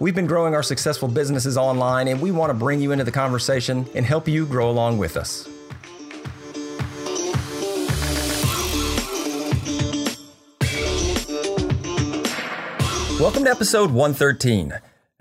We've 0.00 0.14
been 0.14 0.28
growing 0.28 0.54
our 0.54 0.62
successful 0.62 1.08
businesses 1.08 1.56
online, 1.56 2.06
and 2.06 2.20
we 2.20 2.30
want 2.30 2.50
to 2.50 2.54
bring 2.54 2.80
you 2.80 2.92
into 2.92 3.02
the 3.02 3.10
conversation 3.10 3.84
and 3.96 4.06
help 4.06 4.28
you 4.28 4.46
grow 4.46 4.70
along 4.70 4.98
with 4.98 5.16
us. 5.16 5.48
Welcome 13.18 13.42
to 13.42 13.50
episode 13.50 13.90
113. 13.90 14.74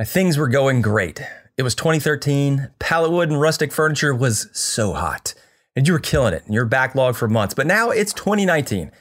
Things 0.03 0.37
were 0.37 0.47
going 0.47 0.83
great. 0.83 1.23
It 1.57 1.63
was 1.63 1.73
2013. 1.73 2.69
Pallet 2.77 3.09
wood 3.09 3.31
and 3.31 3.41
rustic 3.41 3.71
furniture 3.71 4.13
was 4.13 4.47
so 4.53 4.93
hot, 4.93 5.33
and 5.75 5.87
you 5.87 5.93
were 5.93 5.99
killing 5.99 6.35
it. 6.35 6.45
And 6.45 6.53
you're 6.53 6.69
backlogged 6.69 7.15
for 7.15 7.27
months. 7.27 7.55
But 7.55 7.65
now 7.65 7.89
it's 7.89 8.13
2019, 8.13 8.91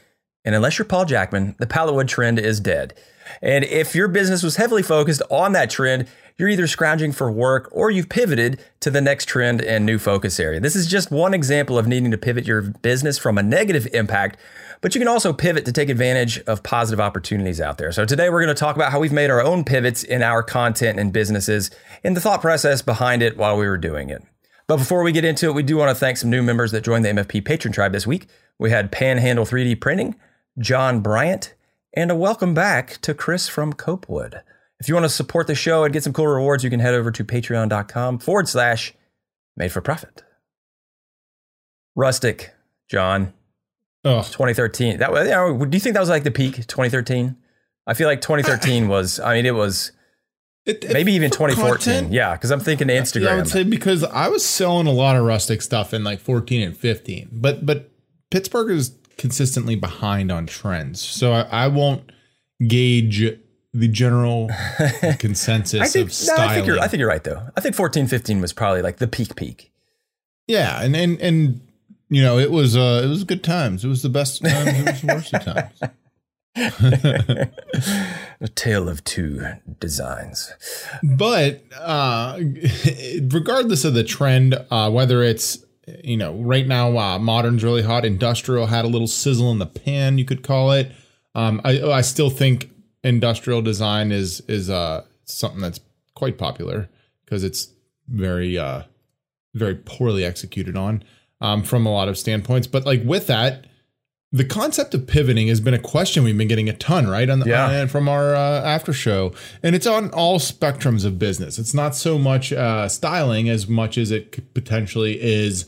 and 0.43 0.55
unless 0.55 0.79
you're 0.79 0.87
Paul 0.87 1.05
Jackman, 1.05 1.55
the 1.59 1.67
pallet 1.67 1.95
wood 1.95 2.09
trend 2.09 2.39
is 2.39 2.61
dead. 2.61 2.95
And 3.43 3.65
if 3.65 3.95
your 3.95 4.09
business 4.09 4.43
was 4.43 4.57
heavily 4.57 4.83
focused 4.83 5.23
on 5.31 5.53
that 5.53 5.71
trend, 5.71 6.09
you're 6.39 6.49
either 6.49 6.67
scrounging 6.67 7.13
for 7.13 7.31
work 7.31 7.69
or 7.73 7.91
you've 7.91 8.09
pivoted 8.09 8.63
to 8.81 8.91
the 8.91 9.01
next 9.01 9.27
trend 9.27 9.63
and 9.63 9.87
new 9.87 9.99
focus 9.99 10.39
area. 10.39 10.61
This 10.61 10.77
is 10.77 10.87
just 10.87 11.11
one 11.11 11.33
example 11.33 11.79
of 11.79 11.87
needing 11.87 12.11
to 12.11 12.19
pivot 12.19 12.47
your 12.47 12.63
business 12.63 13.19
from 13.19 13.39
a 13.39 13.43
negative 13.43 13.89
impact, 13.95 14.39
but 14.83 14.95
you 14.95 15.01
can 15.01 15.09
also 15.09 15.33
pivot 15.33 15.65
to 15.65 15.73
take 15.73 15.89
advantage 15.89 16.39
of 16.41 16.63
positive 16.63 17.01
opportunities 17.01 17.61
out 17.61 17.79
there. 17.79 17.91
So 17.91 18.05
today 18.05 18.29
we're 18.29 18.43
going 18.43 18.55
to 18.55 18.59
talk 18.59 18.77
about 18.77 18.93
how 18.93 19.01
we've 19.01 19.13
made 19.13 19.31
our 19.31 19.43
own 19.43 19.65
pivots 19.65 20.05
in 20.05 20.23
our 20.23 20.43
content 20.43 21.01
and 21.01 21.13
businesses 21.13 21.71
and 22.05 22.15
the 22.15 22.21
thought 22.21 22.43
process 22.43 22.83
behind 22.83 23.23
it 23.23 23.37
while 23.39 23.57
we 23.57 23.67
were 23.67 23.79
doing 23.79 24.11
it. 24.11 24.23
But 24.67 24.79
before 24.79 25.03
we 25.03 25.13
get 25.13 25.25
into 25.25 25.47
it, 25.47 25.55
we 25.55 25.63
do 25.63 25.77
want 25.77 25.91
to 25.91 25.95
thank 25.95 26.17
some 26.19 26.29
new 26.29 26.43
members 26.43 26.73
that 26.73 26.85
joined 26.85 27.05
the 27.05 27.11
MFP 27.11 27.45
Patron 27.45 27.73
Tribe 27.73 27.93
this 27.93 28.07
week. 28.07 28.27
We 28.59 28.71
had 28.71 28.91
Panhandle 28.91 29.45
3D 29.47 29.81
Printing, 29.81 30.17
John 30.59 31.01
Bryant, 31.01 31.55
and 31.97 32.11
a 32.11 32.15
welcome 32.15 32.55
back 32.55 33.01
to 33.01 33.15
Chris 33.15 33.49
from 33.49 33.73
Copewood. 33.73 34.43
If 34.79 34.89
you 34.89 34.95
want 34.95 35.05
to 35.05 35.11
support 35.11 35.47
the 35.47 35.55
show 35.55 35.85
and 35.85 35.93
get 35.93 36.03
some 36.05 36.13
cool 36.13 36.27
rewards, 36.27 36.63
you 36.63 36.69
can 36.71 36.81
head 36.81 36.95
over 36.95 37.11
to 37.11 37.25
patreon.com 37.25 38.19
forward 38.19 38.49
slash 38.49 38.93
made 39.57 39.73
for 39.73 39.81
profit. 39.81 40.23
Rustic, 41.95 42.53
John. 42.91 43.33
Oh, 44.05 44.19
2013. 44.23 44.99
That 44.99 45.11
was, 45.11 45.27
you 45.27 45.35
know, 45.35 45.65
do 45.65 45.75
you 45.77 45.81
think 45.81 45.95
that 45.95 46.01
was 46.01 46.11
like 46.11 46.25
the 46.25 46.31
peak, 46.31 46.57
2013? 46.57 47.37
I 47.87 47.95
feel 47.95 48.07
like 48.07 48.21
2013 48.21 48.89
was, 48.89 49.19
I 49.19 49.35
mean, 49.35 49.47
it 49.47 49.55
was 49.55 49.93
It- 50.67 50.85
it- 50.85 50.93
maybe 50.93 51.13
even 51.15 51.31
2014. 51.31 51.77
content, 51.95 52.13
Yeah, 52.13 52.35
because 52.35 52.51
I'm 52.51 52.61
thinking 52.61 52.89
Instagram. 52.89 53.23
Yeah, 53.23 53.31
I 53.33 53.37
would 53.37 53.49
say 53.49 53.65
because 53.65 54.05
I 54.05 54.29
was 54.29 54.45
selling 54.45 54.87
a 54.87 54.93
lot 54.93 55.17
of 55.17 55.25
rustic 55.25 55.63
stuff 55.63 55.95
in 55.95 56.05
like 56.05 56.21
14 56.21 56.63
and 56.63 56.77
15, 56.77 57.31
but 57.33 57.65
but 57.65 57.91
Pittsburgh 58.31 58.71
is 58.71 58.91
consistently 59.19 59.75
behind 59.77 60.31
on 60.31 60.47
trends, 60.47 61.01
so 61.01 61.33
I, 61.33 61.43
I 61.43 61.69
won't 61.69 62.11
gauge 62.67 63.23
the 63.73 63.89
general 63.89 64.49
consensus 65.19 65.81
I 65.81 65.87
think, 65.87 66.11
of 66.11 66.27
no. 66.27 66.43
I 66.43 66.55
think 66.55 66.67
you're, 66.67 66.79
I 66.81 66.89
think 66.89 67.01
you're 67.01 67.09
right 67.09 67.23
though. 67.23 67.43
I 67.57 67.61
think 67.61 67.75
14, 67.75 68.07
15 68.07 68.41
was 68.41 68.53
probably 68.53 68.83
like 68.83 68.97
the 68.97 69.07
peak 69.07 69.37
peak. 69.37 69.73
yeah, 70.47 70.83
and 70.83 70.97
and 70.97 71.21
and 71.21 71.61
you 72.09 72.23
know 72.23 72.39
it 72.39 72.51
was 72.51 72.77
uh 72.77 73.03
it 73.05 73.09
was 73.09 73.25
good 73.25 73.45
times. 73.45 73.85
It 73.85 73.89
was 73.89 74.03
the 74.03 74.09
best 74.09 74.43
times. 74.43 74.69
It 74.69 74.87
was 74.87 75.01
the 75.03 75.07
worst 75.09 75.35
of 75.35 75.45
times. 75.45 75.81
A 78.41 78.49
tale 78.55 78.89
of 78.89 79.05
two 79.05 79.45
designs. 79.79 80.53
But 81.03 81.63
uh, 81.79 82.41
regardless 83.31 83.85
of 83.85 83.93
the 83.93 84.05
trend, 84.05 84.59
uh, 84.71 84.91
whether 84.91 85.23
it's 85.23 85.66
you 86.03 86.17
know 86.17 86.35
right 86.35 86.67
now 86.67 86.97
uh, 86.97 87.19
modern's 87.19 87.63
really 87.63 87.83
hot, 87.83 88.05
industrial 88.05 88.67
had 88.67 88.85
a 88.85 88.89
little 88.89 89.07
sizzle 89.07 89.51
in 89.51 89.59
the 89.59 89.67
pan, 89.67 90.19
you 90.19 90.25
could 90.25 90.43
call 90.43 90.73
it. 90.73 90.93
Um, 91.35 91.61
I, 91.65 91.83
I 91.83 92.01
still 92.01 92.31
think 92.31 92.71
industrial 93.05 93.63
design 93.63 94.13
is 94.13 94.41
is 94.49 94.71
uh, 94.71 95.05
something 95.25 95.61
that's 95.61 95.81
quite 96.15 96.39
popular 96.39 96.89
because 97.25 97.45
it's 97.45 97.69
very 98.09 98.59
uh, 98.59 98.83
very 99.55 99.75
poorly 99.75 100.25
executed 100.25 100.77
on 100.77 101.05
um, 101.41 101.63
from 101.63 101.87
a 101.87 101.91
lot 101.91 102.09
of 102.09 102.19
standpoints. 102.19 102.67
But 102.67 102.85
like 102.87 103.03
with 103.05 103.27
that, 103.29 103.67
the 104.37 104.45
concept 104.45 104.95
of 104.95 105.07
pivoting 105.07 105.49
has 105.49 105.61
been 105.61 105.75
a 105.75 105.79
question 105.79 106.25
we've 106.25 106.37
been 106.37 106.49
getting 106.49 106.69
a 106.69 106.73
ton, 106.73 107.07
right? 107.09 107.29
On 107.29 107.41
the, 107.41 107.47
Yeah. 107.49 107.81
on- 107.83 107.89
from 107.89 108.09
our 108.09 108.35
uh, 108.35 108.63
after 108.63 108.93
show, 108.93 109.33
and 109.63 109.75
it's 109.75 109.87
on 109.87 110.11
all 110.11 110.39
spectrums 110.39 111.05
of 111.05 111.19
business. 111.19 111.59
It's 111.59 111.75
not 111.75 111.95
so 111.95 112.19
much 112.19 112.53
uh, 112.53 112.89
styling 112.89 113.49
as 113.49 113.67
much 113.69 113.97
as 113.99 114.11
it 114.11 114.53
potentially 114.55 115.21
is. 115.23 115.67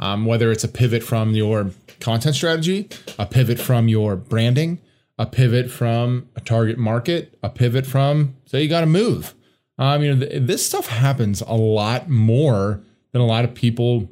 Um, 0.00 0.26
whether 0.26 0.52
it's 0.52 0.62
a 0.62 0.68
pivot 0.68 1.02
from 1.02 1.34
your 1.34 1.72
content 1.98 2.36
strategy, 2.36 2.88
a 3.18 3.26
pivot 3.26 3.58
from 3.58 3.88
your 3.88 4.14
branding, 4.14 4.78
a 5.18 5.26
pivot 5.26 5.72
from 5.72 6.28
a 6.36 6.40
target 6.40 6.78
market, 6.78 7.36
a 7.42 7.48
pivot 7.50 7.84
from 7.84 8.36
say 8.46 8.62
you 8.62 8.68
got 8.68 8.82
to 8.82 8.86
move. 8.86 9.34
Um, 9.76 10.04
you 10.04 10.14
know, 10.14 10.24
th- 10.24 10.42
this 10.46 10.64
stuff 10.64 10.86
happens 10.86 11.40
a 11.40 11.54
lot 11.54 12.08
more 12.08 12.80
than 13.10 13.20
a 13.20 13.26
lot 13.26 13.44
of 13.44 13.54
people 13.54 14.08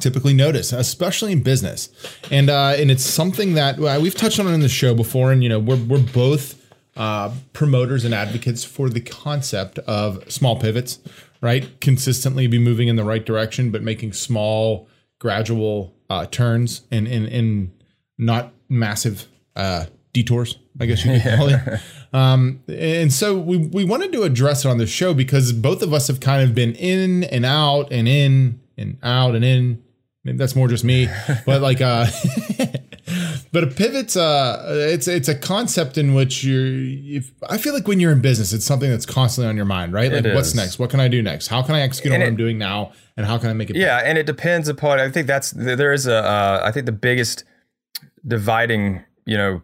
typically 0.00 0.34
notice, 0.34 0.72
especially 0.72 1.32
in 1.32 1.42
business. 1.42 1.88
And 2.30 2.50
uh, 2.50 2.74
and 2.76 2.90
it's 2.90 3.04
something 3.04 3.54
that 3.54 3.78
uh, 3.78 3.98
we've 4.00 4.14
touched 4.14 4.40
on 4.40 4.46
in 4.52 4.60
the 4.60 4.68
show 4.68 4.94
before. 4.94 5.32
And 5.32 5.42
you 5.42 5.48
know, 5.48 5.58
we're 5.58 5.82
we're 5.82 6.00
both 6.00 6.60
uh, 6.96 7.32
promoters 7.52 8.04
and 8.04 8.14
advocates 8.14 8.64
for 8.64 8.88
the 8.88 9.00
concept 9.00 9.78
of 9.80 10.30
small 10.30 10.58
pivots, 10.60 11.00
right? 11.40 11.80
Consistently 11.80 12.46
be 12.46 12.58
moving 12.58 12.88
in 12.88 12.96
the 12.96 13.04
right 13.04 13.24
direction, 13.24 13.70
but 13.70 13.82
making 13.82 14.12
small, 14.12 14.88
gradual 15.18 15.94
uh, 16.10 16.26
turns 16.26 16.82
and 16.90 17.06
and 17.06 17.26
and 17.26 17.72
not 18.18 18.52
massive 18.68 19.26
uh, 19.56 19.86
detours. 20.12 20.58
I 20.80 20.86
guess 20.86 21.04
you 21.04 21.20
could 21.20 21.36
call 21.36 21.48
it. 21.48 21.80
Um, 22.14 22.62
and 22.68 23.12
so 23.12 23.36
we, 23.36 23.56
we 23.56 23.84
wanted 23.84 24.12
to 24.12 24.22
address 24.22 24.64
it 24.64 24.68
on 24.68 24.78
the 24.78 24.86
show 24.86 25.14
because 25.14 25.52
both 25.52 25.82
of 25.82 25.92
us 25.92 26.06
have 26.06 26.20
kind 26.20 26.48
of 26.48 26.54
been 26.54 26.72
in 26.76 27.24
and 27.24 27.44
out 27.44 27.90
and 27.90 28.06
in 28.06 28.60
and 28.76 28.98
out 29.02 29.34
and 29.34 29.44
in. 29.44 29.82
Maybe 30.24 30.38
that's 30.38 30.56
more 30.56 30.68
just 30.68 30.84
me, 30.84 31.08
but 31.46 31.60
like, 31.60 31.82
uh, 31.82 32.06
but 33.52 33.62
a 33.62 33.66
pivot's 33.66 34.16
uh, 34.16 34.64
it's 34.88 35.06
it's 35.06 35.28
a 35.28 35.34
concept 35.34 35.98
in 35.98 36.14
which 36.14 36.42
you're. 36.42 36.64
If, 36.64 37.30
I 37.48 37.58
feel 37.58 37.74
like 37.74 37.86
when 37.86 38.00
you're 38.00 38.12
in 38.12 38.22
business, 38.22 38.52
it's 38.54 38.64
something 38.64 38.88
that's 38.88 39.04
constantly 39.04 39.50
on 39.50 39.56
your 39.56 39.66
mind, 39.66 39.92
right? 39.92 40.10
Like, 40.10 40.24
It 40.24 40.34
what's 40.34 40.48
is. 40.48 40.54
next? 40.54 40.78
What 40.78 40.88
can 40.88 41.00
I 41.00 41.08
do 41.08 41.22
next? 41.22 41.48
How 41.48 41.62
can 41.62 41.74
I 41.74 41.82
execute 41.82 42.12
on 42.12 42.16
And 42.16 42.22
what 42.22 42.28
I'm 42.28 42.36
doing 42.36 42.56
now? 42.56 42.92
And 43.16 43.26
how 43.26 43.36
can 43.36 43.50
I 43.50 43.52
make 43.52 43.68
it? 43.68 43.76
Yeah, 43.76 44.00
and 44.02 44.16
it 44.16 44.24
depends 44.24 44.68
upon. 44.68 44.98
I 44.98 45.10
think 45.10 45.26
that's 45.26 45.50
there 45.50 45.92
is 45.92 46.06
a. 46.06 46.16
Uh, 46.16 46.62
I 46.64 46.72
think 46.72 46.86
the 46.86 46.92
biggest 46.92 47.44
dividing, 48.26 49.04
you 49.26 49.36
know, 49.36 49.62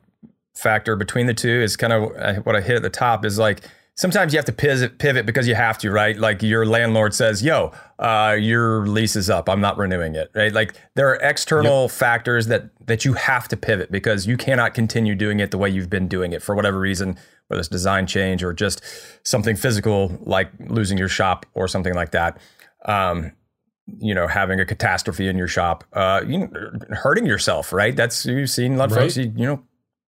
factor 0.54 0.94
between 0.94 1.26
the 1.26 1.34
two 1.34 1.48
is 1.62 1.76
kind 1.76 1.92
of 1.92 2.12
uh, 2.16 2.34
what 2.42 2.54
I 2.54 2.60
hit 2.60 2.76
at 2.76 2.82
the 2.82 2.90
top 2.90 3.24
is 3.24 3.38
like 3.38 3.62
sometimes 3.94 4.32
you 4.32 4.38
have 4.38 4.46
to 4.46 4.52
pivot 4.52 4.98
pivot 4.98 5.26
because 5.26 5.46
you 5.46 5.54
have 5.54 5.78
to, 5.78 5.90
right? 5.90 6.16
Like 6.16 6.42
your 6.42 6.66
landlord 6.66 7.14
says, 7.14 7.42
"Yo, 7.42 7.72
uh, 7.98 8.36
your 8.38 8.86
lease 8.86 9.16
is 9.16 9.28
up. 9.28 9.48
I'm 9.48 9.60
not 9.60 9.76
renewing 9.76 10.14
it." 10.14 10.30
Right? 10.34 10.52
Like 10.52 10.74
there 10.94 11.08
are 11.08 11.16
external 11.16 11.88
factors 11.88 12.46
that 12.46 12.70
that 12.86 13.04
you 13.04 13.14
have 13.14 13.48
to 13.48 13.56
pivot 13.56 13.90
because 13.90 14.26
you 14.26 14.36
cannot 14.36 14.74
continue 14.74 15.14
doing 15.14 15.40
it 15.40 15.50
the 15.50 15.58
way 15.58 15.68
you've 15.68 15.90
been 15.90 16.08
doing 16.08 16.32
it 16.32 16.42
for 16.42 16.54
whatever 16.54 16.78
reason, 16.78 17.18
whether 17.48 17.60
it's 17.60 17.68
design 17.68 18.06
change 18.06 18.42
or 18.42 18.52
just 18.52 18.82
something 19.22 19.56
physical 19.56 20.18
like 20.22 20.50
losing 20.68 20.98
your 20.98 21.08
shop 21.08 21.46
or 21.54 21.68
something 21.68 21.94
like 21.94 22.12
that. 22.12 22.38
Um, 22.86 23.32
you 23.98 24.14
know, 24.14 24.26
having 24.26 24.60
a 24.60 24.66
catastrophe 24.66 25.26
in 25.26 25.36
your 25.36 25.48
shop, 25.48 25.84
uh, 25.92 26.22
you 26.26 26.38
know, 26.38 26.48
hurting 26.90 27.26
yourself, 27.26 27.72
right? 27.72 27.94
That's 27.96 28.24
you've 28.24 28.50
seen 28.50 28.74
a 28.74 28.76
lot 28.76 28.92
of 28.92 28.96
folks, 28.96 29.16
you, 29.16 29.32
you 29.36 29.46
know, 29.46 29.62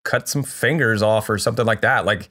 cut 0.04 0.28
some 0.28 0.42
fingers 0.42 1.02
off 1.02 1.30
or 1.30 1.38
something 1.38 1.64
like 1.64 1.80
that. 1.80 2.04
Like, 2.04 2.28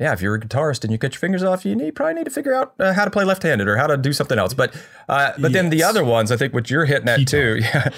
yeah, 0.00 0.12
if 0.12 0.22
you're 0.22 0.36
a 0.36 0.40
guitarist 0.40 0.84
and 0.84 0.92
you 0.92 0.98
cut 0.98 1.12
your 1.12 1.18
fingers 1.18 1.42
off, 1.42 1.64
you 1.64 1.74
need 1.74 1.96
probably 1.96 2.14
need 2.14 2.24
to 2.24 2.30
figure 2.30 2.54
out 2.54 2.74
uh, 2.78 2.92
how 2.92 3.04
to 3.04 3.10
play 3.10 3.24
left-handed 3.24 3.66
or 3.66 3.76
how 3.76 3.88
to 3.88 3.96
do 3.96 4.12
something 4.12 4.38
else. 4.38 4.54
But, 4.54 4.74
uh, 5.08 5.32
but 5.38 5.52
then 5.52 5.70
the 5.70 5.82
other 5.82 6.04
ones, 6.04 6.30
I 6.30 6.36
think 6.36 6.54
what 6.54 6.70
you're 6.70 6.84
hitting 6.84 7.08
at 7.08 7.26
too, 7.26 7.58
yeah, 7.60 7.90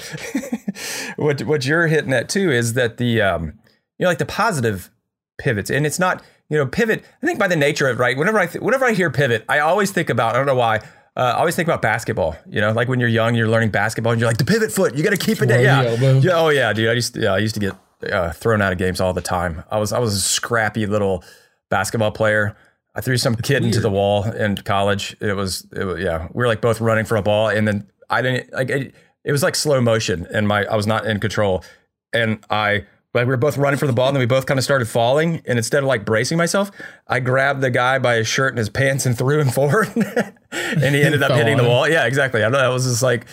what 1.17 1.43
what 1.43 1.67
you're 1.67 1.88
hitting 1.88 2.12
at 2.12 2.29
too 2.31 2.50
is 2.50 2.73
that 2.73 2.97
the 2.97 3.20
um, 3.20 3.58
you 3.99 4.05
know, 4.05 4.08
like 4.08 4.19
the 4.19 4.26
positive 4.26 4.91
pivots, 5.38 5.69
and 5.69 5.85
it's 5.85 5.99
not 5.99 6.23
you 6.49 6.56
know 6.56 6.67
pivot. 6.67 7.05
I 7.23 7.26
think 7.26 7.38
by 7.38 7.49
the 7.49 7.56
nature 7.56 7.87
of 7.88 7.99
right. 7.99 8.17
Whenever 8.17 8.38
I 8.38 8.47
th- 8.47 8.62
whenever 8.62 8.87
I 8.87 8.93
hear 8.93 9.11
pivot, 9.11 9.44
I 9.49 9.58
always 9.58 9.91
think 9.91 10.08
about 10.08 10.35
I 10.35 10.38
don't 10.38 10.47
know 10.47 10.55
why. 10.55 10.76
Uh, 11.17 11.35
I 11.35 11.41
always 11.41 11.55
think 11.55 11.69
about 11.69 11.82
basketball. 11.82 12.35
You 12.49 12.62
know, 12.62 12.73
like 12.73 12.88
when 12.88 12.99
you're 12.99 13.11
young, 13.11 13.35
you're 13.35 13.49
learning 13.49 13.70
basketball, 13.70 14.12
and 14.12 14.20
you're 14.20 14.31
like 14.31 14.38
the 14.38 14.44
pivot 14.44 14.73
foot. 14.73 14.97
You 14.97 15.05
got 15.05 15.11
to 15.11 15.19
keep 15.19 15.43
it. 15.43 15.47
Twirl 15.47 15.61
Yeah, 15.61 16.14
yeah. 16.14 16.31
Oh 16.32 16.49
yeah, 16.49 16.73
dude. 16.73 16.88
I 16.88 16.94
used 16.94 17.14
to, 17.14 17.20
yeah, 17.20 17.35
I 17.35 17.38
used 17.38 17.55
to 17.56 17.61
get 17.61 17.75
uh, 18.11 18.32
thrown 18.32 18.62
out 18.62 18.73
of 18.73 18.79
games 18.79 19.00
all 19.00 19.12
the 19.12 19.20
time. 19.20 19.64
I 19.70 19.79
was 19.79 19.93
I 19.93 19.99
was 19.99 20.14
a 20.14 20.20
scrappy 20.20 20.87
little 20.87 21.23
basketball 21.70 22.12
player. 22.12 22.56
I 22.94 23.00
threw 23.00 23.17
some 23.17 23.37
kid 23.37 23.64
into 23.64 23.81
the 23.81 23.90
wall 23.90 24.25
in 24.25 24.56
college. 24.56 25.17
It 25.20 25.34
was, 25.34 25.67
it 25.75 25.84
was 25.84 26.00
yeah. 26.00 26.26
We 26.32 26.43
were 26.43 26.49
like 26.49 26.61
both 26.61 26.81
running 26.81 27.05
for 27.05 27.17
a 27.17 27.22
ball, 27.22 27.49
and 27.49 27.67
then 27.67 27.88
I 28.11 28.20
didn't 28.20 28.52
like 28.52 28.69
it, 28.69 28.94
it 29.25 29.32
was 29.32 29.43
like 29.43 29.55
slow 29.55 29.81
motion 29.81 30.26
and 30.32 30.46
my 30.49 30.64
I 30.64 30.76
was 30.76 30.87
not 30.87 31.06
in 31.06 31.20
control. 31.20 31.64
And 32.12 32.44
I 32.50 32.84
like 33.14 33.26
we 33.26 33.31
were 33.31 33.37
both 33.37 33.56
running 33.56 33.78
for 33.78 33.87
the 33.87 33.93
ball 33.93 34.08
and 34.08 34.17
then 34.17 34.20
we 34.20 34.26
both 34.26 34.46
kind 34.46 34.58
of 34.58 34.64
started 34.64 34.88
falling. 34.88 35.43
And 35.46 35.58
instead 35.58 35.82
of 35.82 35.88
like 35.88 36.05
bracing 36.05 36.38
myself, 36.38 36.70
I 37.06 37.20
grabbed 37.20 37.61
the 37.61 37.70
guy 37.70 37.99
by 37.99 38.16
his 38.16 38.28
shirt 38.28 38.52
and 38.52 38.58
his 38.58 38.69
pants 38.69 39.06
and 39.06 39.16
threw 39.16 39.40
him 39.40 39.49
forward. 39.50 39.88
and 39.94 40.94
he 40.94 41.02
ended 41.02 41.23
up 41.23 41.32
hitting 41.32 41.56
the 41.56 41.64
wall. 41.64 41.88
Yeah, 41.88 42.06
exactly. 42.06 42.43
I 42.44 42.49
know 42.49 42.58
that 42.58 42.69
was 42.69 42.84
just 42.84 43.02
like 43.02 43.26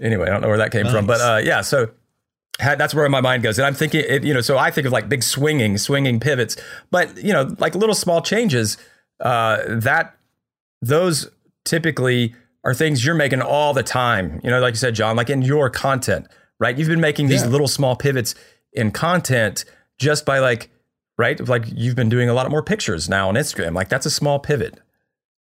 anyway, 0.00 0.26
I 0.26 0.30
don't 0.30 0.40
know 0.40 0.48
where 0.48 0.58
that 0.58 0.72
came 0.72 0.88
from. 0.88 1.06
But 1.06 1.20
uh 1.20 1.40
yeah, 1.44 1.60
so 1.60 1.90
that's 2.58 2.94
where 2.94 3.08
my 3.08 3.20
mind 3.20 3.42
goes. 3.42 3.58
And 3.58 3.66
I'm 3.66 3.74
thinking, 3.74 4.04
it, 4.06 4.24
you 4.24 4.32
know, 4.32 4.40
so 4.40 4.56
I 4.58 4.70
think 4.70 4.86
of 4.86 4.92
like 4.92 5.08
big 5.08 5.22
swinging, 5.22 5.76
swinging 5.78 6.20
pivots, 6.20 6.56
but 6.90 7.16
you 7.22 7.32
know, 7.32 7.54
like 7.58 7.74
little 7.74 7.94
small 7.94 8.22
changes. 8.22 8.76
Uh, 9.20 9.58
that 9.68 10.16
those 10.82 11.28
typically 11.64 12.34
are 12.64 12.74
things 12.74 13.04
you're 13.04 13.14
making 13.14 13.42
all 13.42 13.72
the 13.74 13.82
time. 13.82 14.40
You 14.44 14.50
know, 14.50 14.60
like 14.60 14.72
you 14.74 14.78
said, 14.78 14.94
John, 14.94 15.16
like 15.16 15.30
in 15.30 15.42
your 15.42 15.70
content, 15.70 16.26
right? 16.58 16.76
You've 16.76 16.88
been 16.88 17.00
making 17.00 17.28
these 17.28 17.42
Yeah. 17.42 17.48
little 17.48 17.68
small 17.68 17.96
pivots 17.96 18.34
in 18.72 18.90
content 18.90 19.64
just 19.98 20.24
by 20.26 20.38
like, 20.40 20.70
right? 21.18 21.38
Like 21.46 21.64
you've 21.74 21.94
been 21.96 22.08
doing 22.08 22.28
a 22.28 22.34
lot 22.34 22.50
more 22.50 22.62
pictures 22.62 23.08
now 23.08 23.28
on 23.28 23.34
Instagram. 23.34 23.74
Like 23.74 23.88
that's 23.88 24.06
a 24.06 24.10
small 24.10 24.38
pivot. 24.38 24.80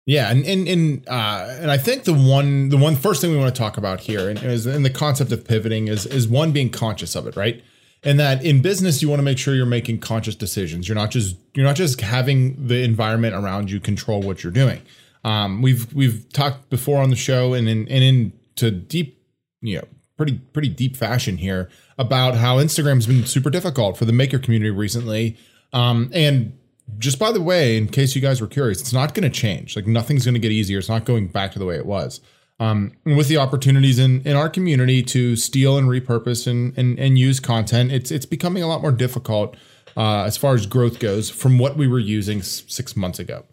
Yeah, 0.06 0.30
and 0.30 0.46
and 0.46 0.68
and 0.68 1.08
uh, 1.08 1.56
and 1.60 1.68
I 1.68 1.78
think 1.78 2.04
the 2.04 2.14
one 2.14 2.68
the 2.68 2.76
one 2.76 2.94
first 2.94 3.20
thing 3.20 3.32
we 3.32 3.36
want 3.36 3.52
to 3.52 3.58
talk 3.58 3.76
about 3.76 4.00
here 4.00 4.30
and 4.30 4.40
is 4.40 4.64
in 4.64 4.84
the 4.84 4.90
concept 4.90 5.32
of 5.32 5.44
pivoting 5.44 5.88
is 5.88 6.06
is 6.06 6.28
one 6.28 6.52
being 6.52 6.70
conscious 6.70 7.16
of 7.16 7.26
it, 7.26 7.34
right? 7.34 7.62
And 8.04 8.20
that 8.20 8.44
in 8.44 8.62
business 8.62 9.02
you 9.02 9.08
want 9.08 9.18
to 9.18 9.24
make 9.24 9.36
sure 9.36 9.56
you're 9.56 9.66
making 9.66 9.98
conscious 9.98 10.36
decisions. 10.36 10.88
You're 10.88 10.94
not 10.94 11.10
just 11.10 11.36
you're 11.54 11.66
not 11.66 11.74
just 11.74 12.00
having 12.00 12.68
the 12.68 12.84
environment 12.84 13.34
around 13.34 13.68
you 13.68 13.80
control 13.80 14.22
what 14.22 14.44
you're 14.44 14.52
doing. 14.52 14.80
Um, 15.24 15.60
we've 15.60 15.92
we've 15.92 16.32
talked 16.32 16.70
before 16.70 17.02
on 17.02 17.10
the 17.10 17.16
show 17.16 17.52
and 17.52 17.68
in 17.68 17.88
and 17.88 18.04
into 18.04 18.70
deep, 18.70 19.20
you 19.60 19.78
know, 19.78 19.84
pretty 20.16 20.34
pretty 20.52 20.68
deep 20.68 20.96
fashion 20.96 21.36
here 21.38 21.68
about 21.98 22.36
how 22.36 22.58
Instagram's 22.58 23.08
been 23.08 23.26
super 23.26 23.50
difficult 23.50 23.96
for 23.96 24.04
the 24.04 24.12
maker 24.12 24.38
community 24.38 24.70
recently. 24.70 25.36
Um, 25.72 26.10
and 26.14 26.56
just 26.98 27.18
by 27.18 27.32
the 27.32 27.40
way, 27.40 27.76
in 27.76 27.88
case 27.88 28.14
you 28.14 28.22
guys 28.22 28.40
were 28.40 28.46
curious, 28.46 28.80
it's 28.80 28.92
not 28.92 29.14
going 29.14 29.30
to 29.30 29.40
change. 29.40 29.76
Like 29.76 29.86
nothing's 29.86 30.24
going 30.24 30.34
to 30.34 30.40
get 30.40 30.52
easier. 30.52 30.78
It's 30.78 30.88
not 30.88 31.04
going 31.04 31.28
back 31.28 31.52
to 31.52 31.58
the 31.58 31.66
way 31.66 31.76
it 31.76 31.86
was. 31.86 32.20
Um, 32.58 32.92
with 33.04 33.28
the 33.28 33.36
opportunities 33.36 33.98
in, 33.98 34.22
in 34.22 34.34
our 34.34 34.48
community 34.48 35.02
to 35.02 35.36
steal 35.36 35.76
and 35.76 35.88
repurpose 35.88 36.46
and, 36.46 36.76
and 36.78 36.98
and 36.98 37.18
use 37.18 37.38
content, 37.38 37.92
it's 37.92 38.10
it's 38.10 38.24
becoming 38.24 38.62
a 38.62 38.66
lot 38.66 38.80
more 38.80 38.92
difficult 38.92 39.56
uh, 39.96 40.22
as 40.24 40.36
far 40.38 40.54
as 40.54 40.64
growth 40.64 40.98
goes 40.98 41.28
from 41.28 41.58
what 41.58 41.76
we 41.76 41.86
were 41.86 41.98
using 41.98 42.38
s- 42.38 42.62
six 42.66 42.96
months 42.96 43.18
ago. 43.18 43.44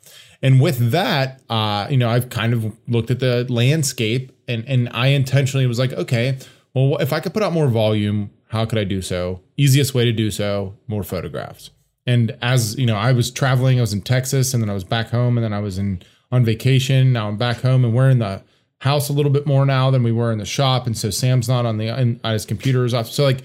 And 0.42 0.62
with 0.62 0.92
that, 0.92 1.42
uh, 1.50 1.88
you 1.90 1.98
know, 1.98 2.10
I've 2.10 2.30
kind 2.30 2.54
of 2.54 2.74
looked 2.88 3.12
at 3.12 3.20
the 3.20 3.46
landscape 3.50 4.32
and 4.48 4.64
and 4.68 4.90
I 4.94 5.08
intentionally 5.08 5.68
was 5.68 5.80
like, 5.80 5.92
okay, 5.94 6.38
well, 6.74 6.98
if 7.00 7.12
I 7.12 7.20
could 7.20 7.34
put 7.34 7.44
out 7.44 7.52
more 7.52 7.68
volume, 7.68 8.32
how 8.48 8.66
could 8.66 8.80
I 8.80 8.84
do 8.86 9.02
so? 9.02 9.42
Easiest 9.58 9.94
way 9.94 10.06
to 10.06 10.14
do 10.14 10.32
so, 10.32 10.78
more 10.88 11.04
photographs. 11.04 11.72
And 12.06 12.38
as 12.42 12.78
you 12.78 12.86
know, 12.86 12.98
I 12.98 13.14
was 13.14 13.32
traveling, 13.32 13.78
I 13.78 13.82
was 13.82 13.94
in 13.94 14.02
Texas 14.02 14.54
and 14.54 14.62
then 14.62 14.70
I 14.70 14.74
was 14.74 14.84
back 14.84 15.10
home 15.10 15.38
and 15.38 15.44
then 15.44 15.54
I 15.54 15.60
was 15.60 15.78
in 15.78 16.02
on 16.32 16.44
vacation. 16.44 17.14
Now 17.14 17.28
I'm 17.28 17.38
back 17.38 17.62
home 17.62 17.86
and 17.86 17.94
we're 17.94 18.10
in 18.10 18.20
the 18.20 18.42
house 18.80 19.08
a 19.08 19.14
little 19.14 19.32
bit 19.32 19.46
more 19.46 19.66
now 19.66 19.90
than 19.90 20.04
we 20.04 20.12
were 20.12 20.32
in 20.32 20.40
the 20.40 20.46
shop. 20.46 20.86
And 20.86 20.98
so 20.98 21.10
Sam's 21.10 21.48
not 21.48 21.66
on 21.66 21.78
the 21.78 21.90
on 21.90 22.20
his 22.24 22.46
computer 22.46 22.84
is 22.86 22.94
off. 22.94 23.08
So 23.08 23.24
like 23.24 23.44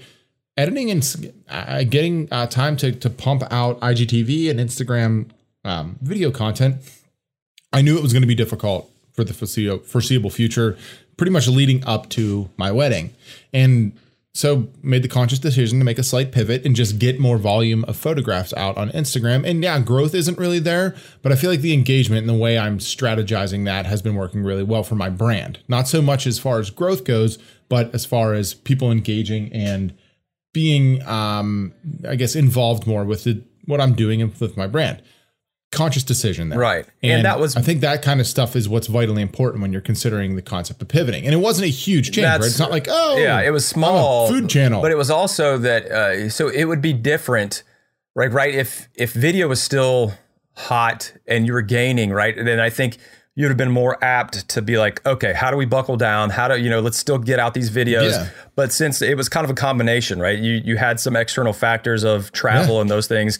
editing 0.57 0.91
and 0.91 1.33
uh, 1.49 1.83
getting 1.83 2.27
uh, 2.31 2.47
time 2.47 2.75
to 2.77 2.91
to 2.91 3.09
pump 3.09 3.43
out 3.49 3.79
IGTV 3.79 4.49
and 4.49 4.59
Instagram 4.59 5.29
um, 5.63 5.97
video 6.01 6.31
content, 6.31 6.77
I 7.71 7.81
knew 7.81 7.97
it 7.97 8.03
was 8.03 8.11
going 8.11 8.23
to 8.23 8.27
be 8.27 8.35
difficult 8.35 8.91
for 9.13 9.23
the 9.23 9.33
foreseeable 9.33 9.83
foreseeable 9.83 10.29
future, 10.29 10.77
pretty 11.15 11.31
much 11.31 11.47
leading 11.47 11.85
up 11.85 12.09
to 12.09 12.49
my 12.57 12.71
wedding, 12.71 13.13
and 13.53 13.93
so 14.39 14.69
made 14.81 15.03
the 15.03 15.09
conscious 15.09 15.37
decision 15.37 15.79
to 15.79 15.85
make 15.85 15.99
a 15.99 16.03
slight 16.03 16.31
pivot 16.31 16.65
and 16.65 16.73
just 16.73 16.97
get 16.97 17.19
more 17.19 17.37
volume 17.37 17.83
of 17.89 17.97
photographs 17.97 18.53
out 18.53 18.77
on 18.77 18.89
Instagram. 18.91 19.45
And 19.45 19.61
yeah, 19.61 19.77
growth 19.81 20.15
isn't 20.15 20.37
really 20.37 20.59
there, 20.59 20.95
but 21.21 21.33
I 21.33 21.35
feel 21.35 21.49
like 21.49 21.59
the 21.59 21.73
engagement 21.73 22.21
and 22.21 22.29
the 22.29 22.41
way 22.41 22.57
I'm 22.57 22.77
strategizing 22.79 23.65
that 23.65 23.85
has 23.85 24.01
been 24.01 24.15
working 24.15 24.41
really 24.41 24.63
well 24.63 24.83
for 24.83 24.95
my 24.95 25.09
brand. 25.09 25.59
Not 25.67 25.89
so 25.89 26.01
much 26.01 26.25
as 26.25 26.39
far 26.39 26.59
as 26.59 26.69
growth 26.69 27.03
goes, 27.03 27.37
but 27.67 27.93
as 27.93 28.05
far 28.05 28.33
as 28.33 28.53
people 28.53 28.93
engaging 28.93 29.51
and 29.51 29.93
being 30.53 31.05
um 31.05 31.73
I 32.07 32.15
guess 32.15 32.33
involved 32.33 32.87
more 32.87 33.03
with 33.03 33.25
the, 33.25 33.43
what 33.65 33.81
I'm 33.81 33.93
doing 33.93 34.21
with 34.39 34.55
my 34.55 34.67
brand. 34.67 35.01
Conscious 35.71 36.03
decision 36.03 36.49
there. 36.49 36.57
Right. 36.57 36.85
And 37.03 37.25
that 37.25 37.39
was- 37.39 37.55
I 37.55 37.61
think 37.61 37.81
that 37.81 38.01
kind 38.01 38.19
of 38.19 38.25
stuff 38.25 38.55
is 38.55 38.67
what's 38.67 38.87
vitally 38.87 39.21
important 39.21 39.61
when 39.61 39.71
you're 39.71 39.81
considering 39.83 40.35
the 40.35 40.41
concept 40.41 40.81
of 40.81 40.87
pivoting. 40.87 41.25
And 41.25 41.33
it 41.33 41.37
wasn't 41.37 41.65
a 41.67 41.71
huge 41.71 42.11
change, 42.11 42.25
right? 42.25 42.41
It's 42.43 42.57
not 42.57 42.71
like, 42.71 42.87
oh, 42.89 43.17
yeah, 43.17 43.39
it 43.41 43.51
was 43.51 43.67
small 43.67 44.27
food 44.29 44.49
channel. 44.49 44.81
but 44.81 44.91
it 44.91 44.97
was 44.97 45.11
also 45.11 45.57
that 45.59 45.85
uh, 45.91 46.29
so 46.29 46.47
it 46.47 46.65
would 46.65 46.81
be 46.81 46.91
different, 46.93 47.61
right? 48.15 48.31
Right, 48.31 48.55
if 48.55 48.89
if 48.95 49.13
video 49.13 49.47
was 49.47 49.61
still 49.61 50.13
hot 50.55 51.13
and 51.27 51.45
you 51.45 51.53
were 51.53 51.61
gaining, 51.61 52.11
right, 52.11 52.35
then 52.35 52.59
I 52.59 52.69
think 52.71 52.97
you'd 53.35 53.47
have 53.49 53.57
been 53.57 53.71
more 53.71 54.03
apt 54.03 54.49
to 54.49 54.61
be 54.61 54.77
like, 54.77 55.05
okay, 55.05 55.33
how 55.33 55.49
do 55.51 55.55
we 55.55 55.65
buckle 55.65 55.95
down? 55.97 56.31
How 56.31 56.47
do 56.47 56.59
you 56.59 56.69
know? 56.69 56.79
Let's 56.81 56.97
still 56.97 57.19
get 57.19 57.39
out 57.39 57.53
these 57.53 57.69
videos. 57.69 58.11
Yeah. 58.11 58.27
But 58.55 58.73
since 58.73 59.01
it 59.01 59.15
was 59.15 59.29
kind 59.29 59.45
of 59.45 59.51
a 59.51 59.53
combination, 59.53 60.19
right? 60.19 60.37
You 60.37 60.61
you 60.65 60.77
had 60.77 60.99
some 60.99 61.15
external 61.15 61.53
factors 61.53 62.03
of 62.03 62.31
travel 62.31 62.75
Yeah. 62.75 62.81
and 62.81 62.89
those 62.89 63.05
things. 63.07 63.37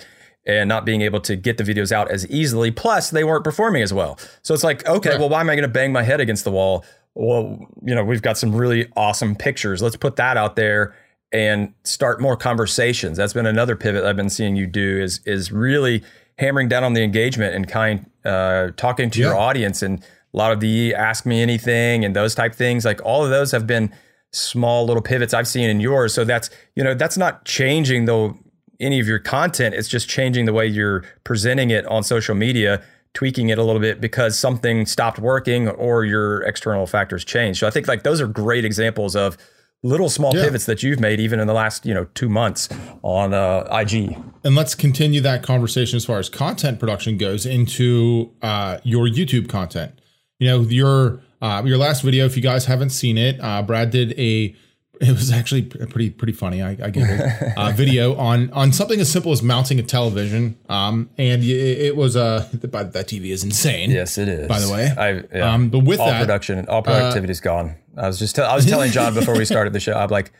And 0.50 0.68
not 0.68 0.84
being 0.84 1.02
able 1.02 1.20
to 1.22 1.36
get 1.36 1.60
the 1.60 1.64
videos 1.64 1.92
out 1.92 2.10
as 2.10 2.28
easily. 2.28 2.72
Plus, 2.72 3.12
they 3.12 3.24
weren't 3.24 3.44
performing 3.44 3.84
as 3.84 3.94
well. 3.94 4.18
So 4.42 4.56
it's 4.56 4.64
like, 4.64 4.84
okay, 4.88 5.16
well, 5.16 5.30
why 5.30 5.42
am 5.42 5.50
I 5.50 5.54
going 5.54 5.62
to 5.62 5.68
bang 5.68 5.92
my 5.92 6.02
head 6.02 6.20
against 6.20 6.44
the 6.44 6.50
wall? 6.50 6.84
Well, 7.14 7.60
you 7.84 7.94
know, 7.94 8.04
we've 8.04 8.24
got 8.24 8.36
some 8.36 8.56
really 8.56 8.92
awesome 8.96 9.36
pictures. 9.36 9.84
Let's 9.84 9.96
put 9.96 10.16
that 10.16 10.38
out 10.38 10.56
there 10.56 10.96
and 11.32 11.74
start 11.84 12.20
more 12.20 12.36
conversations. 12.36 13.18
That's 13.18 13.34
been 13.34 13.46
another 13.46 13.76
pivot 13.76 14.04
I've 14.04 14.16
been 14.16 14.30
seeing 14.30 14.56
you 14.56 14.66
do 14.66 15.00
is 15.00 15.22
is 15.26 15.52
really 15.52 16.04
hammering 16.40 16.68
down 16.68 16.84
on 16.84 16.94
the 16.94 17.04
engagement 17.04 17.54
and 17.54 17.68
kind 17.68 18.10
uh, 18.26 18.70
talking 18.78 19.12
to 19.12 19.20
your 19.20 19.36
audience 19.36 19.84
and 19.84 20.00
a 20.34 20.38
lot 20.38 20.52
of 20.52 20.62
the 20.62 20.96
ask 20.96 21.26
me 21.26 21.42
anything 21.42 22.06
and 22.06 22.16
those 22.16 22.34
type 22.34 22.56
things. 22.56 22.86
Like 22.86 23.02
all 23.04 23.24
of 23.24 23.30
those 23.30 23.52
have 23.52 23.68
been 23.68 23.94
small 24.32 24.86
little 24.86 25.02
pivots 25.02 25.34
I've 25.34 25.48
seen 25.48 25.70
in 25.70 25.80
yours. 25.80 26.14
So 26.14 26.24
that's 26.24 26.50
you 26.76 26.84
know 26.84 26.94
that's 26.94 27.18
not 27.18 27.46
changing 27.46 28.06
though 28.06 28.38
any 28.80 29.00
of 29.00 29.08
your 29.08 29.20
content. 29.20 29.76
It's 29.76 29.88
just 29.88 30.08
changing 30.10 30.46
the 30.46 30.54
way 30.54 30.66
you're 30.66 31.04
presenting 31.24 31.70
it 31.70 31.86
on 31.88 32.04
social 32.04 32.36
media, 32.36 32.82
tweaking 33.14 33.50
it 33.50 33.58
a 33.58 33.64
little 33.64 33.82
bit 33.82 34.00
because 34.00 34.38
something 34.38 34.86
stopped 34.86 35.20
working 35.20 35.68
or 35.68 36.06
your 36.06 36.42
external 36.44 36.86
factors 36.88 37.26
changed. 37.26 37.60
So 37.60 37.68
I 37.68 37.72
think 37.72 37.88
like 37.88 38.04
those 38.04 38.22
are 38.22 38.28
great 38.28 38.66
examples 38.66 39.16
of 39.16 39.38
little 39.82 40.10
small 40.10 40.36
Yeah. 40.36 40.44
pivots 40.44 40.66
that 40.66 40.84
you've 40.84 41.00
made 41.00 41.20
even 41.22 41.40
in 41.40 41.48
the 41.48 41.54
last 41.54 41.86
you 41.86 41.94
know 41.94 42.06
two 42.14 42.28
months 42.28 42.68
on 43.02 43.34
uh, 43.34 43.66
IG. 43.72 44.18
and 44.44 44.54
let's 44.56 44.76
continue 44.76 45.22
that 45.22 45.42
conversation 45.42 45.96
as 45.96 46.04
far 46.06 46.20
as 46.20 46.28
content 46.30 46.80
production 46.80 47.18
goes 47.18 47.46
into 47.46 48.30
uh, 48.42 48.78
your 48.84 49.08
YouTube 49.08 49.48
content. 49.48 49.94
You 50.40 50.48
know, 50.50 50.62
your 50.62 51.22
uh, 51.42 51.62
your 51.66 51.78
last 51.78 52.02
video, 52.04 52.26
if 52.26 52.36
you 52.36 52.44
guys 52.44 52.66
haven't 52.66 52.90
seen 52.92 53.18
it, 53.18 53.40
uh, 53.42 53.62
Brad 53.62 53.90
did 53.90 54.18
a. 54.20 54.56
It 55.02 55.12
was 55.12 55.32
actually 55.32 55.62
pretty 55.64 56.10
pretty 56.10 56.34
funny. 56.34 56.62
I, 56.62 56.72
I 56.72 56.90
giggled. 56.90 57.22
uh, 57.58 57.72
video 57.72 58.18
on 58.18 58.52
on 58.52 58.74
something 58.74 59.00
as 59.00 59.10
simple 59.10 59.32
as 59.32 59.42
mounting 59.42 59.80
a 59.80 59.84
television. 59.84 60.58
Um, 60.68 61.10
and 61.18 61.42
it, 61.42 61.48
it 61.48 61.96
was 61.96 62.18
uh, 62.18 62.48
that 62.52 62.72
that 62.72 63.08
TV 63.08 63.28
is 63.28 63.44
insane. 63.44 63.92
Yes, 63.92 64.18
it 64.18 64.28
is. 64.28 64.48
By 64.48 64.60
the 64.60 64.70
way. 64.70 64.90
I, 64.98 65.38
yeah. 65.38 65.54
Um, 65.54 65.70
but 65.70 65.80
with 65.86 66.02
all 66.02 66.08
that, 66.08 66.18
uh, 66.18 66.20
production, 66.20 66.68
all 66.68 66.82
productivity 66.82 67.32
is 67.32 67.40
gone. 67.40 67.76
I 67.96 68.08
was 68.08 68.20
just, 68.20 68.38
I 68.40 68.56
was 68.56 68.66
telling 68.66 68.92
John 68.92 69.14
before 69.14 69.38
we 69.38 69.46
started 69.46 69.74
the 69.74 69.80
show. 69.80 69.94
I'm 69.94 70.10
like, 70.10 70.32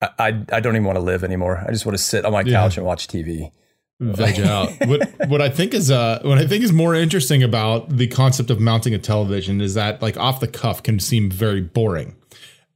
I, 0.00 0.08
I, 0.18 0.26
I 0.52 0.60
don't 0.60 0.74
even 0.74 0.84
want 0.84 0.96
to 0.96 1.04
live 1.04 1.22
anymore. 1.24 1.64
I 1.66 1.70
just 1.70 1.86
want 1.86 1.96
to 1.96 2.02
sit 2.02 2.24
on 2.24 2.32
my 2.32 2.44
couch 2.44 2.76
and 2.76 2.86
watch 2.86 3.06
TV. 3.06 3.52
veg 4.00 4.40
out. 4.40 4.72
what 4.86 5.28
what 5.28 5.42
I 5.42 5.50
think 5.50 5.74
is 5.74 5.90
uh 5.90 6.20
what 6.22 6.38
I 6.38 6.46
think 6.46 6.64
is 6.64 6.72
more 6.72 6.94
interesting 6.94 7.42
about 7.42 7.90
the 7.90 8.06
concept 8.06 8.50
of 8.50 8.58
mounting 8.58 8.94
a 8.94 8.98
television 8.98 9.60
is 9.60 9.74
that 9.74 10.00
like 10.00 10.16
off 10.16 10.40
the 10.40 10.48
cuff 10.48 10.82
can 10.82 10.98
seem 10.98 11.30
very 11.30 11.60
boring, 11.60 12.16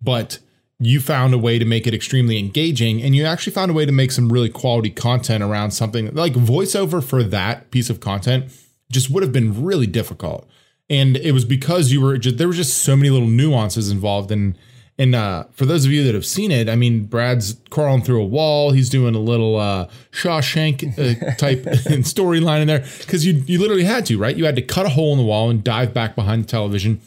but 0.02 0.38
you 0.80 1.00
found 1.00 1.32
a 1.32 1.38
way 1.38 1.58
to 1.58 1.64
make 1.64 1.86
it 1.86 1.94
extremely 1.94 2.38
engaging 2.38 3.00
and 3.02 3.14
you 3.14 3.24
actually 3.24 3.52
found 3.52 3.70
a 3.70 3.74
way 3.74 3.86
to 3.86 3.92
make 3.92 4.10
some 4.10 4.32
really 4.32 4.48
quality 4.48 4.90
content 4.90 5.42
around 5.42 5.70
something 5.70 6.12
like 6.14 6.34
voiceover 6.34 7.02
for 7.02 7.22
that 7.22 7.70
piece 7.70 7.88
of 7.88 8.00
content 8.00 8.52
just 8.90 9.08
would 9.08 9.22
have 9.22 9.32
been 9.32 9.64
really 9.64 9.86
difficult 9.86 10.48
and 10.90 11.16
it 11.16 11.32
was 11.32 11.44
because 11.44 11.92
you 11.92 12.00
were 12.00 12.18
just 12.18 12.38
there 12.38 12.48
were 12.48 12.54
just 12.54 12.82
so 12.82 12.96
many 12.96 13.10
little 13.10 13.28
nuances 13.28 13.90
involved 13.90 14.30
and 14.30 14.56
and 14.96 15.14
uh, 15.14 15.44
for 15.52 15.66
those 15.66 15.84
of 15.84 15.90
you 15.90 16.04
that 16.04 16.14
have 16.14 16.24
seen 16.24 16.52
it, 16.52 16.68
I 16.68 16.76
mean, 16.76 17.06
Brad's 17.06 17.56
crawling 17.70 18.02
through 18.02 18.22
a 18.22 18.26
wall. 18.26 18.70
He's 18.70 18.88
doing 18.88 19.16
a 19.16 19.20
little 19.20 19.56
uh, 19.56 19.88
Shawshank 20.12 20.84
uh, 20.92 21.34
type 21.36 21.64
storyline 22.04 22.60
in 22.60 22.68
there 22.68 22.84
because 23.00 23.26
you 23.26 23.42
you 23.46 23.58
literally 23.58 23.84
had 23.84 24.06
to, 24.06 24.18
right? 24.18 24.36
You 24.36 24.44
had 24.44 24.54
to 24.54 24.62
cut 24.62 24.86
a 24.86 24.90
hole 24.90 25.10
in 25.12 25.18
the 25.18 25.24
wall 25.24 25.50
and 25.50 25.64
dive 25.64 25.92
back 25.92 26.14
behind 26.14 26.44
the 26.44 26.48
television. 26.48 27.00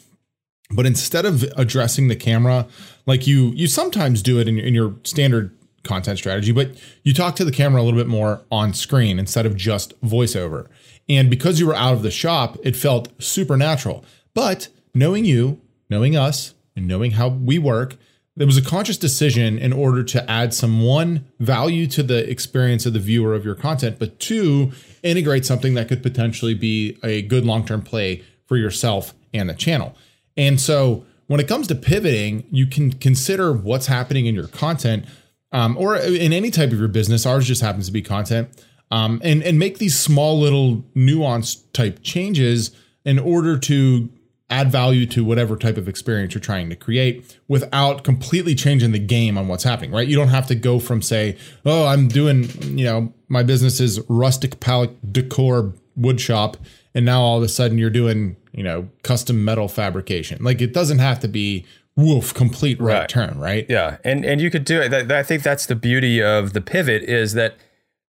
But 0.69 0.85
instead 0.85 1.25
of 1.25 1.43
addressing 1.55 2.09
the 2.09 2.17
camera, 2.17 2.67
like 3.07 3.25
you 3.25 3.51
you 3.55 3.65
sometimes 3.65 4.21
do 4.21 4.39
it 4.39 4.47
in, 4.47 4.59
in 4.59 4.75
your 4.75 4.93
standard 5.03 5.57
content 5.83 6.19
strategy, 6.19 6.51
but 6.51 6.69
you 7.03 7.13
talk 7.13 7.35
to 7.37 7.45
the 7.45 7.51
camera 7.51 7.81
a 7.81 7.83
little 7.83 7.99
bit 7.99 8.07
more 8.07 8.41
on 8.51 8.73
screen 8.73 9.17
instead 9.17 9.45
of 9.45 9.55
just 9.55 9.99
voiceover. 10.01 10.67
And 11.09 11.29
because 11.29 11.59
you 11.59 11.65
were 11.65 11.75
out 11.75 11.93
of 11.93 12.03
the 12.03 12.11
shop, 12.11 12.57
it 12.63 12.75
felt 12.75 13.09
supernatural. 13.21 14.03
But 14.33 14.67
knowing 14.93 15.25
you, 15.25 15.61
knowing 15.89 16.15
us, 16.15 16.53
and 16.75 16.87
knowing 16.87 17.11
how 17.11 17.29
we 17.29 17.57
work, 17.57 17.95
there 18.35 18.45
was 18.45 18.57
a 18.57 18.61
conscious 18.61 18.97
decision 18.97 19.57
in 19.57 19.73
order 19.73 20.03
to 20.03 20.29
add 20.29 20.53
some 20.53 20.81
one 20.81 21.25
value 21.39 21.87
to 21.87 22.03
the 22.03 22.29
experience 22.29 22.85
of 22.85 22.93
the 22.93 22.99
viewer 22.99 23.33
of 23.33 23.43
your 23.43 23.55
content, 23.55 23.97
but 23.97 24.19
two, 24.19 24.71
integrate 25.01 25.43
something 25.43 25.73
that 25.73 25.87
could 25.87 26.03
potentially 26.03 26.53
be 26.53 26.99
a 27.03 27.23
good 27.23 27.45
long 27.45 27.65
term 27.65 27.81
play 27.81 28.23
for 28.45 28.55
yourself 28.55 29.15
and 29.33 29.49
the 29.49 29.55
channel. 29.55 29.95
And 30.35 30.61
so 30.61 31.03
when 31.27 31.39
it 31.39 31.47
comes 31.47 31.67
to 31.67 31.75
pivoting, 31.75 32.45
you 32.51 32.65
can 32.65 32.91
consider 32.93 33.53
what's 33.53 33.87
happening 33.87 34.25
in 34.25 34.35
your 34.35 34.47
content 34.47 35.05
um, 35.51 35.77
or 35.77 35.95
in 35.95 36.33
any 36.33 36.51
type 36.51 36.71
of 36.71 36.79
your 36.79 36.87
business. 36.87 37.25
Ours 37.25 37.47
just 37.47 37.61
happens 37.61 37.87
to 37.87 37.91
be 37.91 38.01
content. 38.01 38.49
Um, 38.89 39.21
and, 39.21 39.43
and 39.43 39.59
make 39.59 39.79
these 39.79 39.99
small 39.99 40.39
little 40.39 40.85
nuance 40.95 41.55
type 41.73 41.99
changes 42.03 42.71
in 43.03 43.19
order 43.19 43.57
to 43.59 44.09
add 44.49 44.71
value 44.71 45.05
to 45.07 45.25
whatever 45.25 45.57
type 45.57 45.75
of 45.75 45.89
experience 45.89 46.33
you're 46.33 46.41
trying 46.41 46.69
to 46.69 46.75
create 46.75 47.37
without 47.49 48.03
completely 48.03 48.55
changing 48.55 48.93
the 48.93 48.99
game 48.99 49.37
on 49.37 49.49
what's 49.49 49.65
happening, 49.65 49.91
right? 49.91 50.07
You 50.07 50.15
don't 50.15 50.29
have 50.29 50.47
to 50.47 50.55
go 50.55 50.79
from 50.79 51.01
say, 51.01 51.37
oh, 51.65 51.85
I'm 51.85 52.07
doing, 52.07 52.49
you 52.77 52.85
know, 52.85 53.13
my 53.27 53.43
business 53.43 53.81
is 53.81 53.99
rustic 54.07 54.61
pallet 54.61 55.11
decor 55.11 55.73
wood 55.97 56.21
shop, 56.21 56.55
and 56.95 57.05
now 57.05 57.21
all 57.21 57.37
of 57.37 57.43
a 57.43 57.49
sudden 57.49 57.77
you're 57.77 57.89
doing, 57.89 58.37
you 58.57 58.63
know, 58.63 58.89
custom 59.03 59.45
metal 59.45 59.69
fabrication. 59.69 60.43
Like 60.43 60.61
it 60.61 60.73
doesn't 60.73 60.99
have 60.99 61.21
to 61.21 61.29
be 61.29 61.65
woof 61.95 62.33
complete 62.33 62.79
right, 62.81 62.99
right. 62.99 63.09
turn, 63.09 63.39
right? 63.39 63.65
Yeah, 63.69 63.97
and 64.03 64.25
and 64.25 64.41
you 64.41 64.49
could 64.49 64.65
do 64.65 64.81
it. 64.81 65.11
I 65.11 65.23
think 65.23 65.43
that's 65.43 65.65
the 65.65 65.75
beauty 65.75 66.21
of 66.21 66.51
the 66.51 66.61
pivot 66.61 67.03
is 67.03 67.33
that 67.33 67.55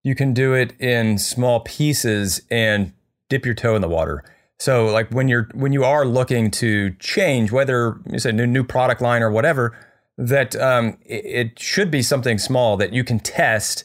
you 0.02 0.16
can 0.16 0.34
do 0.34 0.54
it 0.54 0.74
in 0.80 1.18
small 1.18 1.60
pieces 1.60 2.42
and 2.50 2.92
dip 3.28 3.44
your 3.44 3.54
toe 3.54 3.76
in 3.76 3.82
the 3.82 3.88
water 3.88 4.24
so 4.58 4.86
like 4.86 5.10
when 5.10 5.28
you're 5.28 5.48
when 5.54 5.72
you 5.72 5.84
are 5.84 6.04
looking 6.04 6.50
to 6.52 6.90
change, 6.98 7.52
whether 7.52 7.98
it's 8.06 8.24
a 8.24 8.32
new 8.32 8.46
new 8.46 8.64
product 8.64 9.00
line 9.00 9.22
or 9.22 9.30
whatever, 9.30 9.76
that 10.16 10.56
um, 10.56 10.98
it, 11.04 11.24
it, 11.24 11.58
should 11.58 11.90
be 11.90 12.02
something 12.02 12.38
small 12.38 12.76
that 12.76 12.92
you 12.92 13.04
can 13.04 13.20
test, 13.20 13.84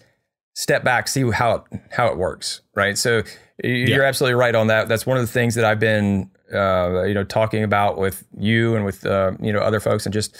step 0.56 0.84
back, 0.84 1.08
see 1.08 1.30
how 1.30 1.56
it, 1.56 1.80
how 1.92 2.08
it 2.08 2.18
works, 2.18 2.62
right? 2.74 2.98
So 2.98 3.22
you're 3.64 4.02
yeah. 4.02 4.08
absolutely 4.08 4.34
right 4.34 4.56
on 4.56 4.68
that. 4.68 4.88
That's 4.88 5.06
one 5.06 5.18
of 5.18 5.22
the 5.22 5.32
things 5.32 5.54
that 5.56 5.64
I've 5.64 5.80
been 5.80 6.32
uh, 6.54 7.04
you 7.04 7.14
know 7.14 7.24
talking 7.24 7.64
about 7.64 7.98
with 7.98 8.26
you 8.38 8.76
and 8.76 8.86
with 8.86 9.06
uh, 9.06 9.32
you 9.42 9.52
know 9.52 9.60
other 9.60 9.80
folks 9.80 10.06
and 10.06 10.14
just 10.14 10.36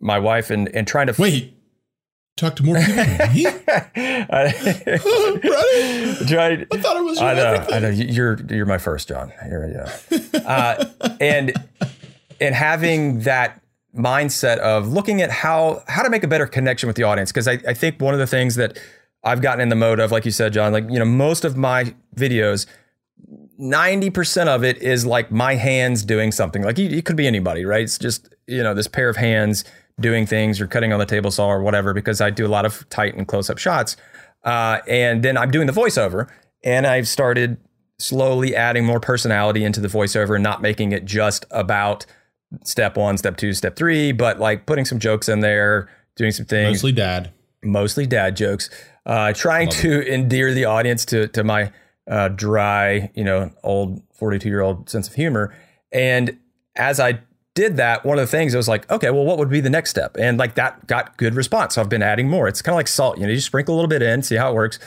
my 0.00 0.18
wife 0.18 0.50
and 0.50 0.68
and 0.74 0.86
trying 0.86 1.06
to 1.06 1.14
wait 1.20 1.54
talk 2.36 2.56
to 2.56 2.62
more 2.62 2.76
people 2.76 2.94
me? 2.96 3.46
I, 3.96 4.52
tried, 6.26 6.66
I 6.72 6.76
thought 6.78 6.96
it 6.96 7.04
was. 7.04 7.20
I 7.20 7.34
know. 7.34 7.44
Everything. 7.54 7.74
I 7.74 7.78
know. 7.78 7.88
You're 7.88 8.40
you're 8.50 8.66
my 8.66 8.78
first, 8.78 9.08
John. 9.08 9.32
You're, 9.48 9.70
yeah. 9.70 10.40
uh, 10.44 10.84
and 11.20 11.52
and 12.40 12.54
having 12.54 13.20
that 13.20 13.60
mindset 13.96 14.58
of 14.58 14.88
looking 14.88 15.22
at 15.22 15.30
how 15.30 15.82
how 15.86 16.02
to 16.02 16.10
make 16.10 16.24
a 16.24 16.28
better 16.28 16.46
connection 16.46 16.86
with 16.86 16.96
the 16.96 17.04
audience 17.04 17.30
because 17.30 17.46
I, 17.46 17.60
I 17.66 17.74
think 17.74 18.00
one 18.00 18.14
of 18.14 18.20
the 18.20 18.26
things 18.26 18.56
that 18.56 18.78
I've 19.22 19.40
gotten 19.40 19.60
in 19.60 19.68
the 19.68 19.76
mode 19.76 20.00
of, 20.00 20.10
like 20.12 20.24
you 20.24 20.30
said, 20.30 20.52
John, 20.52 20.72
like 20.72 20.88
you 20.90 20.98
know, 20.98 21.04
most 21.04 21.44
of 21.44 21.56
my 21.56 21.94
videos. 22.16 22.66
90% 23.60 24.46
of 24.48 24.64
it 24.64 24.78
is 24.82 25.06
like 25.06 25.30
my 25.30 25.54
hands 25.54 26.04
doing 26.04 26.32
something. 26.32 26.62
Like 26.62 26.78
it 26.78 27.04
could 27.04 27.16
be 27.16 27.26
anybody, 27.26 27.64
right? 27.64 27.82
It's 27.82 27.98
just, 27.98 28.34
you 28.46 28.62
know, 28.62 28.74
this 28.74 28.88
pair 28.88 29.08
of 29.08 29.16
hands 29.16 29.64
doing 30.00 30.26
things 30.26 30.60
or 30.60 30.66
cutting 30.66 30.92
on 30.92 30.98
the 30.98 31.06
table 31.06 31.30
saw 31.30 31.46
or 31.48 31.62
whatever 31.62 31.94
because 31.94 32.20
I 32.20 32.30
do 32.30 32.46
a 32.46 32.48
lot 32.48 32.66
of 32.66 32.88
tight 32.90 33.14
and 33.14 33.28
close 33.28 33.48
up 33.48 33.58
shots. 33.58 33.96
Uh, 34.42 34.80
and 34.88 35.22
then 35.22 35.36
I'm 35.38 35.50
doing 35.50 35.66
the 35.66 35.72
voiceover, 35.72 36.28
and 36.62 36.86
I've 36.86 37.08
started 37.08 37.56
slowly 37.98 38.54
adding 38.54 38.84
more 38.84 39.00
personality 39.00 39.64
into 39.64 39.80
the 39.80 39.88
voiceover 39.88 40.34
and 40.34 40.42
not 40.42 40.60
making 40.60 40.92
it 40.92 41.04
just 41.04 41.46
about 41.50 42.04
step 42.64 42.96
one, 42.96 43.16
step 43.16 43.36
two, 43.36 43.52
step 43.52 43.76
three, 43.76 44.12
but 44.12 44.38
like 44.40 44.66
putting 44.66 44.84
some 44.84 44.98
jokes 44.98 45.28
in 45.28 45.40
there, 45.40 45.88
doing 46.16 46.30
some 46.32 46.44
things. 46.44 46.78
Mostly 46.78 46.92
dad. 46.92 47.30
Mostly 47.62 48.06
dad 48.06 48.36
jokes. 48.36 48.68
Uh, 49.06 49.32
trying 49.32 49.68
Love 49.68 49.76
to 49.78 50.00
it. 50.02 50.08
endear 50.08 50.52
the 50.52 50.64
audience 50.64 51.04
to 51.06 51.28
to 51.28 51.44
my 51.44 51.70
uh, 52.08 52.28
dry, 52.28 53.10
you 53.14 53.24
know, 53.24 53.50
old 53.62 54.02
42 54.14 54.48
year 54.48 54.60
old 54.60 54.88
sense 54.88 55.08
of 55.08 55.14
humor. 55.14 55.54
And 55.92 56.38
as 56.76 57.00
I 57.00 57.20
did 57.54 57.76
that, 57.76 58.04
one 58.04 58.18
of 58.18 58.22
the 58.22 58.30
things 58.30 58.54
I 58.54 58.58
was 58.58 58.68
like, 58.68 58.90
okay, 58.90 59.10
well, 59.10 59.24
what 59.24 59.38
would 59.38 59.50
be 59.50 59.60
the 59.60 59.70
next 59.70 59.90
step? 59.90 60.16
And 60.18 60.38
like 60.38 60.56
that 60.56 60.86
got 60.86 61.16
good 61.16 61.34
response. 61.34 61.74
So 61.74 61.80
I've 61.80 61.88
been 61.88 62.02
adding 62.02 62.28
more. 62.28 62.48
It's 62.48 62.62
kind 62.62 62.74
of 62.74 62.76
like 62.76 62.88
salt. 62.88 63.18
You 63.18 63.26
know, 63.26 63.32
you 63.32 63.40
sprinkle 63.40 63.74
a 63.74 63.76
little 63.76 63.88
bit 63.88 64.02
in, 64.02 64.22
see 64.22 64.36
how 64.36 64.50
it 64.50 64.54
works. 64.54 64.78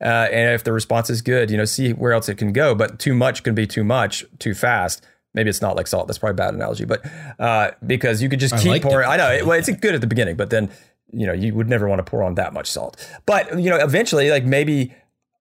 Uh, 0.00 0.28
and 0.30 0.54
if 0.54 0.64
the 0.64 0.72
response 0.72 1.08
is 1.08 1.22
good, 1.22 1.50
you 1.50 1.56
know, 1.56 1.64
see 1.64 1.92
where 1.92 2.12
else 2.12 2.28
it 2.28 2.34
can 2.34 2.52
go. 2.52 2.74
But 2.74 2.98
too 2.98 3.14
much 3.14 3.42
can 3.42 3.54
be 3.54 3.66
too 3.66 3.84
much 3.84 4.24
too 4.38 4.54
fast. 4.54 5.04
Maybe 5.32 5.50
it's 5.50 5.62
not 5.62 5.76
like 5.76 5.86
salt. 5.86 6.06
That's 6.06 6.18
probably 6.18 6.32
a 6.32 6.46
bad 6.46 6.54
analogy, 6.54 6.84
but 6.84 7.04
uh, 7.38 7.72
because 7.86 8.22
you 8.22 8.28
could 8.28 8.40
just 8.40 8.56
keep 8.58 8.82
pouring. 8.82 9.08
I 9.08 9.16
know. 9.16 9.30
It, 9.30 9.46
well, 9.46 9.58
it's 9.58 9.68
good 9.68 9.94
at 9.94 10.00
the 10.00 10.06
beginning, 10.06 10.36
but 10.36 10.50
then 10.50 10.70
you 11.12 11.26
know 11.26 11.34
you 11.34 11.54
would 11.54 11.68
never 11.68 11.88
want 11.88 11.98
to 11.98 12.10
pour 12.10 12.22
on 12.22 12.36
that 12.36 12.54
much 12.54 12.70
salt. 12.70 12.96
But 13.26 13.60
you 13.60 13.68
know, 13.68 13.76
eventually, 13.76 14.30
like 14.30 14.44
maybe 14.44 14.94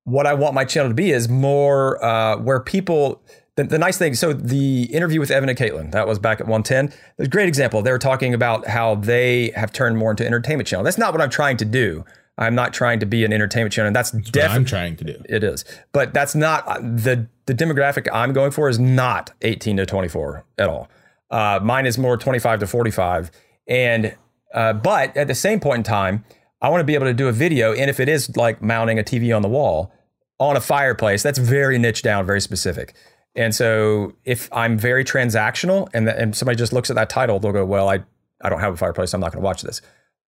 what 0.06 0.26
I 0.26 0.34
want 0.34 0.54
my 0.54 0.66
channel 0.66 0.90
to 0.90 0.96
be 0.96 1.12
is 1.12 1.28
more 1.28 2.04
uh, 2.04 2.38
where 2.38 2.60
people 2.60 3.22
the, 3.56 3.64
the 3.64 3.80
nice 3.80 3.98
thing, 3.98 4.14
so 4.16 4.34
the 4.34 4.84
interview 4.84 5.20
with 5.20 5.32
Evan 5.32 5.48
and 5.48 5.58
Katelyn, 5.58 5.92
that 5.92 6.08
was 6.08 6.20
back 6.20 6.42
at 6.42 6.48
110. 6.48 6.88
It's 7.18 7.28
a 7.28 7.30
great 7.30 7.48
example. 7.48 7.82
They 7.82 7.92
were 7.92 7.98
talking 7.98 8.34
about 8.34 8.68
how 8.68 8.96
they 8.96 9.52
have 9.56 9.72
turned 9.72 9.98
more 9.98 10.12
into 10.12 10.26
entertainment 10.26 10.68
channel. 10.68 10.84
That's 10.84 10.98
not 10.98 11.14
what 11.14 11.22
I'm 11.22 11.30
trying 11.30 11.58
to 11.58 11.66
do. 11.66 12.04
I'm 12.38 12.54
not 12.54 12.74
trying 12.74 13.00
to 13.00 13.06
be 13.06 13.24
an 13.24 13.32
entertainment 13.32 13.72
channel. 13.72 13.88
And 13.88 13.96
that's, 13.96 14.12
that's 14.12 14.30
definitely 14.30 14.56
I'm 14.58 14.66
trying 14.66 14.98
to 14.98 15.04
do. 15.06 15.24
It 15.30 15.44
is, 15.44 15.64
but 15.94 16.14
that's 16.14 16.36
not 16.36 16.68
uh, 16.68 16.80
the 16.80 17.28
the 17.46 17.54
demographic 17.54 18.08
I'm 18.12 18.34
going 18.34 18.52
for 18.52 18.68
is 18.68 18.80
not 18.80 19.32
18 19.42 19.78
to 19.78 19.86
24 19.86 20.44
at 20.58 20.68
all. 20.68 20.90
Uh, 21.30 21.60
mine 21.62 21.86
is 21.86 21.98
more 21.98 22.18
25 22.18 22.60
to 22.60 22.68
45, 22.68 23.32
and 23.68 24.18
uh, 24.54 24.74
but 24.74 25.16
at 25.16 25.28
the 25.28 25.36
same 25.36 25.62
point 25.62 25.78
in 25.78 25.84
time, 25.84 26.26
I 26.66 26.70
want 26.70 26.82
to 26.82 26.86
be 26.86 26.96
able 26.96 27.06
to 27.06 27.14
do 27.14 27.28
a 27.28 27.32
video. 27.32 27.74
And 27.74 27.92
if 27.92 28.00
it 28.00 28.10
is 28.10 28.36
like 28.36 28.60
mounting 28.60 28.98
a 28.98 29.04
TV 29.04 29.36
on 29.36 29.44
the 29.44 29.48
wall 29.48 29.94
on 30.40 30.58
a 30.58 30.60
fireplace, 30.60 31.22
that's 31.22 31.38
very 31.38 31.78
niche 31.78 32.02
down, 32.02 32.26
very 32.26 32.42
specific. 32.42 32.96
And 33.36 33.54
so 33.54 34.14
if 34.24 34.50
I'm 34.52 34.76
very 34.76 35.06
transactional 35.06 35.90
and, 35.94 36.08
the, 36.08 36.18
and 36.18 36.36
somebody 36.36 36.58
just 36.58 36.74
looks 36.74 36.90
at 36.90 36.96
that 36.96 37.08
title, 37.08 37.40
they'll 37.40 37.52
go, 37.52 37.64
well, 37.64 37.88
I, 37.88 38.04
I 38.42 38.50
don't 38.50 38.62
have 38.62 38.74
a 38.74 38.78
fireplace. 38.78 39.14
I'm 39.14 39.22
not 39.22 39.32
going 39.32 39.44
to 39.44 39.46
watch 39.46 39.62
this. 39.62 39.80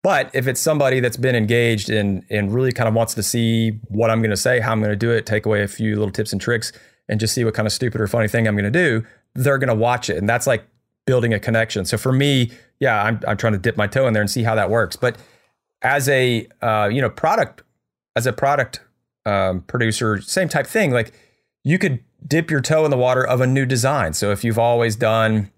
But 0.04 0.30
if 0.36 0.46
it's 0.46 0.62
somebody 0.62 1.00
that's 1.00 1.18
been 1.18 1.36
engaged 1.36 1.90
and, 1.90 2.24
and 2.30 2.54
really 2.54 2.72
kind 2.72 2.88
of 2.88 2.94
wants 2.94 3.16
to 3.16 3.24
see 3.24 3.72
what 3.88 4.12
I'm 4.12 4.20
going 4.20 4.30
to 4.30 4.38
say, 4.38 4.60
how 4.60 4.74
I'm 4.74 4.80
going 4.80 4.92
to 4.92 4.96
do 4.96 5.10
it, 5.10 5.26
take 5.26 5.48
away 5.48 5.64
a 5.64 5.68
few 5.68 5.96
little 5.96 6.12
tips 6.12 6.34
and 6.34 6.40
tricks, 6.40 6.72
and 7.10 7.20
just 7.20 7.34
see 7.34 7.46
what 7.46 7.56
kind 7.56 7.66
of 7.66 7.74
stupid 7.74 8.00
or 8.00 8.06
funny 8.06 8.28
thing 8.28 8.48
I'm 8.48 8.54
going 8.54 8.72
to 8.72 8.80
do, 8.80 9.04
they're 9.34 9.58
going 9.58 9.70
to 9.70 9.76
watch 9.76 10.08
it. 10.08 10.18
And 10.18 10.30
that's 10.30 10.46
like 10.46 10.68
building 11.08 11.34
a 11.34 11.40
connection. 11.40 11.84
So 11.84 11.98
for 11.98 12.12
me, 12.12 12.52
yeah, 12.80 13.04
I'm, 13.04 13.20
I'm 13.28 13.38
trying 13.38 13.54
to 13.54 13.60
dip 13.60 13.76
my 13.76 13.88
toe 13.88 14.06
in 14.06 14.14
there 14.14 14.22
and 14.22 14.30
see 14.30 14.44
how 14.44 14.54
that 14.54 14.70
works. 14.70 14.96
But 14.96 15.18
as 15.82 16.10
a 16.10 16.48
uh, 16.62 16.90
you 16.92 17.02
know 17.02 17.10
product, 17.10 17.64
as 18.16 18.26
a 18.26 18.34
product 18.34 18.82
um, 19.26 19.62
producer, 19.62 20.22
same 20.22 20.50
type 20.50 20.68
thing. 20.68 20.92
Like 20.92 21.14
you 21.64 21.78
could 21.78 22.04
dip 22.26 22.50
your 22.50 22.62
toe 22.62 22.86
in 22.86 22.92
the 22.92 22.98
water 22.98 23.26
of 23.26 23.42
a 23.42 23.48
new 23.48 23.66
design. 23.66 24.14
So 24.14 24.32
if 24.32 24.44
you've 24.44 24.60
always 24.60 24.96
done 24.96 25.52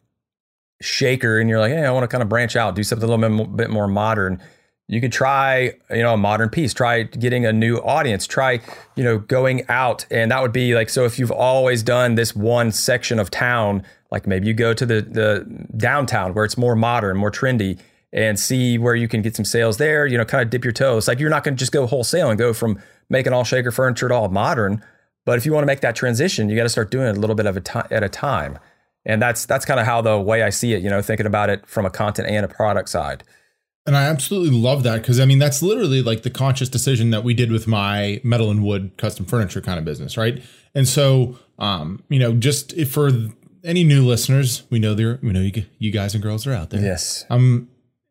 shaker 0.82 1.40
and 1.40 1.50
you're 1.50 1.60
like, 1.60 1.72
hey, 1.72 1.86
I 1.86 1.92
want 1.92 2.04
to 2.04 2.08
kind 2.08 2.22
of 2.22 2.30
branch 2.30 2.56
out, 2.56 2.76
do 2.76 2.84
something 2.84 3.08
a 3.08 3.16
little 3.16 3.46
bit 3.46 3.70
more 3.70 3.88
modern. 3.88 4.42
You 4.88 5.02
could 5.02 5.12
try, 5.12 5.74
you 5.92 6.02
know, 6.02 6.16
a 6.16 6.18
modern 6.18 6.50
piece. 6.50 6.74
Try 6.74 7.04
getting 7.04 7.46
a 7.46 7.54
new 7.54 7.78
audience. 7.78 8.26
Try, 8.26 8.60
you 8.96 9.04
know, 9.04 9.20
going 9.20 9.64
out, 9.70 10.08
and 10.10 10.32
that 10.32 10.42
would 10.42 10.52
be 10.52 10.74
like. 10.74 10.90
So 10.90 11.06
if 11.06 11.20
you've 11.20 11.32
always 11.32 11.84
done 11.84 12.16
this 12.16 12.36
one 12.36 12.72
section 12.72 13.20
of 13.20 13.30
town, 13.30 13.84
like 14.10 14.26
maybe 14.26 14.48
you 14.48 14.56
go 14.56 14.74
to 14.74 14.86
the 14.88 15.02
the 15.02 15.68
downtown 15.78 16.34
where 16.34 16.44
it's 16.44 16.58
more 16.58 16.76
modern, 16.76 17.18
more 17.18 17.30
trendy, 17.30 17.78
and 18.12 18.40
see 18.40 18.78
where 18.78 18.96
you 18.96 19.08
can 19.08 19.22
get 19.22 19.36
some 19.36 19.46
sales 19.46 19.78
there. 19.78 20.06
You 20.06 20.18
know, 20.18 20.26
kind 20.26 20.42
of 20.42 20.50
dip 20.50 20.64
your 20.64 20.74
toes. 20.74 21.08
Like 21.08 21.20
you're 21.20 21.30
not 21.30 21.44
going 21.44 21.56
to 21.56 21.60
just 21.60 21.72
go 21.72 21.86
wholesale 21.86 22.30
and 22.30 22.38
go 22.38 22.54
from 22.54 22.82
making 23.10 23.34
all 23.34 23.44
shaker 23.44 23.72
furniture 23.72 24.08
to 24.08 24.14
all 24.14 24.30
modern. 24.30 24.84
But 25.26 25.38
if 25.38 25.46
you 25.46 25.54
want 25.54 25.64
to 25.64 25.68
make 25.68 25.82
that 25.82 25.96
transition, 25.96 26.50
you 26.50 26.56
got 26.56 26.64
to 26.64 26.70
start 26.70 26.92
doing 26.92 27.08
it 27.08 27.18
a 27.18 27.20
little 27.20 27.36
bit 27.36 27.46
of 27.46 27.58
a 27.58 27.62
time 27.62 27.88
at 27.92 28.04
a 28.04 28.10
time. 28.10 28.58
And 29.06 29.22
that's 29.22 29.46
that's 29.46 29.66
kind 29.66 29.80
of 29.80 29.86
how 29.86 30.02
the 30.02 30.20
way 30.20 30.44
I 30.44 30.50
see 30.50 30.74
it, 30.74 30.84
you 30.84 30.90
know, 30.90 31.02
thinking 31.02 31.26
about 31.26 31.50
it 31.50 31.66
from 31.68 31.86
a 31.86 31.90
content 31.90 32.28
and 32.28 32.46
a 32.46 32.50
product 32.50 32.90
side. 32.90 33.24
And 33.86 33.96
I 33.96 34.04
absolutely 34.06 34.56
love 34.56 34.84
that 34.84 35.02
because 35.02 35.20
I 35.20 35.26
mean 35.26 35.40
that's 35.40 35.62
literally 35.62 36.02
like 36.02 36.24
the 36.24 36.30
conscious 36.30 36.70
decision 36.70 37.10
that 37.12 37.24
we 37.24 37.34
did 37.34 37.52
with 37.52 37.68
my 37.68 38.22
metal 38.24 38.52
and 38.52 38.64
wood 38.64 38.92
custom 38.98 39.26
furniture 39.26 39.62
kind 39.62 39.80
of 39.80 39.86
business, 39.86 40.18
right? 40.18 40.44
And 40.76 40.88
so, 40.88 41.40
um, 41.58 42.04
you 42.10 42.20
know, 42.20 42.34
just 42.34 42.80
for 42.88 43.10
any 43.64 43.84
new 43.84 44.06
listeners, 44.06 44.64
we 44.70 44.80
know 44.80 44.94
there, 44.94 45.20
we 45.24 45.32
know 45.32 45.42
you, 45.42 45.66
you 45.80 45.92
guys 45.92 46.14
and 46.14 46.22
girls 46.22 46.46
are 46.46 46.54
out 46.54 46.70
there. 46.70 46.82
Yes. 46.82 47.26
Um, 47.30 47.70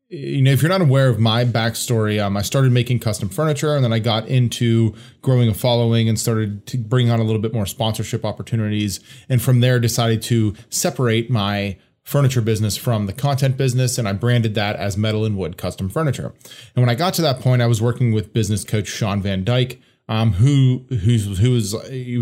you 0.08 0.40
know, 0.40 0.50
if 0.50 0.62
you're 0.62 0.70
not 0.70 0.80
aware 0.80 1.08
of 1.08 1.18
my 1.18 1.44
backstory, 1.44 2.22
um, 2.22 2.36
I 2.36 2.42
started 2.42 2.72
making 2.72 3.00
custom 3.00 3.28
furniture 3.28 3.74
and 3.74 3.84
then 3.84 3.92
I 3.92 3.98
got 3.98 4.26
into 4.26 4.94
growing 5.20 5.48
a 5.48 5.54
following 5.54 6.08
and 6.08 6.18
started 6.18 6.66
to 6.68 6.78
bring 6.78 7.10
on 7.10 7.20
a 7.20 7.24
little 7.24 7.42
bit 7.42 7.52
more 7.52 7.66
sponsorship 7.66 8.24
opportunities. 8.24 9.00
And 9.28 9.42
from 9.42 9.60
there, 9.60 9.78
decided 9.78 10.22
to 10.22 10.54
separate 10.70 11.30
my 11.30 11.76
furniture 12.04 12.40
business 12.40 12.74
from 12.74 13.04
the 13.04 13.12
content 13.12 13.58
business. 13.58 13.98
And 13.98 14.08
I 14.08 14.14
branded 14.14 14.54
that 14.54 14.76
as 14.76 14.96
metal 14.96 15.26
and 15.26 15.36
wood 15.36 15.58
custom 15.58 15.90
furniture. 15.90 16.32
And 16.74 16.82
when 16.82 16.88
I 16.88 16.94
got 16.94 17.12
to 17.14 17.22
that 17.22 17.40
point, 17.40 17.60
I 17.60 17.66
was 17.66 17.82
working 17.82 18.12
with 18.12 18.32
business 18.32 18.64
coach 18.64 18.86
Sean 18.86 19.20
Van 19.20 19.44
Dyke, 19.44 19.78
um, 20.08 20.32
who, 20.32 20.86
who's, 20.88 21.38
who 21.38 21.54
is 21.54 21.74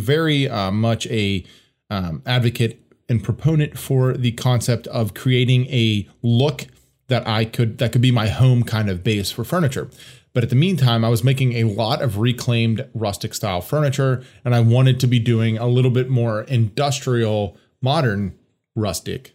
very 0.02 0.48
uh, 0.48 0.72
much 0.72 1.06
a 1.06 1.44
um, 1.88 2.20
advocate 2.26 2.80
and 3.08 3.22
proponent 3.22 3.78
for 3.78 4.14
the 4.14 4.32
concept 4.32 4.88
of 4.88 5.14
creating 5.14 5.66
a 5.66 6.08
look 6.20 6.66
that 7.08 7.26
I 7.26 7.44
could 7.44 7.78
that 7.78 7.92
could 7.92 8.02
be 8.02 8.10
my 8.10 8.28
home 8.28 8.62
kind 8.62 8.90
of 8.90 9.04
base 9.04 9.30
for 9.30 9.44
furniture. 9.44 9.88
But 10.32 10.44
at 10.44 10.50
the 10.50 10.56
meantime, 10.56 11.04
I 11.04 11.08
was 11.08 11.24
making 11.24 11.54
a 11.54 11.64
lot 11.64 12.02
of 12.02 12.18
reclaimed 12.18 12.86
rustic 12.92 13.32
style 13.32 13.62
furniture, 13.62 14.22
and 14.44 14.54
I 14.54 14.60
wanted 14.60 15.00
to 15.00 15.06
be 15.06 15.18
doing 15.18 15.56
a 15.56 15.66
little 15.66 15.90
bit 15.90 16.10
more 16.10 16.42
industrial, 16.42 17.56
modern, 17.80 18.38
rustic 18.74 19.34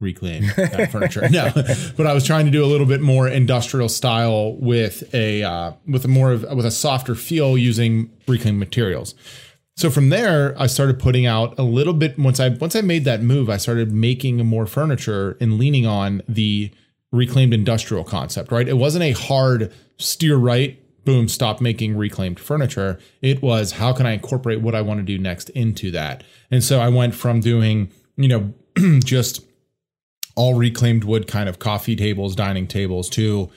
reclaim 0.00 0.44
that 0.56 0.90
furniture. 0.92 1.28
No, 1.28 1.50
but 1.96 2.06
I 2.06 2.14
was 2.14 2.24
trying 2.24 2.46
to 2.46 2.50
do 2.50 2.64
a 2.64 2.66
little 2.66 2.86
bit 2.86 3.00
more 3.00 3.28
industrial 3.28 3.88
style 3.88 4.54
with 4.56 5.14
a 5.14 5.42
uh, 5.42 5.72
with 5.86 6.04
a 6.04 6.08
more 6.08 6.32
of 6.32 6.42
with 6.54 6.66
a 6.66 6.70
softer 6.70 7.14
feel 7.14 7.56
using 7.56 8.10
reclaimed 8.26 8.58
materials. 8.58 9.14
So 9.76 9.88
from 9.88 10.10
there, 10.10 10.54
I 10.60 10.66
started 10.66 10.98
putting 10.98 11.26
out 11.26 11.58
a 11.58 11.62
little 11.62 11.94
bit. 11.94 12.18
Once 12.18 12.40
I 12.40 12.50
once 12.50 12.74
I 12.76 12.80
made 12.80 13.04
that 13.04 13.22
move, 13.22 13.48
I 13.48 13.56
started 13.56 13.92
making 13.92 14.44
more 14.44 14.66
furniture 14.66 15.36
and 15.40 15.58
leaning 15.58 15.86
on 15.86 16.22
the 16.28 16.70
reclaimed 17.12 17.52
industrial 17.54 18.04
concept. 18.04 18.50
Right, 18.52 18.68
it 18.68 18.76
wasn't 18.76 19.04
a 19.04 19.12
hard 19.12 19.72
steer 19.98 20.36
right. 20.36 20.76
Boom, 21.04 21.28
stop 21.28 21.60
making 21.62 21.96
reclaimed 21.96 22.38
furniture. 22.38 22.98
It 23.22 23.40
was 23.42 23.72
how 23.72 23.92
can 23.94 24.06
I 24.06 24.12
incorporate 24.12 24.60
what 24.60 24.74
I 24.74 24.82
want 24.82 24.98
to 25.00 25.04
do 25.04 25.18
next 25.18 25.48
into 25.50 25.90
that? 25.92 26.22
And 26.50 26.62
so 26.62 26.78
I 26.78 26.88
went 26.88 27.14
from 27.14 27.40
doing, 27.40 27.90
you 28.16 28.28
know, 28.28 28.52
just 29.04 29.44
all 30.36 30.54
reclaimed 30.54 31.04
wood 31.04 31.26
kind 31.26 31.48
of 31.48 31.58
coffee 31.58 31.96
tables, 31.96 32.36
dining 32.36 32.66
tables 32.66 33.08
to 33.10 33.50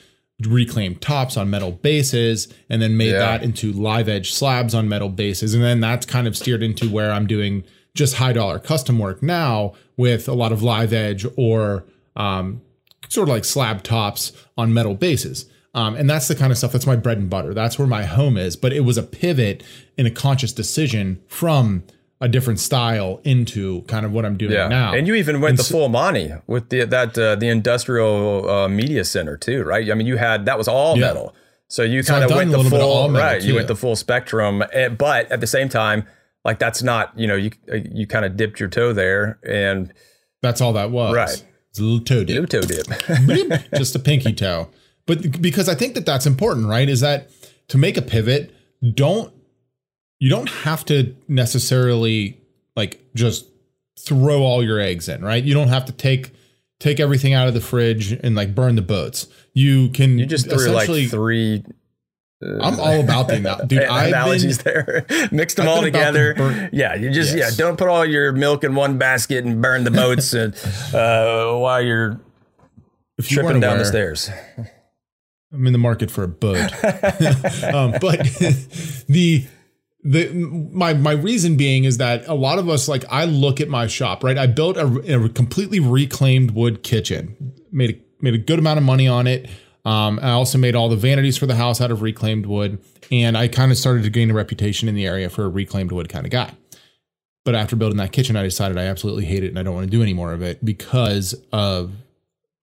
reclaimed 0.48 1.02
tops 1.02 1.38
on 1.38 1.50
metal 1.50 1.72
bases 1.72 2.52
and 2.70 2.82
then 2.82 2.98
made 2.98 3.12
Yeah. 3.12 3.20
that 3.20 3.44
into 3.44 3.72
live 3.72 4.10
edge 4.10 4.32
slabs 4.34 4.74
on 4.74 4.90
metal 4.90 5.10
bases. 5.10 5.54
And 5.54 5.64
then 5.64 5.80
that's 5.80 6.06
kind 6.06 6.28
of 6.28 6.36
steered 6.36 6.64
into 6.64 6.90
where 6.90 7.12
I'm 7.12 7.28
doing 7.28 7.64
just 7.94 8.16
high 8.16 8.34
dollar 8.34 8.58
custom 8.58 9.00
work 9.00 9.22
now 9.22 9.74
with 9.96 10.28
a 10.28 10.34
lot 10.34 10.52
of 10.52 10.64
live 10.64 10.92
edge 10.94 11.26
or 11.38 11.86
um, 12.16 12.62
sort 13.14 13.30
of 13.30 13.34
like 13.36 13.46
slab 13.46 13.84
tops 13.84 14.32
on 14.58 14.74
metal 14.74 14.96
bases. 14.96 15.46
Um, 15.76 15.96
and 15.96 16.08
that's 16.10 16.28
the 16.28 16.36
kind 16.36 16.52
of 16.52 16.58
stuff 16.58 16.72
that's 16.72 16.86
my 16.86 16.96
bread 16.96 17.18
and 17.18 17.30
butter. 17.30 17.54
That's 17.54 17.80
where 17.80 17.88
my 17.88 18.04
home 18.04 18.38
is. 18.38 18.56
But 18.56 18.74
it 18.74 18.82
was 18.82 18.98
a 18.98 19.04
pivot 19.04 19.64
in 19.98 20.06
a 20.06 20.12
conscious 20.12 20.54
decision 20.54 21.22
from 21.28 21.84
a 22.22 22.28
different 22.28 22.60
style 22.60 23.20
into 23.24 23.82
kind 23.84 24.06
of 24.06 24.12
what 24.14 24.24
I'm 24.24 24.38
doing 24.38 24.52
Yeah, 24.54 24.68
now. 24.68 24.94
and 24.94 25.08
you 25.08 25.16
even 25.16 25.42
went 25.42 25.52
And 25.52 25.58
the 25.60 25.64
so- 25.64 25.74
full 25.74 25.90
Monty 25.90 26.32
with 26.48 26.70
the 26.70 26.86
that 26.86 27.18
uh, 27.18 27.36
the 27.36 27.50
industrial 27.50 28.50
uh, 28.50 28.68
media 28.70 29.04
center 29.04 29.36
too, 29.36 29.64
right? 29.64 29.90
I 29.90 29.94
mean, 29.96 30.08
you 30.08 30.18
had 30.18 30.46
that 30.46 30.58
was 30.58 30.68
all 30.68 30.98
Yeah. 30.98 31.08
metal, 31.08 31.36
so 31.68 31.82
you 31.84 32.02
So 32.04 32.14
kind 32.14 32.24
of 32.24 32.32
went 32.32 32.52
the 32.52 32.58
little 32.58 32.72
bit 32.72 32.80
of 32.80 32.86
full 32.88 33.12
right. 33.12 33.42
You 33.42 33.56
went 33.56 33.68
the 33.68 33.76
full 33.76 33.96
spectrum, 33.98 34.64
eh, 34.72 34.88
but 34.90 35.30
at 35.32 35.42
the 35.42 35.48
same 35.48 35.68
time, 35.70 36.06
like 36.46 36.60
that's 36.60 36.82
not 36.84 37.12
you 37.18 37.28
know 37.28 37.36
you 37.36 37.52
uh, 37.72 37.78
you 37.92 38.08
kind 38.08 38.24
of 38.26 38.38
dipped 38.38 38.60
your 38.60 38.70
toe 38.70 38.94
there 38.94 39.40
and 39.46 39.92
That's 40.42 40.62
all 40.62 40.74
that 40.74 40.92
was. 40.92 41.14
Right. 41.16 41.44
It's 41.74 41.80
a 41.80 41.84
little 41.84 42.02
toe 42.02 42.24
dip. 42.24 42.40
new 42.40 42.46
toe 42.46 42.62
dip. 42.62 42.86
Bleep, 43.26 43.76
just 43.76 43.96
a 43.96 44.00
pinky 44.00 44.32
toe. 44.32 44.70
But 45.08 45.42
because 45.42 45.68
I 45.68 45.74
think 45.74 45.96
that 45.96 46.06
that's 46.06 46.28
important, 46.28 46.68
right? 46.68 46.88
Is 46.88 47.00
that 47.00 47.32
to 47.70 47.80
make 47.80 47.98
a 47.98 48.02
pivot, 48.04 48.54
don't 48.94 49.34
you 50.20 50.30
don't 50.30 50.50
have 50.50 50.86
to 50.86 51.16
necessarily 51.28 52.40
like 52.76 53.04
just 53.16 53.48
throw 54.00 54.44
all 54.44 54.64
your 54.64 54.80
eggs 54.80 55.10
in, 55.10 55.24
right? 55.24 55.44
You 55.44 55.56
don't 55.56 55.70
have 55.70 55.86
to 55.86 55.92
take 55.92 56.32
take 56.80 57.00
everything 57.00 57.34
out 57.34 57.48
of 57.48 57.56
the 57.56 57.62
fridge 57.62 58.12
and 58.12 58.36
like 58.36 58.54
burn 58.54 58.76
the 58.76 58.84
boats. 58.84 59.28
You 59.54 59.90
can 59.90 60.20
you 60.20 60.28
just 60.28 60.48
threw 60.48 60.68
like 60.68 60.88
three 61.10 61.64
I'm 62.62 62.80
all 62.80 63.00
about 63.00 63.28
the 63.28 63.64
dude. 63.68 63.80
Analogies 63.90 64.62
been, 64.62 64.74
there, 64.74 65.06
mixed 65.32 65.58
them 65.58 65.68
I've 65.68 65.76
all 65.76 65.82
together. 65.82 66.34
burn- 66.36 66.70
yeah, 66.74 66.96
you 66.96 67.12
just 67.12 67.36
Yes. 67.36 67.52
yeah, 67.52 67.58
don't 67.66 67.78
put 67.78 67.88
all 67.88 68.06
your 68.06 68.32
milk 68.32 68.64
in 68.64 68.76
one 68.76 68.98
basket 68.98 69.46
and 69.46 69.62
burn 69.62 69.84
the 69.84 69.92
boats 69.92 70.34
and 70.34 70.54
uh, 70.94 71.54
while 71.58 71.82
you're 71.82 72.20
if 73.18 73.32
you 73.32 73.38
tripping 73.42 73.60
down 73.60 73.78
the 73.78 73.86
stairs. 73.86 74.30
I'm 75.52 75.68
in 75.68 75.74
the 75.74 75.80
market 75.80 76.10
for 76.10 76.24
a 76.24 76.28
boat. 76.28 76.58
um, 77.64 77.94
but 78.02 78.20
the 79.08 79.46
the 80.04 80.30
my 80.34 80.94
my 80.96 81.12
reason 81.14 81.56
being 81.58 81.84
is 81.86 81.98
that 81.98 82.28
a 82.28 82.34
lot 82.34 82.58
of 82.60 82.68
us 82.70 82.88
like 82.88 83.06
I 83.10 83.26
look 83.26 83.62
at 83.62 83.70
my 83.70 83.88
shop 83.88 84.24
right. 84.24 84.38
I 84.38 84.48
built 84.48 84.78
a, 84.78 84.88
a 85.26 85.30
completely 85.30 85.80
reclaimed 85.80 86.52
wood 86.52 86.82
kitchen. 86.84 87.54
Made 87.72 87.90
a, 87.92 88.02
made 88.24 88.34
a 88.34 88.38
good 88.40 88.60
amount 88.60 88.80
of 88.80 88.84
money 88.84 89.08
on 89.08 89.28
it. 89.28 89.48
Um, 89.86 90.20
I 90.22 90.32
also 90.32 90.58
made 90.58 90.76
all 90.76 90.88
the 90.88 90.96
vanities 90.96 91.38
for 91.38 91.46
the 91.46 91.56
house 91.56 91.82
out 91.82 91.92
of 91.92 92.02
reclaimed 92.02 92.46
wood, 92.46 92.82
and 93.12 93.38
I 93.38 93.48
kind 93.48 93.72
of 93.72 93.78
started 93.78 94.04
to 94.04 94.10
gain 94.10 94.32
a 94.32 94.34
reputation 94.34 94.88
in 94.88 94.96
the 94.96 95.06
area 95.06 95.30
for 95.30 95.44
a 95.44 95.50
reclaimed 95.50 95.92
wood 95.92 96.10
kind 96.10 96.26
of 96.26 96.32
guy. 96.32 96.54
But 97.44 97.56
after 97.56 97.76
building 97.76 97.98
that 97.98 98.14
kitchen, 98.14 98.38
I 98.38 98.44
decided 98.44 98.78
I 98.78 98.86
absolutely 98.86 99.26
hate 99.26 99.44
it 99.44 99.50
and 99.50 99.60
I 99.60 99.64
don't 99.64 99.76
want 99.76 99.86
to 99.86 99.92
do 99.92 100.02
any 100.02 100.14
more 100.14 100.32
of 100.32 100.42
it 100.42 100.64
because 100.64 101.36
of 101.52 101.92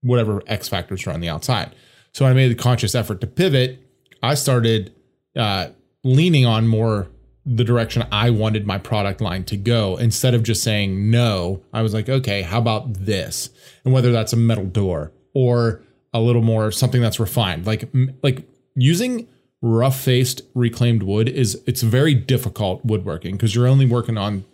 whatever 0.00 0.42
X 0.46 0.68
factors 0.68 1.06
are 1.06 1.10
on 1.10 1.20
the 1.20 1.28
outside. 1.28 1.74
So 2.12 2.24
I 2.24 2.32
made 2.32 2.50
the 2.50 2.54
conscious 2.54 2.94
effort 2.94 3.20
to 3.20 3.26
pivot. 3.26 3.78
I 4.22 4.34
started 4.34 4.94
uh, 5.36 5.68
leaning 6.02 6.46
on 6.46 6.66
more 6.66 7.08
the 7.44 7.64
direction 7.64 8.06
I 8.10 8.30
wanted 8.30 8.66
my 8.66 8.78
product 8.78 9.20
line 9.20 9.44
to 9.44 9.56
go 9.56 9.96
instead 9.96 10.34
of 10.34 10.42
just 10.42 10.62
saying 10.62 11.10
no. 11.10 11.62
I 11.72 11.82
was 11.82 11.92
like, 11.92 12.08
okay, 12.08 12.42
how 12.42 12.58
about 12.58 12.92
this? 12.94 13.50
And 13.84 13.92
whether 13.92 14.12
that's 14.12 14.32
a 14.32 14.36
metal 14.36 14.66
door 14.66 15.12
or 15.34 15.82
a 16.12 16.20
little 16.20 16.42
more 16.42 16.72
something 16.72 17.00
that's 17.00 17.20
refined, 17.20 17.66
like 17.66 17.88
like 18.22 18.46
using 18.74 19.28
rough 19.62 20.00
faced 20.00 20.42
reclaimed 20.54 21.02
wood 21.02 21.28
is 21.28 21.60
it's 21.66 21.82
very 21.82 22.14
difficult 22.14 22.84
woodworking 22.84 23.36
because 23.36 23.54
you're 23.54 23.66
only 23.66 23.86
working 23.86 24.16
on 24.16 24.44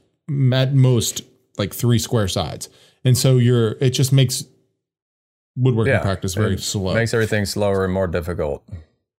at 0.52 0.74
most 0.74 1.22
like 1.58 1.72
three 1.74 1.98
square 1.98 2.28
sides, 2.28 2.68
and 3.04 3.16
so 3.16 3.36
you're 3.38 3.72
it 3.80 3.90
just 3.90 4.12
makes 4.12 4.44
woodworking 5.56 5.94
Yeah, 5.94 6.02
practice 6.02 6.34
very 6.34 6.58
slow. 6.58 6.94
Makes 6.94 7.14
everything 7.14 7.46
slower 7.46 7.84
and 7.84 7.92
more 7.92 8.06
difficult. 8.06 8.62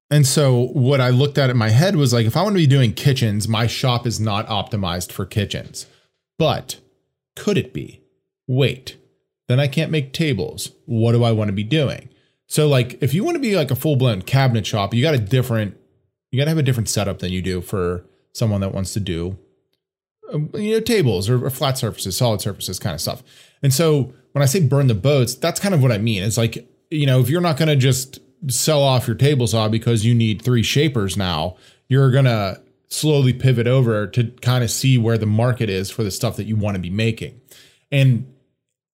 And 0.10 0.26
so 0.26 0.67
what 0.67 1.02
I 1.02 1.10
looked 1.10 1.38
at 1.38 1.50
in 1.50 1.58
my 1.58 1.69
head 1.69 1.97
was 1.97 2.13
like, 2.13 2.26
if 2.26 2.38
I 2.38 2.41
want 2.41 2.54
to 2.54 2.60
be 2.60 2.67
doing 2.67 2.93
kitchens, 2.93 3.47
my 3.47 3.67
shop 3.67 4.08
is 4.08 4.21
not 4.21 4.47
optimized 4.47 5.12
for 5.12 5.26
kitchens. 5.26 5.86
But 6.39 6.80
could 7.36 7.58
it 7.58 7.73
be? 7.73 8.02
Wait, 8.47 8.95
then 9.50 9.60
I 9.60 9.67
can't 9.67 9.91
make 9.91 10.13
tables. 10.13 10.71
What 10.86 11.12
do 11.12 11.23
I 11.23 11.34
want 11.34 11.50
to 11.50 11.54
be 11.54 11.63
doing? 11.63 12.08
So 12.47 12.67
like, 12.67 13.01
if 13.01 13.13
you 13.13 13.23
want 13.23 13.36
to 13.36 13.41
be 13.41 13.55
like 13.55 13.71
a 13.71 13.75
full 13.75 13.95
blown 13.95 14.21
cabinet 14.21 14.65
shop, 14.65 14.93
you 14.93 15.01
got 15.01 15.13
a 15.13 15.19
different, 15.19 15.77
you 16.31 16.39
got 16.39 16.45
to 16.45 16.51
have 16.51 16.57
a 16.57 16.63
different 16.63 16.89
setup 16.89 17.19
than 17.19 17.31
you 17.31 17.41
do 17.41 17.62
for 17.62 18.05
someone 18.33 18.62
that 18.62 18.73
wants 18.73 18.93
to 18.93 18.99
do, 18.99 19.38
um, 20.31 20.49
you 20.53 20.73
know, 20.73 20.79
tables 20.79 21.29
or, 21.29 21.45
or 21.45 21.49
flat 21.49 21.77
surfaces, 21.77 22.17
solid 22.17 22.41
surfaces, 22.41 22.79
kind 22.79 22.93
of 22.93 23.01
stuff. 23.01 23.23
And 23.62 23.73
so 23.73 24.13
when 24.31 24.41
I 24.41 24.45
say 24.45 24.62
burn 24.62 24.88
the 24.88 24.95
boats, 24.95 25.36
that's 25.36 25.60
kind 25.60 25.75
of 25.75 25.81
what 25.81 25.91
I 25.91 25.97
mean. 25.97 26.23
It's 26.23 26.38
like, 26.38 26.67
you 26.89 27.05
know, 27.05 27.19
if 27.19 27.29
you're 27.29 27.41
not 27.41 27.57
going 27.57 27.69
to 27.69 27.75
just 27.75 28.19
sell 28.47 28.81
off 28.81 29.07
your 29.07 29.15
table 29.15 29.47
saw 29.47 29.67
because 29.67 30.05
you 30.05 30.13
need 30.13 30.41
three 30.41 30.63
shapers 30.63 31.17
now, 31.17 31.57
you're 31.88 32.12
going 32.12 32.25
to 32.25 32.62
slowly 32.88 33.33
pivot 33.33 33.67
over 33.67 34.07
to 34.07 34.31
kind 34.41 34.63
of 34.63 34.71
see 34.71 34.97
where 34.97 35.17
the 35.17 35.25
market 35.25 35.69
is 35.69 35.89
for 35.89 36.03
the 36.03 36.12
stuff 36.12 36.38
that 36.38 36.45
you 36.45 36.55
want 36.55 36.75
to 36.75 36.81
be 36.81 36.89
making. 36.89 37.41
And 37.91 38.33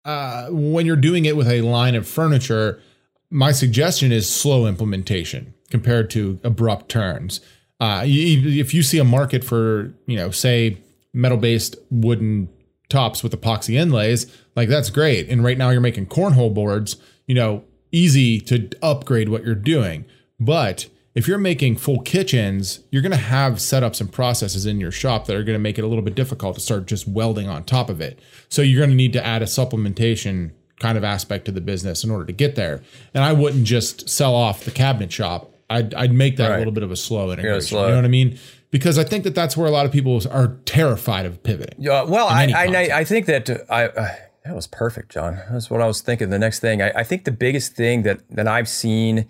uh, 0.05 0.49
when 0.49 0.87
you're 0.87 0.97
doing 0.97 1.25
it 1.25 1.37
with 1.37 1.49
a 1.49 1.63
line 1.63 1.95
of 1.95 2.07
furniture, 2.07 2.83
my 3.31 3.53
suggestion 3.53 4.13
is 4.13 4.29
slow 4.29 4.67
implementation 4.67 5.55
compared 5.71 6.11
to 6.11 6.41
abrupt 6.43 6.89
turns. 6.89 7.41
Uh, 7.81 8.03
if 8.05 8.75
you 8.75 8.83
see 8.83 8.99
a 8.99 9.05
market 9.05 9.45
for, 9.45 9.95
you 10.07 10.17
know, 10.17 10.31
say 10.31 10.79
metal 11.13 11.39
based 11.39 11.77
wooden 11.91 12.49
tops 12.89 13.23
with 13.23 13.39
epoxy 13.39 13.75
inlays, 13.75 14.27
like 14.57 14.69
that's 14.69 14.91
great. 14.91 15.29
And 15.29 15.45
right 15.45 15.59
now 15.59 15.71
you're 15.71 15.81
making 15.81 16.07
cornhole 16.07 16.53
boards, 16.53 16.97
you 17.27 17.35
know, 17.35 17.65
easy 17.93 18.41
to 18.41 18.71
upgrade 18.83 19.29
what 19.29 19.45
you're 19.45 19.55
doing. 19.55 20.05
But 20.41 20.89
if 21.15 21.27
you're 21.27 21.39
making 21.39 21.77
full 21.77 22.01
kitchens, 22.01 22.81
you're 22.91 23.03
going 23.03 23.13
to 23.13 23.19
have 23.19 23.55
setups 23.55 24.01
and 24.01 24.13
processes 24.13 24.67
in 24.67 24.81
your 24.81 24.91
shop 24.91 25.27
that 25.27 25.37
are 25.37 25.43
going 25.43 25.55
to 25.55 25.61
make 25.61 25.79
it 25.79 25.85
a 25.85 25.87
little 25.87 26.05
bit 26.05 26.15
difficult 26.15 26.55
to 26.55 26.61
start 26.61 26.87
just 26.87 27.09
welding 27.09 27.49
on 27.49 27.65
top 27.65 27.91
of 27.91 28.01
it. 28.01 28.21
So 28.49 28.63
you're 28.63 28.79
going 28.79 28.91
to 28.91 28.97
need 28.97 29.13
to 29.15 29.25
add 29.25 29.43
a 29.43 29.47
supplementation 29.47 30.53
kind 30.81 30.97
of 30.97 31.05
aspect 31.05 31.45
to 31.47 31.53
the 31.53 31.61
business 31.61 32.05
in 32.05 32.11
order 32.11 32.25
to 32.25 32.33
get 32.33 32.55
there. 32.55 32.83
And 33.15 33.25
I 33.25 33.33
wouldn't 33.33 33.65
just 33.65 34.09
sell 34.09 34.35
off 34.35 34.65
the 34.65 34.71
cabinet 34.71 35.13
shop. 35.13 35.53
I'd, 35.71 35.93
I'd 35.95 36.13
make 36.13 36.37
that 36.37 36.53
a 36.53 36.59
little 36.59 36.73
bit 36.73 36.83
of 36.83 36.91
a 36.91 36.97
slow 36.97 37.31
integration. 37.31 37.61
slow 37.63 37.85
You 37.85 37.91
know 37.91 37.97
what 37.97 38.05
I 38.05 38.09
mean? 38.09 38.39
Because 38.71 38.99
I 38.99 39.05
think 39.05 39.25
that 39.25 39.35
that's 39.35 39.57
where 39.57 39.67
a 39.67 39.71
lot 39.71 39.87
of 39.87 39.93
people 39.93 40.21
are 40.31 40.59
terrified 40.65 41.27
of 41.27 41.43
pivoting. 41.43 41.77
Yeah, 41.79 42.03
well, 42.03 42.27
I, 42.29 42.53
I. 42.55 42.99
I 42.99 43.05
think 43.05 43.27
that 43.27 43.49
I 43.71 43.87
uh, 43.87 44.15
that 44.45 44.55
was 44.55 44.67
perfect, 44.67 45.11
John. 45.11 45.41
That's 45.51 45.71
what 45.71 45.81
I 45.81 45.87
was 45.87 46.01
thinking. 46.01 46.31
The 46.31 46.39
next 46.39 46.61
thing, 46.61 46.81
I, 46.83 46.91
I 46.97 47.03
think 47.03 47.25
the 47.25 47.33
biggest 47.33 47.75
thing 47.75 48.03
that 48.03 48.21
that 48.31 48.47
I've 48.47 48.69
seen 48.69 49.27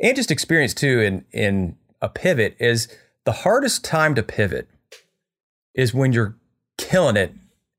and 0.00 0.16
just 0.16 0.30
experienced 0.30 0.78
too 0.78 1.00
in 1.00 1.24
in 1.32 1.76
a 2.00 2.08
pivot 2.08 2.56
is 2.58 2.88
the 3.24 3.32
hardest 3.32 3.84
time 3.84 4.14
to 4.14 4.22
pivot 4.22 4.68
is 5.74 5.94
when 5.94 6.12
you're 6.12 6.36
killing 6.78 7.16
it 7.16 7.32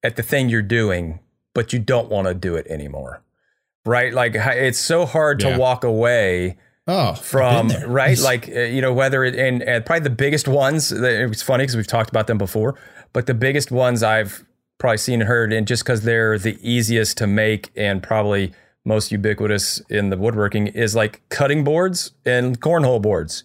at 0.04 0.16
the 0.16 0.24
thing 0.24 0.50
you're 0.50 0.62
doing, 0.62 1.20
but 1.58 1.74
you 1.74 1.80
don't 1.80 2.10
want 2.10 2.28
to 2.28 2.34
do 2.34 2.56
it 2.56 2.66
anymore. 2.68 3.22
Right? 3.86 4.14
Like 4.14 4.34
it's 4.36 4.80
so 4.80 5.06
hard 5.06 5.42
Yeah. 5.42 5.54
to 5.54 5.60
walk 5.60 5.84
away 5.84 6.58
Oh, 6.88 7.14
from 7.16 7.42
I've 7.54 7.68
been 7.68 7.80
there. 7.82 7.88
right 8.02 8.20
like 8.20 8.48
uh, 8.48 8.60
you 8.62 8.80
know 8.82 8.94
whether 8.94 9.24
it 9.26 9.36
and, 9.36 9.62
and 9.64 9.86
probably 9.86 10.04
the 10.04 10.16
biggest 10.26 10.48
ones 10.48 10.92
it's 10.94 11.42
funny 11.42 11.64
because 11.64 11.76
we've 11.76 11.88
talked 11.88 12.10
about 12.10 12.28
them 12.28 12.38
before 12.38 12.76
but 13.12 13.26
the 13.26 13.34
biggest 13.34 13.72
ones 13.72 14.04
i've 14.04 14.46
probably 14.78 14.98
seen 14.98 15.20
and 15.22 15.28
heard 15.28 15.52
and 15.52 15.68
just 15.68 15.84
because 15.84 16.04
they're 16.04 16.38
the 16.40 16.58
easiest 16.62 17.18
to 17.18 17.28
make 17.28 17.72
and 17.76 18.02
probably 18.02 18.54
most 18.86 19.12
ubiquitous 19.12 19.82
in 19.90 20.12
the 20.12 20.18
woodworking 20.18 20.68
is 20.68 20.96
like 20.96 21.22
cutting 21.28 21.66
boards 21.66 22.12
and 22.26 22.62
cornhole 22.62 23.02
boards, 23.02 23.44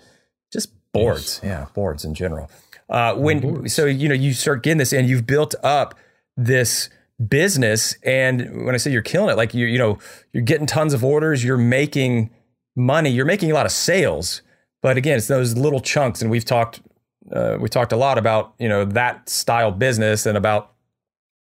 just 0.53 0.68
boards. 0.92 1.40
Yeah, 1.42 1.66
boards 1.75 2.05
in 2.05 2.14
general. 2.14 2.48
Uh, 2.88 3.14
when 3.16 3.40
boards. 3.40 3.75
so 3.75 3.87
you 3.87 4.09
know 4.09 4.14
you 4.14 4.35
start 4.35 4.62
getting 4.62 4.79
this 4.79 4.92
and 4.92 5.09
you've 5.09 5.27
built 5.27 5.57
up 5.64 5.96
this 6.37 6.90
business, 7.29 7.96
and 8.05 8.64
when 8.64 8.75
I 8.75 8.79
say 8.79 8.90
you're 8.90 9.03
killing 9.03 9.31
it, 9.31 9.37
like 9.37 9.55
you 9.55 9.66
you 9.66 9.79
know 9.79 9.98
you're 10.33 10.42
getting 10.42 10.66
tons 10.66 10.94
of 10.94 11.05
orders, 11.05 11.44
you're 11.44 11.57
making 11.59 12.31
money, 12.77 13.11
you're 13.11 13.27
making 13.27 13.51
a 13.51 13.55
lot 13.55 13.66
of 13.66 13.72
sales. 13.72 14.42
But 14.83 14.96
again, 14.96 15.16
it's 15.16 15.29
those 15.29 15.57
little 15.57 15.81
chunks, 15.81 16.22
and 16.22 16.31
we've 16.31 16.44
talked 16.44 16.81
uh, 17.31 17.57
we 17.61 17.68
talked 17.68 17.92
a 17.92 17.96
lot 17.96 18.18
about 18.18 18.55
you 18.59 18.68
know 18.68 18.85
that 18.85 19.29
style 19.29 19.70
business 19.70 20.27
and 20.27 20.37
about 20.37 20.72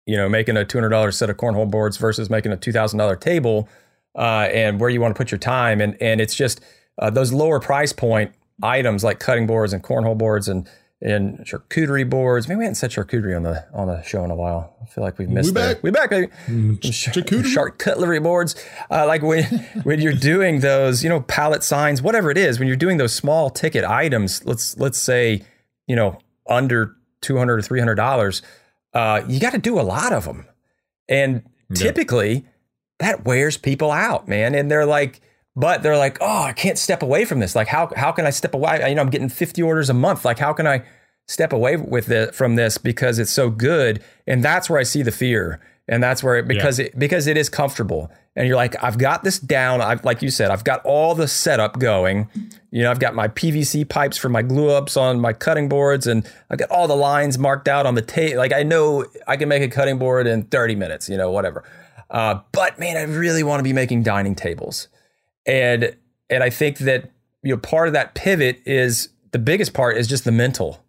you 0.07 0.17
know 0.17 0.29
making 0.29 0.57
a 0.57 0.65
two 0.65 0.79
hundred 0.79 0.91
dollars 0.91 1.17
set 1.17 1.31
of 1.31 1.37
cornhole 1.37 1.71
boards 1.71 1.97
versus 1.97 2.31
making 2.31 2.53
a 2.53 2.57
two 2.57 2.73
thousand 2.73 2.99
dollar 2.99 3.17
table, 3.17 3.69
uh, 4.17 4.49
and 4.53 4.81
where 4.81 4.91
you 4.91 5.01
want 5.01 5.15
to 5.15 5.19
put 5.19 5.31
your 5.31 5.39
time, 5.39 5.81
and 5.81 5.97
and 6.01 6.21
it's 6.21 6.35
just 6.35 6.61
uh, 6.99 7.11
those 7.11 7.33
lower 7.33 7.61
price 7.61 7.93
point 7.93 8.33
items 8.63 9.05
like 9.05 9.19
cutting 9.19 9.47
boards 9.47 9.73
and 9.73 9.83
cornhole 9.83 10.17
boards 10.17 10.49
and 10.49 10.69
and 11.03 11.39
charcuterie 11.41 12.09
boards. 12.09 12.49
Maybe 12.49 12.59
we 12.59 12.65
hadn't 12.65 12.77
said 12.77 12.91
charcuterie 12.91 13.37
on 13.37 13.43
the 13.43 13.67
on 13.73 13.89
the 13.89 14.03
show 14.03 14.25
in 14.25 14.31
a 14.31 14.35
while. 14.35 14.77
I 14.83 14.87
feel 14.87 15.05
like 15.05 15.19
we've 15.19 15.29
missed. 15.29 15.51
We 15.51 15.55
back. 15.55 15.83
We 15.83 15.91
back, 15.91 16.11
baby. 16.11 16.29
Mm, 16.47 16.79
charcuterie 16.81 17.79
cutlery 17.79 18.21
boards. 18.21 18.55
Uh, 18.91 19.07
like 19.07 19.23
when 19.23 19.45
when 19.83 20.01
you're 20.01 20.13
doing 20.13 20.61
those, 20.61 21.03
you 21.03 21.09
know, 21.09 21.21
pallet 21.23 21.63
signs, 21.63 22.01
whatever 22.01 22.31
it 22.31 22.39
is. 22.39 22.59
When 22.59 22.69
you're 22.69 22.77
doing 22.77 22.97
those 22.97 23.15
small 23.15 23.51
ticket 23.51 23.85
items, 23.85 24.45
let's 24.47 24.77
let's 24.79 24.99
say, 24.99 25.43
you 25.87 25.97
know, 25.97 26.19
under 26.49 26.97
two 27.21 27.37
hundred 27.37 27.59
or 27.59 27.63
three 27.63 27.79
hundred 27.79 27.97
dollars, 27.97 28.43
uh, 28.95 29.23
you 29.29 29.39
got 29.39 29.53
to 29.53 29.59
do 29.59 29.79
a 29.79 29.83
lot 29.83 30.13
of 30.13 30.25
them, 30.25 30.47
and 31.09 31.43
typically 31.75 32.47
that 32.99 33.25
wears 33.25 33.57
people 33.57 33.91
out, 33.91 34.27
man. 34.27 34.55
And 34.55 34.71
they're 34.71 34.87
like 34.87 35.21
but 35.57 35.83
they're 35.83 35.97
like, 35.97 36.19
oh, 36.21 36.43
I 36.43 36.53
can't 36.53 36.79
step 36.79 37.03
away 37.03 37.25
from 37.25 37.41
this. 37.41 37.57
Like, 37.57 37.67
how 37.67 37.91
how 37.97 38.13
can 38.13 38.27
I 38.27 38.31
step 38.31 38.53
away? 38.55 38.87
You 38.89 38.95
know, 38.95 39.01
I'm 39.01 39.11
getting 39.11 39.31
50 39.31 39.63
orders 39.63 39.89
a 39.89 39.95
month. 39.95 40.25
Like, 40.25 40.39
how 40.39 40.53
can 40.53 40.67
I 40.67 40.85
step 41.27 41.53
away 41.53 41.77
with 41.77 42.11
it 42.11 42.35
from 42.35 42.57
this 42.57 42.77
because 42.77 43.19
it's 43.19 43.33
so 43.33 43.49
good? 43.49 44.03
And 44.27 44.45
that's 44.45 44.69
where 44.69 44.79
I 44.79 44.83
see 44.83 45.03
the 45.03 45.11
fear. 45.11 45.61
And 45.89 46.03
that's 46.03 46.23
where 46.23 46.37
it, 46.37 46.49
because 46.49 46.79
yeah. 46.79 46.87
it 46.87 46.99
because 46.99 47.27
it 47.27 47.39
is 47.39 47.49
comfortable. 47.49 48.11
And 48.35 48.47
you're 48.47 48.57
like, 48.57 48.83
I've 48.85 48.99
got 48.99 49.25
this 49.25 49.39
down. 49.39 49.81
I've 49.81 50.05
like 50.05 50.21
you 50.21 50.31
said, 50.31 50.51
I've 50.51 50.65
got 50.65 50.85
all 50.85 51.15
the 51.15 51.29
setup 51.29 51.79
going. 51.79 52.29
You 52.71 52.83
know, 52.83 52.91
I've 52.91 52.99
got 52.99 53.15
my 53.15 53.29
PVC 53.29 53.89
pipes 53.89 54.19
for 54.19 54.29
my 54.29 54.43
glue 54.43 54.69
ups 54.69 54.97
on 54.97 55.21
my 55.21 55.33
cutting 55.33 55.71
boards, 55.71 56.07
and 56.07 56.29
I've 56.51 56.59
got 56.59 56.69
all 56.71 56.87
the 56.87 56.97
lines 56.97 57.39
marked 57.39 57.67
out 57.67 57.87
on 57.87 57.95
the 57.95 58.03
tape. 58.03 58.37
Like 58.37 58.53
I 58.53 58.63
know 58.63 59.07
I 59.27 59.39
can 59.39 59.49
make 59.49 59.63
a 59.63 59.69
cutting 59.69 59.99
board 59.99 60.27
in 60.27 60.43
30 60.43 60.75
minutes. 60.75 61.09
You 61.09 61.17
know, 61.17 61.31
whatever. 61.31 61.65
Uh, 62.11 62.41
but 62.53 62.79
man, 62.79 62.97
I 62.99 63.03
really 63.05 63.43
want 63.43 63.61
to 63.61 63.65
be 63.65 63.73
making 63.73 64.03
dining 64.03 64.35
tables. 64.35 64.89
And 65.47 65.97
and 66.29 66.43
I 66.43 66.51
think 66.51 66.79
that 66.79 67.11
you 67.43 67.55
know 67.55 67.59
part 67.59 67.89
of 67.89 67.95
that 67.95 68.15
pivot 68.15 68.61
is 68.67 69.09
the 69.33 69.39
biggest 69.39 69.75
part 69.75 69.97
is 69.97 70.07
just 70.07 70.25
the 70.25 70.33
mental 70.33 70.85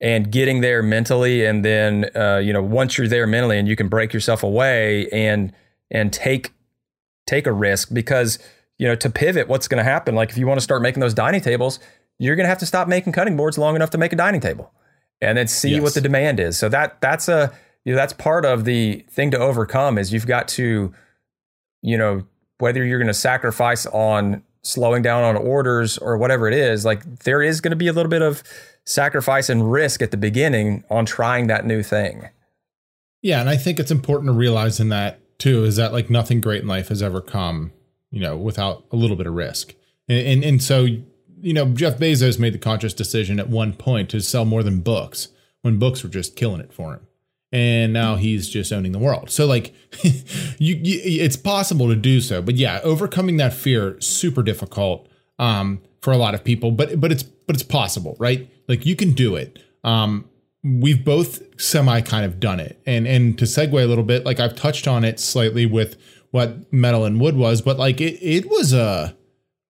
and 0.00 0.30
getting 0.30 0.60
there 0.60 0.82
mentally. 0.82 1.44
And 1.44 1.64
then 1.64 2.10
uh, 2.14 2.38
you 2.38 2.52
know 2.52 2.62
once 2.62 2.98
you're 2.98 3.08
there 3.08 3.26
mentally 3.26 3.58
and 3.58 3.68
you 3.68 3.76
can 3.76 3.88
break 3.88 4.12
yourself 4.12 4.42
away 4.42 5.08
and 5.10 5.52
and 5.90 6.12
take 6.12 6.52
take 7.26 7.46
a 7.46 7.52
risk 7.52 7.92
because 7.92 8.38
you 8.78 8.86
know 8.86 8.96
to 8.96 9.10
pivot 9.10 9.48
what's 9.48 9.68
going 9.68 9.82
to 9.82 9.88
happen? 9.88 10.14
Like 10.14 10.30
if 10.30 10.38
you 10.38 10.46
want 10.46 10.58
to 10.58 10.64
start 10.64 10.82
making 10.82 11.00
those 11.00 11.14
dining 11.14 11.40
tables 11.40 11.78
you're 12.18 12.36
going 12.36 12.44
to 12.44 12.48
have 12.48 12.58
to 12.58 12.66
stop 12.66 12.88
making 12.88 13.12
cutting 13.12 13.36
boards 13.36 13.58
long 13.58 13.76
enough 13.76 13.90
to 13.90 13.98
make 13.98 14.12
a 14.12 14.16
dining 14.16 14.40
table 14.40 14.72
and 15.20 15.36
then 15.36 15.46
see 15.46 15.72
yes. 15.72 15.82
what 15.82 15.94
the 15.94 16.00
demand 16.00 16.40
is. 16.40 16.56
So 16.56 16.68
that 16.68 17.00
that's 17.00 17.28
a 17.28 17.52
you 17.84 17.92
know 17.92 17.96
that's 17.96 18.12
part 18.12 18.44
of 18.44 18.64
the 18.64 19.04
thing 19.10 19.30
to 19.32 19.38
overcome 19.38 19.98
is 19.98 20.12
you've 20.12 20.26
got 20.26 20.48
to 20.48 20.94
you 21.82 21.98
know 21.98 22.26
whether 22.58 22.84
you're 22.84 22.98
going 22.98 23.08
to 23.08 23.14
sacrifice 23.14 23.86
on 23.86 24.42
slowing 24.62 25.02
down 25.02 25.22
on 25.22 25.36
orders 25.36 25.98
or 25.98 26.16
whatever 26.16 26.48
it 26.48 26.54
is, 26.54 26.84
like 26.84 27.20
there 27.20 27.42
is 27.42 27.60
going 27.60 27.70
to 27.70 27.76
be 27.76 27.88
a 27.88 27.92
little 27.92 28.10
bit 28.10 28.22
of 28.22 28.42
sacrifice 28.84 29.48
and 29.48 29.70
risk 29.70 30.02
at 30.02 30.10
the 30.10 30.16
beginning 30.16 30.84
on 30.90 31.06
trying 31.06 31.46
that 31.46 31.66
new 31.66 31.82
thing. 31.82 32.28
Yeah, 33.22 33.40
and 33.40 33.48
I 33.48 33.56
think 33.56 33.78
it's 33.80 33.90
important 33.90 34.28
to 34.28 34.32
realize 34.32 34.80
in 34.80 34.90
that 34.90 35.20
too 35.38 35.64
is 35.64 35.76
that 35.76 35.92
like 35.92 36.10
nothing 36.10 36.40
great 36.40 36.62
in 36.62 36.68
life 36.68 36.88
has 36.88 37.02
ever 37.02 37.20
come, 37.20 37.72
you 38.10 38.20
know, 38.20 38.36
without 38.36 38.84
a 38.92 38.96
little 38.96 39.16
bit 39.16 39.26
of 39.26 39.34
risk. 39.34 39.74
And 40.08 40.26
and, 40.26 40.44
and 40.44 40.62
so 40.62 40.86
you 41.40 41.52
know, 41.52 41.66
Jeff 41.66 41.98
Bezos 41.98 42.38
made 42.38 42.54
the 42.54 42.58
conscious 42.58 42.94
decision 42.94 43.38
at 43.38 43.50
one 43.50 43.74
point 43.74 44.08
to 44.10 44.20
sell 44.20 44.46
more 44.46 44.62
than 44.62 44.80
books 44.80 45.28
when 45.60 45.78
books 45.78 46.02
were 46.02 46.08
just 46.08 46.36
killing 46.36 46.60
it 46.60 46.72
for 46.72 46.94
him 46.94 47.06
and 47.54 47.92
now 47.92 48.16
he's 48.16 48.48
just 48.48 48.72
owning 48.72 48.90
the 48.90 48.98
world. 48.98 49.30
So 49.30 49.46
like 49.46 49.72
you, 50.02 50.74
you, 50.74 51.00
it's 51.22 51.36
possible 51.36 51.86
to 51.86 51.94
do 51.94 52.20
so. 52.20 52.42
But 52.42 52.56
yeah, 52.56 52.80
overcoming 52.82 53.36
that 53.36 53.54
fear 53.54 53.98
super 54.00 54.42
difficult 54.42 55.08
um, 55.38 55.80
for 56.00 56.12
a 56.12 56.16
lot 56.16 56.34
of 56.34 56.42
people, 56.42 56.72
but 56.72 57.00
but 57.00 57.12
it's 57.12 57.22
but 57.22 57.54
it's 57.54 57.62
possible, 57.62 58.16
right? 58.18 58.50
Like 58.68 58.84
you 58.84 58.96
can 58.96 59.12
do 59.12 59.36
it. 59.36 59.60
Um, 59.84 60.28
we've 60.64 61.04
both 61.04 61.42
semi 61.60 62.00
kind 62.00 62.26
of 62.26 62.40
done 62.40 62.58
it. 62.58 62.82
And 62.86 63.06
and 63.06 63.38
to 63.38 63.44
segue 63.44 63.72
a 63.72 63.86
little 63.86 64.04
bit, 64.04 64.26
like 64.26 64.40
I've 64.40 64.56
touched 64.56 64.88
on 64.88 65.04
it 65.04 65.20
slightly 65.20 65.64
with 65.64 65.96
what 66.32 66.72
metal 66.72 67.04
and 67.04 67.20
wood 67.20 67.36
was, 67.36 67.62
but 67.62 67.78
like 67.78 68.00
it 68.00 68.18
it 68.20 68.50
was 68.50 68.72
a 68.72 69.16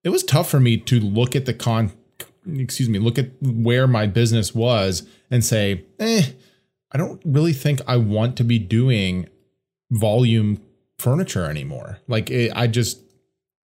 it 0.03 0.09
was 0.09 0.23
tough 0.23 0.49
for 0.49 0.59
me 0.59 0.77
to 0.77 0.99
look 0.99 1.35
at 1.35 1.45
the 1.45 1.53
con 1.53 1.91
excuse 2.59 2.89
me, 2.89 2.97
look 2.97 3.19
at 3.19 3.29
where 3.41 3.87
my 3.87 4.07
business 4.07 4.55
was 4.55 5.07
and 5.29 5.45
say, 5.45 5.85
eh, 5.99 6.23
I 6.91 6.97
don't 6.97 7.21
really 7.25 7.53
think 7.53 7.81
I 7.87 7.97
want 7.97 8.37
to 8.37 8.43
be 8.43 8.59
doing 8.59 9.27
volume 9.91 10.61
furniture 10.97 11.45
anymore. 11.45 11.99
Like 12.07 12.29
it, 12.29 12.51
I 12.55 12.67
just, 12.67 13.01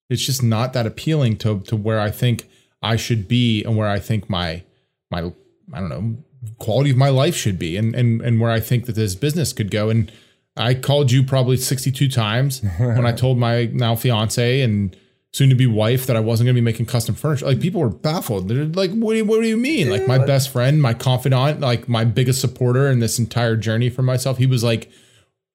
it's 0.09 0.24
just 0.24 0.42
not 0.42 0.72
that 0.72 0.87
appealing 0.87 1.37
to 1.38 1.61
to 1.61 1.76
where 1.76 2.00
I 2.00 2.11
think 2.11 2.48
I 2.83 2.96
should 2.96 3.28
be 3.28 3.64
and 3.64 3.76
where 3.76 3.88
I 3.88 3.98
think 3.98 4.31
my 4.31 4.62
my 5.11 5.33
I 5.72 5.81
don't 5.81 5.88
know 5.88 6.16
quality 6.59 6.90
of 6.90 6.96
my 6.96 7.09
life 7.09 7.37
should 7.37 7.59
be 7.59 7.76
and 7.76 7.94
and 7.94 8.22
and 8.22 8.40
where 8.40 8.50
I 8.50 8.61
think 8.61 8.87
that 8.87 8.94
this 8.94 9.14
business 9.14 9.52
could 9.52 9.70
go. 9.70 9.90
And 9.90 10.11
I 10.57 10.74
called 10.74 11.12
you 11.12 11.22
probably 11.22 11.57
62 11.57 12.09
times 12.09 12.62
when 12.78 13.07
I 13.07 13.12
told 13.24 13.38
my 13.38 13.66
now 13.66 13.94
fiance 13.94 14.61
and 14.61 14.96
soon 15.38 15.48
to 15.48 15.55
be 15.55 15.66
wife 15.66 16.07
that 16.07 16.16
I 16.16 16.20
wasn't 16.20 16.46
going 16.46 16.57
to 16.57 16.61
be 16.61 16.64
making 16.64 16.87
custom 16.87 17.14
furniture. 17.14 17.46
Like 17.46 17.61
people 17.61 17.81
were 17.81 17.88
baffled. 17.88 18.48
They're 18.48 18.64
like, 18.64 18.90
what 18.90 19.12
do 19.12 19.18
you, 19.18 19.24
what 19.24 19.40
do 19.40 19.48
you 19.48 19.57
mean? 19.57 19.88
Like 19.88 20.09
my 20.09 20.18
best 20.18 20.51
friend, 20.51 20.83
my 20.83 20.94
confidant, 20.94 21.61
like 21.61 21.88
my 21.88 22.05
biggest 22.05 22.40
supporter 22.40 22.88
in 22.88 22.98
this 22.98 23.20
entire 23.20 23.57
journey 23.57 23.88
for 23.88 24.03
myself. 24.03 24.38
He 24.38 24.46
was 24.46 24.64
like, 24.64 24.90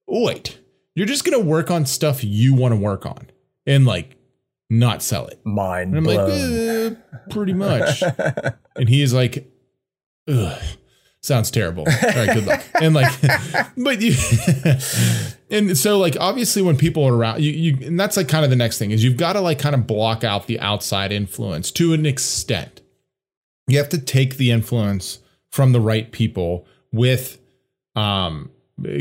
wait, 0.08 0.58
you're 0.96 1.06
just 1.06 1.26
going 1.26 1.38
to 1.38 1.46
work 1.46 1.70
on 1.70 1.86
stuff 1.86 2.24
you 2.24 2.54
want 2.54 2.72
to 2.72 2.80
work 2.80 3.06
on 3.06 3.30
and 3.68 3.86
like 3.86 4.16
not 4.70 5.04
sell 5.04 5.28
it. 5.28 5.46
Mind 5.46 5.90
and 5.90 5.98
I'm 5.98 6.04
blown. 6.06 6.30
like, 6.30 6.98
eh, 6.98 7.30
pretty 7.30 7.54
much. 7.54 8.02
and 8.78 8.88
he 8.88 9.02
is 9.02 9.14
like, 9.14 9.52
ugh 10.30 10.62
sounds 11.24 11.50
terrible. 11.50 11.86
All 11.88 12.10
right, 12.10 12.34
good 12.34 12.46
luck. 12.46 12.64
And 12.80 12.94
like, 12.94 13.12
but 13.78 14.02
you, 14.02 14.14
and 15.50 15.78
so 15.78 15.98
like, 15.98 16.16
obviously 16.20 16.62
when 16.62 16.78
people 16.78 17.08
are 17.08 17.16
around 17.16 17.42
you, 17.42 17.52
you, 17.52 17.88
and 17.88 18.00
that's 18.00 18.18
like 18.18 18.28
kind 18.28 18.44
of 18.44 18.52
the 18.52 18.56
next 18.56 18.78
thing 18.78 18.92
is 18.92 19.04
you've 19.04 19.18
got 19.18 19.34
to 19.34 19.42
like 19.42 19.60
kind 19.60 19.74
of 19.74 19.88
block 19.88 20.24
out 20.24 20.48
the 20.48 20.60
outside 20.60 21.12
influence 21.12 21.72
to 21.72 21.94
an 21.94 22.06
extent. 22.06 22.82
You 23.68 23.78
have 23.78 23.90
to 23.90 23.98
take 23.98 24.38
the 24.38 24.52
influence 24.52 25.20
from 25.52 25.72
the 25.72 25.80
right 25.80 26.12
people 26.12 26.68
with, 26.92 27.40
um, 27.96 28.52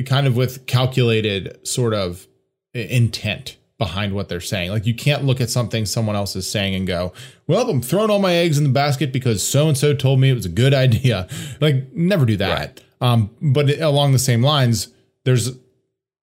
kind 0.06 0.26
of 0.26 0.36
with 0.36 0.66
calculated 0.66 1.66
sort 1.66 1.94
of 1.94 2.26
intent 2.72 3.56
behind 3.82 4.14
what 4.14 4.28
they're 4.28 4.40
saying. 4.40 4.70
Like 4.70 4.86
you 4.86 4.94
can't 4.94 5.24
look 5.24 5.40
at 5.40 5.50
something 5.50 5.86
someone 5.86 6.14
else 6.14 6.36
is 6.36 6.48
saying 6.48 6.76
and 6.76 6.86
go, 6.86 7.12
"Well, 7.48 7.68
I'm 7.68 7.82
throwing 7.82 8.10
all 8.10 8.20
my 8.20 8.32
eggs 8.32 8.56
in 8.56 8.62
the 8.62 8.70
basket 8.70 9.12
because 9.12 9.44
so 9.44 9.66
and 9.66 9.76
so 9.76 9.92
told 9.92 10.20
me 10.20 10.30
it 10.30 10.34
was 10.34 10.46
a 10.46 10.50
good 10.50 10.72
idea." 10.72 11.28
Like 11.60 11.92
never 11.92 12.24
do 12.24 12.36
that. 12.36 12.58
Right. 12.58 12.82
Um, 13.00 13.30
but 13.40 13.68
along 13.80 14.12
the 14.12 14.18
same 14.18 14.42
lines, 14.42 14.88
there's 15.24 15.50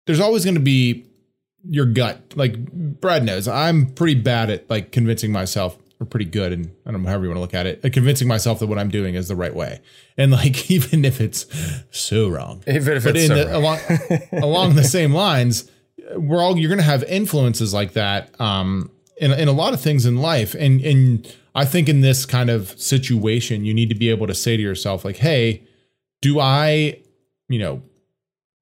there's 0.07 0.21
always 0.21 0.45
going 0.45 0.55
to 0.55 0.61
be 0.61 1.07
your 1.69 1.87
gut. 1.87 2.21
Like 2.37 2.57
Brad 2.73 3.25
knows, 3.25 3.49
I'm 3.49 3.87
pretty 3.87 4.15
bad 4.15 4.51
at 4.51 4.71
like 4.71 4.93
convincing 4.93 5.33
myself 5.33 5.77
or 6.01 6.07
pretty 6.07 6.25
good 6.25 6.53
and 6.53 6.71
I 6.87 6.91
don't 6.91 7.03
know 7.03 7.09
however 7.09 7.25
you 7.25 7.31
want 7.31 7.39
to 7.39 7.41
look 7.41 7.55
at 7.55 7.67
it, 7.67 7.85
at 7.85 7.93
convincing 7.93 8.29
myself 8.29 8.59
that 8.61 8.67
what 8.67 8.79
I'm 8.79 8.91
doing 8.91 9.15
is 9.15 9.29
the 9.29 9.37
right 9.37 9.55
way. 9.55 9.81
And 10.17 10.31
like 10.33 10.71
even 10.77 11.05
if 11.05 11.21
it's 11.21 11.47
so 11.91 12.29
wrong. 12.29 12.63
Even 12.67 12.97
if 12.97 13.05
but 13.05 13.17
it's 13.17 13.27
so 13.27 13.35
the, 13.35 13.57
along 13.57 13.79
along 14.33 14.75
the 14.77 14.85
same 14.85 15.13
lines, 15.13 15.71
we're 16.17 16.43
all 16.43 16.59
you're 16.59 16.69
going 16.69 16.79
to 16.79 16.85
have 16.85 17.03
influences 17.05 17.73
like 17.73 17.93
that 17.93 18.39
um, 18.41 18.91
in 19.17 19.33
in 19.33 19.49
a 19.49 19.53
lot 19.53 19.75
of 19.75 19.81
things 19.81 20.07
in 20.07 20.17
life, 20.17 20.55
and 20.55 20.81
and 20.81 21.35
I 21.55 21.65
think 21.65 21.89
in 21.89 22.01
this 22.01 22.27
kind 22.27 22.51
of 22.51 22.79
situation, 22.81 23.65
you 23.65 23.75
need 23.75 23.89
to 23.91 23.95
be 23.95 24.11
able 24.11 24.27
to 24.27 24.35
say 24.35 24.57
to 24.57 24.63
yourself 24.63 25.05
like, 25.05 25.17
hey, 25.17 25.63
do 26.21 26.41
I, 26.41 27.01
you 27.49 27.59
know, 27.59 27.83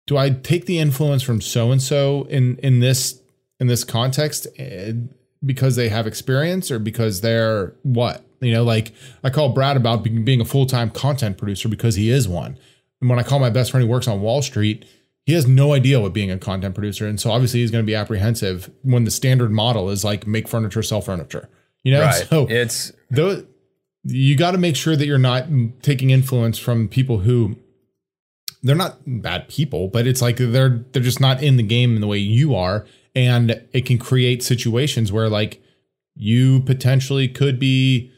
do 0.06 0.16
I 0.16 0.30
take 0.30 0.66
the 0.66 0.78
influence 0.78 1.22
from 1.22 1.40
so 1.40 1.70
and 1.70 1.80
so 1.80 2.24
in 2.24 2.56
in 2.58 2.80
this 2.80 3.20
in 3.60 3.68
this 3.68 3.84
context 3.84 4.46
eh, 4.58 4.92
because 5.44 5.76
they 5.76 5.88
have 5.88 6.06
experience 6.06 6.70
or 6.70 6.78
because 6.78 7.20
they're 7.20 7.74
what? 7.82 8.24
You 8.40 8.52
know 8.52 8.64
like 8.64 8.92
I 9.22 9.30
call 9.30 9.50
Brad 9.50 9.76
about 9.76 10.02
being 10.02 10.40
a 10.40 10.46
full 10.46 10.66
time 10.66 10.90
content 10.90 11.36
producer 11.38 11.68
because 11.68 11.94
he 11.94 12.10
is 12.10 12.26
one, 12.26 12.58
and 13.00 13.10
when 13.10 13.18
I 13.18 13.22
call 13.22 13.38
my 13.38 13.50
best 13.50 13.70
friend 13.70 13.84
who 13.84 13.90
works 13.90 14.08
on 14.08 14.20
Wall 14.20 14.42
Street 14.42 14.84
he 15.26 15.32
has 15.34 15.46
no 15.46 15.72
idea 15.72 16.00
what 16.00 16.12
being 16.12 16.30
a 16.30 16.38
content 16.38 16.74
producer, 16.74 17.06
and 17.06 17.20
so 17.20 17.30
obviously 17.30 17.60
he's 17.60 17.70
going 17.70 17.84
to 17.84 17.86
be 17.86 17.94
apprehensive 17.94 18.70
when 18.82 19.04
the 19.04 19.10
standard 19.10 19.50
model 19.50 19.90
is 19.90 20.04
like 20.04 20.26
make 20.26 20.48
furniture, 20.48 20.82
sell 20.82 21.00
furniture. 21.00 21.48
You 21.82 21.92
know, 21.92 22.02
Right. 22.02 22.26
so 22.30 22.46
it's 22.48 22.92
though 23.10 23.44
you 24.04 24.36
got 24.36 24.52
to 24.52 24.58
make 24.58 24.76
sure 24.76 24.96
that 24.96 25.06
you're 25.06 25.18
not 25.18 25.46
taking 25.82 26.10
influence 26.10 26.58
from 26.58 26.88
people 26.88 27.18
who 27.18 27.56
they're 28.62 28.76
not 28.76 28.98
bad 29.06 29.48
people, 29.48 29.88
but 29.88 30.06
it's 30.06 30.20
like 30.20 30.36
they're 30.36 30.84
they're 30.92 31.02
just 31.02 31.20
not 31.20 31.42
in 31.42 31.56
the 31.56 31.62
game 31.62 31.94
in 31.94 32.00
the 32.00 32.06
way 32.06 32.18
you 32.18 32.54
are, 32.54 32.86
and 33.14 33.62
it 33.72 33.86
can 33.86 33.98
create 33.98 34.42
situations 34.42 35.12
where 35.12 35.28
like 35.28 35.62
you 36.14 36.60
potentially 36.60 37.28
could 37.28 37.58
be 37.58 38.10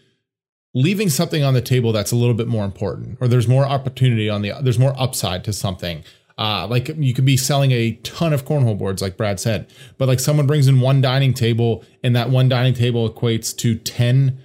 leaving 0.75 1.09
something 1.09 1.45
on 1.45 1.55
the 1.55 1.61
table 1.61 1.93
that's 1.93 2.13
a 2.13 2.17
little 2.17 2.35
bit 2.35 2.49
more 2.49 2.65
important, 2.65 3.19
or 3.21 3.29
there's 3.29 3.47
more 3.47 3.65
opportunity 3.65 4.29
on 4.29 4.43
the 4.43 4.53
there's 4.63 4.79
more 4.79 4.95
upside 4.99 5.45
to 5.45 5.53
something. 5.53 6.03
Uh, 6.43 6.67
like 6.67 6.89
you 6.97 7.15
could 7.15 7.25
be 7.25 7.37
selling 7.37 7.71
a 7.71 7.93
ton 8.03 8.33
of 8.33 8.45
cornhole 8.45 8.77
boards, 8.77 9.01
like 9.01 9.17
Brad 9.17 9.39
said, 9.39 9.71
but 9.97 10.09
like 10.09 10.19
someone 10.19 10.45
brings 10.45 10.67
in 10.67 10.81
one 10.81 11.01
dining 11.01 11.33
table, 11.33 11.85
and 12.03 12.17
that 12.17 12.31
one 12.31 12.49
dining 12.49 12.75
table 12.75 13.09
equates 13.09 13.57
to 13.59 13.77
ten 13.77 14.41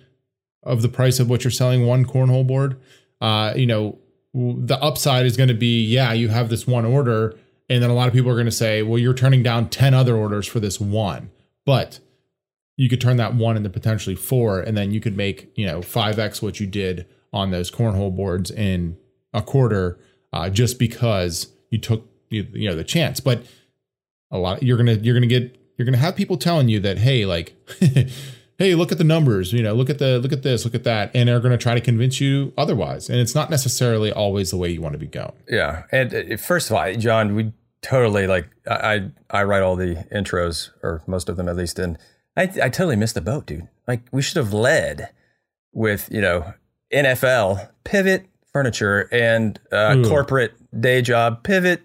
of 0.61 0.83
the 0.83 0.89
price 0.89 1.19
of 1.19 1.27
what 1.27 1.43
you're 1.43 1.49
selling 1.49 1.87
one 1.87 2.05
cornhole 2.05 2.45
board. 2.45 2.79
Uh, 3.19 3.51
you 3.55 3.65
know, 3.65 3.97
the 4.35 4.77
upside 4.79 5.25
is 5.25 5.35
going 5.35 5.49
to 5.49 5.55
be, 5.55 5.83
yeah, 5.83 6.13
you 6.13 6.29
have 6.29 6.49
this 6.49 6.67
one 6.67 6.85
order, 6.85 7.35
and 7.67 7.81
then 7.81 7.89
a 7.89 7.95
lot 7.95 8.07
of 8.07 8.13
people 8.13 8.29
are 8.29 8.35
going 8.35 8.45
to 8.45 8.51
say, 8.51 8.83
well, 8.83 8.99
you're 8.99 9.15
turning 9.15 9.41
down 9.41 9.67
ten 9.67 9.95
other 9.95 10.15
orders 10.15 10.45
for 10.45 10.59
this 10.59 10.79
one, 10.79 11.31
but 11.65 11.99
you 12.75 12.89
could 12.89 13.01
turn 13.01 13.17
that 13.17 13.33
one 13.33 13.57
into 13.57 13.71
potentially 13.71 14.15
four, 14.15 14.59
and 14.59 14.77
then 14.77 14.91
you 14.91 14.99
could 14.99 15.17
make 15.17 15.51
you 15.55 15.65
know 15.65 15.81
five 15.81 16.19
x 16.19 16.43
what 16.43 16.59
you 16.59 16.67
did 16.67 17.07
on 17.33 17.49
those 17.49 17.71
cornhole 17.71 18.15
boards 18.15 18.51
in 18.51 18.97
a 19.33 19.41
quarter, 19.41 19.97
uh, 20.31 20.47
just 20.47 20.77
because 20.77 21.53
you 21.69 21.77
took 21.77 22.07
you, 22.29 22.45
know 22.53 22.75
the 22.75 22.83
chance. 22.83 23.19
But 23.19 23.43
a 24.31 24.37
lot 24.37 24.63
you're 24.63 24.77
gonna 24.77 24.93
you're 24.93 25.15
gonna 25.15 25.27
get 25.27 25.57
you're 25.77 25.85
gonna 25.85 25.97
have 25.97 26.15
people 26.15 26.37
telling 26.37 26.69
you 26.69 26.79
that 26.81 26.97
hey 26.97 27.25
like 27.25 27.55
hey 28.57 28.75
look 28.75 28.91
at 28.91 28.97
the 28.97 29.03
numbers 29.03 29.53
you 29.53 29.63
know 29.63 29.73
look 29.73 29.89
at 29.89 29.99
the 29.99 30.19
look 30.19 30.33
at 30.33 30.43
this 30.43 30.65
look 30.65 30.75
at 30.75 30.83
that 30.83 31.11
and 31.13 31.29
they're 31.29 31.39
gonna 31.39 31.57
try 31.57 31.73
to 31.73 31.81
convince 31.81 32.19
you 32.19 32.51
otherwise 32.57 33.09
and 33.09 33.19
it's 33.19 33.35
not 33.35 33.49
necessarily 33.49 34.11
always 34.11 34.51
the 34.51 34.57
way 34.57 34.69
you 34.69 34.81
want 34.81 34.93
to 34.93 34.99
be 34.99 35.07
going 35.07 35.31
Yeah, 35.49 35.83
and 35.91 36.13
uh, 36.13 36.37
first 36.37 36.69
of 36.69 36.75
all, 36.75 36.93
John, 36.95 37.35
we 37.35 37.53
totally 37.81 38.27
like 38.27 38.49
I 38.69 39.11
I 39.31 39.39
I 39.39 39.43
write 39.43 39.63
all 39.63 39.75
the 39.75 40.05
intros 40.13 40.71
or 40.83 41.03
most 41.07 41.29
of 41.29 41.37
them 41.37 41.47
at 41.47 41.55
least, 41.55 41.79
and 41.79 41.97
I 42.35 42.43
I 42.43 42.69
totally 42.69 42.95
missed 42.95 43.15
the 43.15 43.21
boat, 43.21 43.45
dude. 43.45 43.67
Like 43.87 44.01
we 44.11 44.21
should 44.21 44.37
have 44.37 44.53
led 44.53 45.09
with 45.73 46.09
you 46.11 46.21
know 46.21 46.53
NFL 46.93 47.69
pivot 47.83 48.25
furniture 48.57 49.07
and 49.11 49.59
uh, 49.71 49.95
Ooh. 49.97 50.07
corporate 50.07 50.53
day 50.81 50.99
job 51.01 51.43
pivot 51.43 51.83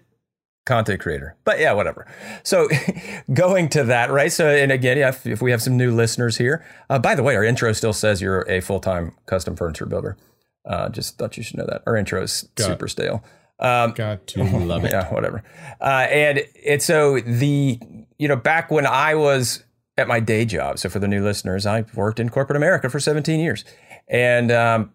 content 0.65 0.99
creator. 0.99 1.35
But 1.43 1.59
yeah, 1.59 1.73
whatever. 1.73 2.07
So 2.41 2.67
going 3.33 3.69
to 3.69 3.83
that, 3.83 4.09
right? 4.09 4.31
So 4.31 4.47
and 4.47 4.71
again, 4.71 4.97
yeah, 4.97 5.09
if, 5.09 5.27
if 5.27 5.41
we 5.41 5.51
have 5.51 5.61
some 5.61 5.77
new 5.77 5.91
listeners 5.91 6.37
here, 6.37 6.65
uh, 6.89 6.97
by 6.97 7.13
the 7.13 7.21
way, 7.21 7.35
our 7.35 7.43
intro 7.43 7.73
still 7.73 7.93
says 7.93 8.21
you're 8.21 8.41
a 8.49 8.59
full 8.59 8.79
time 8.79 9.15
custom 9.27 9.55
furniture 9.55 9.85
builder. 9.85 10.17
Uh, 10.65 10.89
just 10.89 11.17
thought 11.17 11.37
you 11.37 11.43
should 11.43 11.57
know 11.57 11.65
that 11.67 11.83
our 11.85 11.95
intro 11.95 12.23
is 12.23 12.49
Got 12.55 12.63
it. 12.63 12.67
super 12.67 12.87
stale. 12.87 13.23
Um, 13.59 13.91
got 13.91 14.25
to 14.27 14.43
love 14.43 14.83
it 14.83 14.91
yeah, 14.91 15.13
whatever. 15.13 15.43
Uh, 15.79 16.07
and 16.09 16.41
it's 16.55 16.85
so 16.85 17.19
the 17.19 17.79
you 18.17 18.27
know 18.27 18.35
back 18.35 18.71
when 18.71 18.87
I 18.87 19.13
was 19.13 19.63
at 19.95 20.07
my 20.07 20.19
day 20.19 20.43
job. 20.43 20.79
So 20.79 20.89
for 20.89 20.97
the 20.97 21.07
new 21.07 21.23
listeners, 21.23 21.67
I 21.67 21.85
worked 21.93 22.19
in 22.19 22.29
corporate 22.29 22.57
America 22.57 22.89
for 22.89 22.99
17 22.99 23.39
years, 23.39 23.63
and 24.07 24.51
um, 24.51 24.93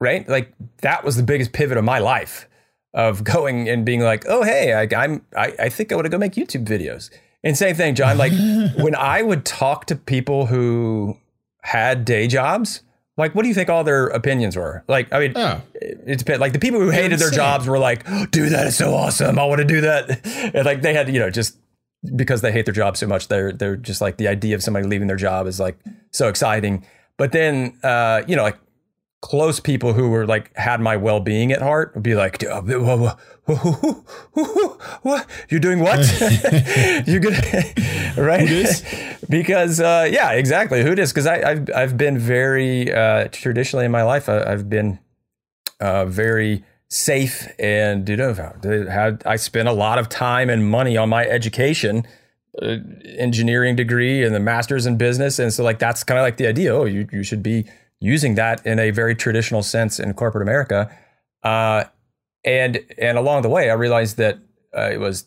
right, 0.00 0.28
like 0.28 0.52
that 0.82 1.04
was 1.04 1.16
the 1.16 1.22
biggest 1.22 1.52
pivot 1.52 1.78
of 1.78 1.84
my 1.84 1.98
life 1.98 2.48
of 2.94 3.24
going 3.24 3.68
and 3.68 3.84
being 3.84 4.00
like, 4.00 4.24
oh 4.28 4.42
hey, 4.42 4.72
I, 4.72 5.02
I'm 5.02 5.24
I, 5.36 5.54
I 5.58 5.68
think 5.68 5.92
I 5.92 5.94
want 5.94 6.06
to 6.06 6.10
go 6.10 6.18
make 6.18 6.32
YouTube 6.32 6.64
videos. 6.64 7.10
And 7.44 7.56
same 7.56 7.76
thing, 7.76 7.94
John. 7.94 8.18
Like 8.18 8.32
when 8.76 8.94
I 8.94 9.22
would 9.22 9.44
talk 9.44 9.86
to 9.86 9.96
people 9.96 10.46
who 10.46 11.16
had 11.66 12.04
day 12.04 12.26
jobs. 12.26 12.82
Like, 13.18 13.34
what 13.34 13.42
do 13.42 13.48
you 13.48 13.54
think 13.54 13.70
all 13.70 13.82
their 13.82 14.08
opinions 14.08 14.56
were? 14.56 14.84
Like, 14.88 15.10
I 15.10 15.20
mean, 15.20 15.32
oh 15.36 15.62
it 15.74 16.18
depends. 16.18 16.40
Like 16.40 16.52
the 16.52 16.58
people 16.58 16.80
who 16.80 16.90
hated 16.90 17.18
their 17.18 17.30
jobs 17.30 17.66
were 17.66 17.78
like, 17.78 18.04
"Dude, 18.30 18.52
that 18.52 18.66
is 18.66 18.76
so 18.76 18.94
awesome! 18.94 19.38
I 19.38 19.44
want 19.46 19.60
to 19.60 19.64
do 19.64 19.80
that." 19.80 20.20
And 20.54 20.66
like 20.66 20.82
they 20.82 20.92
had, 20.92 21.08
you 21.08 21.18
know, 21.18 21.30
just 21.30 21.56
because 22.14 22.42
they 22.42 22.52
hate 22.52 22.66
their 22.66 22.74
job 22.74 22.96
so 22.96 23.06
much, 23.06 23.28
they're 23.28 23.52
they're 23.52 23.76
just 23.76 24.00
like 24.00 24.18
the 24.18 24.28
idea 24.28 24.54
of 24.54 24.62
somebody 24.62 24.86
leaving 24.86 25.08
their 25.08 25.16
job 25.16 25.46
is 25.46 25.58
like 25.58 25.78
so 26.12 26.28
exciting. 26.28 26.84
But 27.16 27.32
then, 27.32 27.78
uh, 27.82 28.22
you 28.28 28.36
know, 28.36 28.42
like 28.42 28.58
close 29.22 29.60
people 29.60 29.92
who 29.94 30.08
were 30.08 30.26
like 30.26 30.54
had 30.56 30.80
my 30.80 30.96
well 30.96 31.20
being 31.20 31.52
at 31.52 31.62
heart 31.62 31.92
would 31.94 32.02
be 32.02 32.14
like, 32.14 32.38
"Dude, 32.38 32.50
wha- 32.50 32.96
wha- 32.96 33.16
wha- 33.48 34.02
wha- 34.34 34.76
"What? 35.02 35.26
You're 35.48 35.60
doing 35.60 35.80
what? 35.80 35.98
You're 37.06 37.20
good, 37.20 37.34
right?" 38.16 38.48
because 39.28 39.80
uh, 39.80 40.08
yeah, 40.10 40.32
exactly. 40.32 40.82
Who 40.82 40.94
dis? 40.94 41.12
Because 41.12 41.26
I've 41.26 41.68
I've 41.74 41.96
been 41.96 42.18
very 42.18 42.92
uh, 42.92 43.28
traditionally 43.28 43.84
in 43.84 43.90
my 43.90 44.02
life. 44.02 44.28
I, 44.28 44.42
I've 44.42 44.68
been 44.68 44.98
uh, 45.80 46.04
very 46.06 46.64
safe 46.88 47.48
and 47.58 48.08
you 48.08 48.16
know 48.16 48.32
had 48.32 49.22
I 49.26 49.36
spent 49.36 49.66
a 49.68 49.72
lot 49.72 49.98
of 49.98 50.08
time 50.08 50.48
and 50.48 50.70
money 50.70 50.96
on 50.96 51.08
my 51.08 51.24
education, 51.24 52.06
uh, 52.62 52.76
engineering 53.16 53.74
degree 53.74 54.22
and 54.22 54.34
the 54.34 54.40
master's 54.40 54.86
in 54.86 54.96
business, 54.96 55.38
and 55.38 55.52
so 55.52 55.64
like 55.64 55.78
that's 55.78 56.04
kind 56.04 56.18
of 56.18 56.22
like 56.22 56.36
the 56.36 56.46
idea. 56.46 56.72
Oh, 56.74 56.84
you 56.84 57.08
you 57.10 57.22
should 57.24 57.42
be 57.42 57.64
using 58.00 58.34
that 58.34 58.64
in 58.66 58.78
a 58.78 58.90
very 58.90 59.14
traditional 59.14 59.62
sense 59.62 59.98
in 59.98 60.12
corporate 60.14 60.42
America, 60.42 60.94
uh, 61.42 61.84
and 62.44 62.80
and 62.98 63.18
along 63.18 63.42
the 63.42 63.48
way 63.48 63.70
I 63.70 63.74
realized 63.74 64.16
that 64.18 64.38
uh, 64.76 64.90
it 64.92 65.00
was 65.00 65.26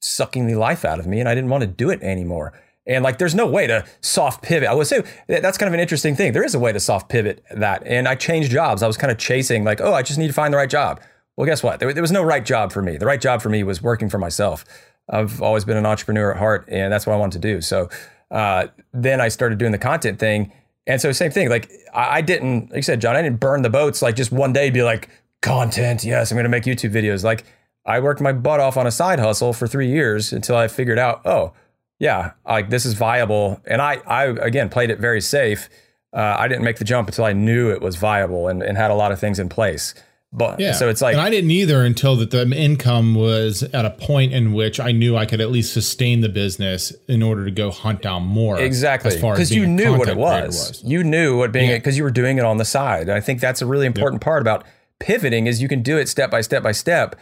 sucking 0.00 0.46
the 0.46 0.54
life 0.54 0.84
out 0.84 0.98
of 0.98 1.06
me, 1.06 1.20
and 1.20 1.28
I 1.28 1.34
didn't 1.34 1.50
want 1.50 1.62
to 1.62 1.66
do 1.68 1.90
it 1.90 2.02
anymore. 2.02 2.52
And 2.84 3.04
like, 3.04 3.18
there's 3.18 3.34
no 3.34 3.46
way 3.46 3.68
to 3.68 3.84
soft 4.00 4.42
pivot. 4.42 4.68
I 4.68 4.74
would 4.74 4.88
say 4.88 5.04
that's 5.28 5.56
kind 5.56 5.68
of 5.68 5.74
an 5.74 5.78
interesting 5.78 6.16
thing. 6.16 6.32
There 6.32 6.44
is 6.44 6.54
a 6.54 6.58
way 6.58 6.72
to 6.72 6.80
soft 6.80 7.08
pivot 7.08 7.44
that. 7.54 7.86
And 7.86 8.08
I 8.08 8.16
changed 8.16 8.50
jobs. 8.50 8.82
I 8.82 8.88
was 8.88 8.96
kind 8.96 9.12
of 9.12 9.18
chasing, 9.18 9.62
like, 9.62 9.80
oh, 9.80 9.94
I 9.94 10.02
just 10.02 10.18
need 10.18 10.26
to 10.26 10.32
find 10.32 10.52
the 10.52 10.58
right 10.58 10.68
job. 10.68 11.00
Well, 11.36 11.46
guess 11.46 11.62
what? 11.62 11.78
There, 11.78 11.92
there 11.92 12.02
was 12.02 12.10
no 12.10 12.22
right 12.22 12.44
job 12.44 12.72
for 12.72 12.82
me. 12.82 12.96
The 12.96 13.06
right 13.06 13.20
job 13.20 13.40
for 13.40 13.48
me 13.50 13.62
was 13.62 13.80
working 13.80 14.08
for 14.08 14.18
myself. 14.18 14.64
I've 15.08 15.40
always 15.40 15.64
been 15.64 15.76
an 15.76 15.86
entrepreneur 15.86 16.32
at 16.32 16.38
heart, 16.38 16.64
and 16.68 16.92
that's 16.92 17.06
what 17.06 17.12
I 17.12 17.16
wanted 17.16 17.40
to 17.40 17.48
do. 17.54 17.60
So 17.60 17.88
uh, 18.32 18.66
then 18.92 19.20
I 19.20 19.28
started 19.28 19.58
doing 19.58 19.72
the 19.72 19.78
content 19.78 20.18
thing. 20.18 20.52
And 20.86 21.00
so, 21.00 21.12
same 21.12 21.30
thing. 21.30 21.48
Like, 21.48 21.70
I, 21.94 22.18
I 22.18 22.20
didn't, 22.20 22.70
like 22.70 22.76
you 22.76 22.82
said, 22.82 23.00
John, 23.00 23.16
I 23.16 23.22
didn't 23.22 23.40
burn 23.40 23.62
the 23.62 23.70
boats 23.70 24.02
like 24.02 24.16
just 24.16 24.32
one 24.32 24.52
day 24.52 24.70
be 24.70 24.82
like, 24.82 25.08
content. 25.42 26.04
Yes, 26.04 26.30
I'm 26.30 26.36
going 26.36 26.44
to 26.44 26.48
make 26.48 26.64
YouTube 26.64 26.92
videos. 26.92 27.22
Like, 27.22 27.44
I 27.84 28.00
worked 28.00 28.20
my 28.20 28.32
butt 28.32 28.60
off 28.60 28.76
on 28.76 28.86
a 28.86 28.90
side 28.90 29.18
hustle 29.18 29.52
for 29.52 29.66
three 29.66 29.88
years 29.88 30.32
until 30.32 30.56
I 30.56 30.68
figured 30.68 30.98
out, 30.98 31.20
oh, 31.26 31.52
yeah, 31.98 32.32
like 32.46 32.70
this 32.70 32.86
is 32.86 32.94
viable. 32.94 33.60
And 33.66 33.82
I, 33.82 34.00
I 34.06 34.24
again 34.24 34.68
played 34.68 34.90
it 34.90 34.98
very 34.98 35.20
safe. 35.20 35.68
Uh, 36.12 36.36
I 36.38 36.48
didn't 36.48 36.64
make 36.64 36.76
the 36.76 36.84
jump 36.84 37.08
until 37.08 37.24
I 37.24 37.32
knew 37.32 37.70
it 37.70 37.80
was 37.80 37.96
viable 37.96 38.48
and, 38.48 38.62
and 38.62 38.76
had 38.76 38.90
a 38.90 38.94
lot 38.94 39.12
of 39.12 39.18
things 39.18 39.38
in 39.38 39.48
place. 39.48 39.94
But 40.34 40.60
yeah 40.60 40.72
so 40.72 40.88
it's 40.88 41.02
like, 41.02 41.12
and 41.12 41.20
i 41.20 41.28
didn't 41.28 41.50
either 41.50 41.84
until 41.84 42.16
that 42.16 42.30
the 42.30 42.50
income 42.56 43.14
was 43.14 43.62
at 43.62 43.84
a 43.84 43.90
point 43.90 44.32
in 44.32 44.54
which 44.54 44.80
i 44.80 44.90
knew 44.90 45.14
i 45.14 45.26
could 45.26 45.42
at 45.42 45.50
least 45.50 45.74
sustain 45.74 46.22
the 46.22 46.28
business 46.30 46.90
in 47.06 47.22
order 47.22 47.44
to 47.44 47.50
go 47.50 47.70
hunt 47.70 48.00
down 48.00 48.22
more 48.22 48.58
exactly 48.58 49.10
as 49.10 49.20
because 49.20 49.52
you 49.54 49.66
knew 49.66 49.92
what 49.92 50.08
it 50.08 50.14
creator 50.14 50.46
was. 50.46 50.82
You 50.84 51.04
knew 51.04 51.36
what 51.36 51.52
being 51.52 51.68
Yeah. 51.68 51.76
because 51.76 51.98
you 51.98 52.02
were 52.04 52.10
doing 52.10 52.38
it 52.38 52.44
on 52.44 52.56
the 52.56 52.64
side. 52.64 53.02
And 53.02 53.12
I 53.12 53.20
think 53.20 53.40
that's 53.40 53.60
a 53.60 53.66
really 53.66 53.84
important 53.86 54.22
part 54.22 54.40
about 54.40 54.64
pivoting 55.00 55.46
is 55.46 55.60
you 55.60 55.68
can 55.68 55.82
do 55.82 55.98
it 55.98 56.08
step 56.08 56.30
by 56.30 56.40
step 56.40 56.62
by 56.62 56.72
step 56.72 57.14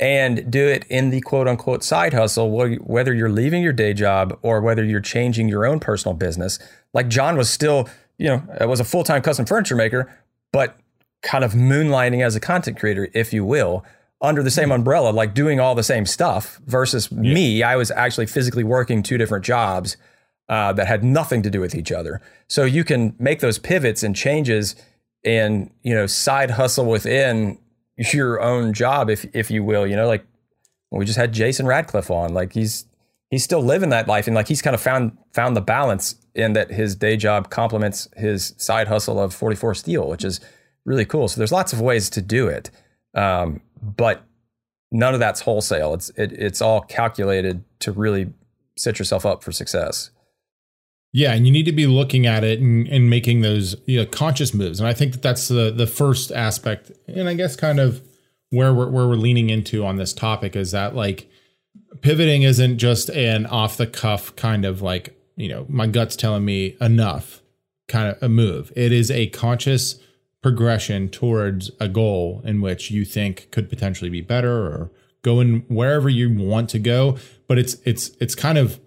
and 0.00 0.50
do 0.50 0.66
it 0.66 0.84
in 0.88 1.10
the 1.10 1.20
quote 1.20 1.46
unquote 1.46 1.84
side 1.84 2.14
hustle, 2.14 2.50
whether 2.50 3.12
you're 3.14 3.30
leaving 3.30 3.62
your 3.62 3.72
day 3.72 3.92
job 3.92 4.38
or 4.42 4.60
whether 4.60 4.84
you're 4.84 5.00
changing 5.00 5.48
your 5.48 5.66
own 5.66 5.80
personal 5.80 6.14
business. 6.14 6.58
Like 6.92 7.08
John 7.08 7.36
was 7.36 7.50
still, 7.50 7.88
you 8.18 8.28
know, 8.28 8.66
was 8.66 8.80
a 8.80 8.84
full 8.84 9.04
time 9.04 9.22
custom 9.22 9.46
furniture 9.46 9.76
maker, 9.76 10.10
but 10.52 10.76
kind 11.24 11.42
of 11.42 11.54
moonlighting 11.54 12.24
as 12.24 12.36
a 12.36 12.40
content 12.40 12.78
creator, 12.78 13.08
if 13.12 13.32
you 13.32 13.44
will, 13.44 13.84
under 14.20 14.42
the 14.42 14.50
same 14.50 14.70
umbrella, 14.70 15.10
like 15.10 15.34
doing 15.34 15.58
all 15.58 15.74
the 15.74 15.82
same 15.82 16.06
stuff 16.06 16.60
versus 16.66 17.10
me. 17.10 17.62
I 17.62 17.76
was 17.76 17.90
actually 17.90 18.26
physically 18.26 18.62
working 18.62 19.02
two 19.02 19.18
different 19.18 19.44
jobs 19.44 19.96
uh, 20.48 20.72
that 20.74 20.86
had 20.86 21.02
nothing 21.02 21.42
to 21.42 21.50
do 21.50 21.60
with 21.60 21.74
each 21.74 21.90
other. 21.90 22.20
So 22.46 22.64
you 22.64 22.84
can 22.84 23.16
make 23.18 23.40
those 23.40 23.58
pivots 23.58 24.02
and 24.02 24.14
changes 24.14 24.76
and, 25.24 25.70
you 25.82 25.94
know, 25.94 26.06
side 26.06 26.52
hustle 26.52 26.84
within 26.84 27.58
your 27.96 28.40
own 28.40 28.72
job, 28.74 29.08
if, 29.08 29.24
if 29.34 29.50
you 29.50 29.64
will, 29.64 29.86
you 29.86 29.96
know, 29.96 30.06
like 30.06 30.24
we 30.90 31.04
just 31.04 31.18
had 31.18 31.32
Jason 31.32 31.66
Radcliffe 31.66 32.10
on, 32.10 32.34
like 32.34 32.52
he's, 32.52 32.84
he's 33.30 33.42
still 33.42 33.62
living 33.62 33.88
that 33.88 34.06
life. 34.06 34.26
And 34.26 34.36
like, 34.36 34.48
he's 34.48 34.62
kind 34.62 34.74
of 34.74 34.80
found, 34.80 35.16
found 35.32 35.56
the 35.56 35.62
balance 35.62 36.16
in 36.34 36.52
that 36.52 36.70
his 36.70 36.94
day 36.94 37.16
job 37.16 37.48
complements 37.48 38.08
his 38.16 38.54
side 38.58 38.88
hustle 38.88 39.18
of 39.18 39.32
44 39.32 39.74
steel, 39.74 40.08
which 40.08 40.24
is 40.24 40.40
really 40.84 41.04
cool. 41.04 41.28
So 41.28 41.38
there's 41.38 41.52
lots 41.52 41.72
of 41.72 41.80
ways 41.80 42.10
to 42.10 42.22
do 42.22 42.48
it. 42.48 42.70
Um, 43.14 43.60
but 43.80 44.22
none 44.90 45.14
of 45.14 45.20
that's 45.20 45.40
wholesale. 45.40 45.94
It's, 45.94 46.10
it, 46.10 46.32
it's 46.32 46.62
all 46.62 46.80
calculated 46.80 47.64
to 47.80 47.92
really 47.92 48.32
set 48.76 48.98
yourself 48.98 49.24
up 49.24 49.42
for 49.42 49.52
success. 49.52 50.10
Yeah, 51.12 51.32
and 51.32 51.46
you 51.46 51.52
need 51.52 51.66
to 51.66 51.72
be 51.72 51.86
looking 51.86 52.26
at 52.26 52.42
it 52.42 52.58
and, 52.58 52.88
and 52.88 53.08
making 53.08 53.42
those 53.42 53.76
you 53.86 54.00
know, 54.00 54.06
conscious 54.06 54.52
moves. 54.52 54.80
And 54.80 54.88
I 54.88 54.92
think 54.92 55.12
that 55.12 55.22
that's 55.22 55.46
the 55.46 55.70
the 55.70 55.86
first 55.86 56.32
aspect, 56.32 56.90
and 57.06 57.28
I 57.28 57.34
guess 57.34 57.54
kind 57.54 57.78
of 57.78 58.02
where 58.50 58.74
we're 58.74 58.90
where 58.90 59.06
we're 59.06 59.14
leaning 59.14 59.48
into 59.48 59.86
on 59.86 59.96
this 59.96 60.12
topic 60.12 60.56
is 60.56 60.72
that 60.72 60.96
like 60.96 61.30
pivoting 62.00 62.42
isn't 62.42 62.78
just 62.78 63.10
an 63.10 63.46
off 63.46 63.76
the 63.76 63.86
cuff 63.86 64.34
kind 64.34 64.64
of 64.64 64.82
like, 64.82 65.16
you 65.36 65.48
know, 65.48 65.66
my 65.68 65.86
gut's 65.86 66.16
telling 66.16 66.44
me 66.44 66.76
enough 66.80 67.42
kind 67.86 68.08
of 68.08 68.20
a 68.20 68.28
move. 68.28 68.72
It 68.74 68.90
is 68.90 69.08
a 69.10 69.28
conscious 69.28 70.00
progression 70.44 71.08
towards 71.08 71.70
a 71.80 71.88
goal 71.88 72.42
in 72.44 72.60
which 72.60 72.90
you 72.90 73.02
think 73.02 73.50
could 73.50 73.66
potentially 73.66 74.10
be 74.10 74.20
better 74.20 74.66
or 74.66 74.90
go 75.22 75.40
in 75.40 75.60
wherever 75.68 76.10
you 76.10 76.30
want 76.30 76.68
to 76.68 76.78
go. 76.78 77.16
But 77.48 77.58
it's 77.58 77.78
it's 77.86 78.10
it's 78.20 78.34
kind 78.34 78.58
of 78.58 78.78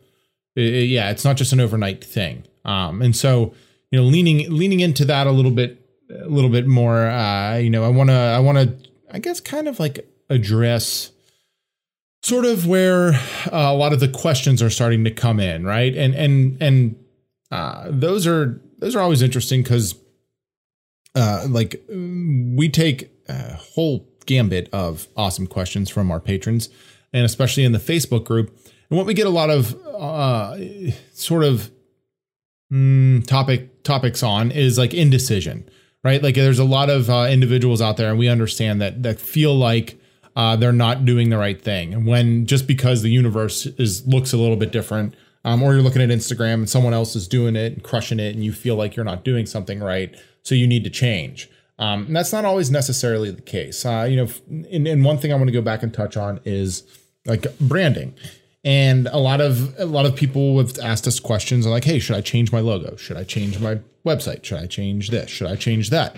it, 0.55 0.87
yeah, 0.87 1.09
it's 1.09 1.25
not 1.25 1.35
just 1.35 1.53
an 1.53 1.59
overnight 1.59 2.03
thing. 2.03 2.43
Um, 2.63 3.01
and 3.01 3.15
so 3.15 3.55
you 3.89 3.99
know, 3.99 4.05
leaning 4.05 4.51
leaning 4.55 4.81
into 4.81 5.03
that 5.05 5.25
a 5.25 5.31
little 5.31 5.49
bit 5.49 5.83
a 6.11 6.27
little 6.27 6.51
bit 6.51 6.67
more. 6.67 7.07
Uh, 7.07 7.57
you 7.57 7.71
know, 7.71 7.83
I 7.83 7.87
want 7.87 8.11
to 8.11 8.15
I 8.15 8.37
want 8.37 8.59
to 8.59 8.89
I 9.09 9.17
guess 9.17 9.39
kind 9.39 9.67
of 9.67 9.79
like 9.79 10.07
address 10.29 11.11
sort 12.21 12.45
of 12.45 12.67
where 12.67 13.13
uh, 13.47 13.49
a 13.51 13.73
lot 13.73 13.93
of 13.93 13.99
the 13.99 14.09
questions 14.09 14.61
are 14.61 14.69
starting 14.69 15.03
to 15.05 15.11
come 15.11 15.39
in, 15.39 15.65
right? 15.65 15.95
And 15.95 16.13
and 16.13 16.61
and 16.61 17.03
uh, 17.49 17.87
those 17.89 18.27
are 18.27 18.61
those 18.77 18.95
are 18.95 18.99
always 18.99 19.23
interesting 19.23 19.63
because 19.63 19.95
uh, 21.17 21.47
like 21.49 21.81
we 21.89 22.69
take 22.69 23.09
a 23.27 23.53
whole 23.55 24.07
gambit 24.25 24.69
of 24.71 25.07
awesome 25.17 25.47
questions 25.47 25.89
from 25.89 26.11
our 26.11 26.19
patrons, 26.19 26.69
and 27.11 27.25
especially 27.25 27.63
in 27.63 27.71
the 27.71 27.79
Facebook 27.79 28.23
group. 28.23 28.55
And 28.89 28.97
what 28.97 29.07
we 29.07 29.13
get 29.13 29.25
a 29.25 29.31
lot 29.31 29.49
of 29.49 29.75
uh, 29.85 30.57
sort 31.13 31.43
of 31.43 31.71
mm, 32.71 33.25
topic 33.25 33.83
topics 33.83 34.21
on 34.21 34.51
is 34.51 34.77
like 34.77 34.93
indecision, 34.93 35.67
right? 36.03 36.21
Like 36.21 36.35
there's 36.35 36.59
a 36.59 36.63
lot 36.63 36.89
of 36.89 37.09
uh, 37.09 37.27
individuals 37.29 37.81
out 37.81 37.97
there, 37.97 38.09
and 38.09 38.19
we 38.19 38.29
understand 38.29 38.79
that 38.81 39.01
that 39.03 39.19
feel 39.19 39.55
like 39.55 39.99
uh, 40.35 40.55
they're 40.55 40.71
not 40.71 41.03
doing 41.03 41.31
the 41.31 41.37
right 41.37 41.59
thing. 41.59 41.95
And 41.95 42.05
when 42.05 42.45
just 42.45 42.67
because 42.67 43.01
the 43.01 43.09
universe 43.09 43.65
is 43.65 44.05
looks 44.05 44.33
a 44.33 44.37
little 44.37 44.55
bit 44.55 44.71
different, 44.71 45.15
um, 45.43 45.63
or 45.63 45.73
you're 45.73 45.81
looking 45.81 46.01
at 46.01 46.09
Instagram 46.09 46.55
and 46.55 46.69
someone 46.69 46.93
else 46.93 47.15
is 47.15 47.27
doing 47.27 47.55
it 47.55 47.73
and 47.73 47.83
crushing 47.83 48.19
it, 48.19 48.35
and 48.35 48.45
you 48.45 48.53
feel 48.53 48.75
like 48.75 48.95
you're 48.95 49.05
not 49.05 49.23
doing 49.23 49.45
something 49.45 49.79
right, 49.79 50.15
so 50.47 50.55
you 50.55 50.65
need 50.65 50.85
to 50.85 50.89
change. 50.89 51.49
Um, 51.77 52.05
and 52.05 52.15
that's 52.15 52.31
not 52.31 52.45
always 52.45 52.71
necessarily 52.71 53.31
the 53.31 53.41
case. 53.41 53.85
Uh, 53.85 54.07
you 54.09 54.15
know, 54.15 54.29
and, 54.71 54.87
and 54.87 55.03
one 55.03 55.17
thing 55.17 55.33
I 55.33 55.35
want 55.35 55.49
to 55.49 55.51
go 55.51 55.61
back 55.61 55.83
and 55.83 55.93
touch 55.93 56.15
on 56.15 56.39
is 56.45 56.83
like 57.25 57.45
branding. 57.59 58.15
And 58.63 59.07
a 59.07 59.17
lot 59.17 59.41
of 59.41 59.77
a 59.77 59.85
lot 59.85 60.05
of 60.05 60.15
people 60.15 60.57
have 60.57 60.79
asked 60.79 61.05
us 61.05 61.19
questions 61.19 61.67
like, 61.67 61.83
"Hey, 61.83 61.99
should 61.99 62.15
I 62.15 62.21
change 62.21 62.53
my 62.53 62.61
logo? 62.61 62.95
Should 62.95 63.17
I 63.17 63.25
change 63.25 63.59
my 63.59 63.79
website? 64.05 64.45
Should 64.45 64.59
I 64.59 64.67
change 64.67 65.09
this? 65.09 65.29
Should 65.29 65.47
I 65.47 65.57
change 65.57 65.89
that?" 65.89 66.15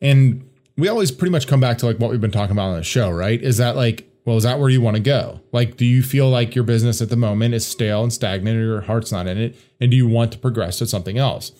And 0.00 0.48
we 0.78 0.88
always 0.88 1.10
pretty 1.12 1.32
much 1.32 1.46
come 1.46 1.60
back 1.60 1.76
to 1.78 1.86
like 1.86 1.98
what 1.98 2.10
we've 2.10 2.20
been 2.20 2.30
talking 2.30 2.52
about 2.52 2.70
on 2.70 2.78
the 2.78 2.82
show, 2.82 3.10
right? 3.10 3.40
Is 3.40 3.58
that 3.58 3.76
like, 3.76 4.10
well, 4.24 4.38
is 4.38 4.44
that 4.44 4.58
where 4.58 4.70
you 4.70 4.80
want 4.80 4.96
to 4.96 5.02
go? 5.02 5.40
Like, 5.52 5.76
do 5.76 5.84
you 5.84 6.02
feel 6.02 6.28
like 6.30 6.54
your 6.54 6.64
business 6.64 7.00
at 7.02 7.10
the 7.10 7.16
moment 7.16 7.54
is 7.54 7.66
stale 7.66 8.02
and 8.02 8.12
stagnant, 8.12 8.56
or 8.56 8.64
your 8.64 8.80
heart's 8.82 9.12
not 9.12 9.26
in 9.26 9.38
it, 9.38 9.54
and 9.80 9.90
do 9.90 9.96
you 9.96 10.08
want 10.08 10.32
to 10.32 10.38
progress 10.38 10.78
to 10.78 10.86
something 10.86 11.18
else? 11.18 11.52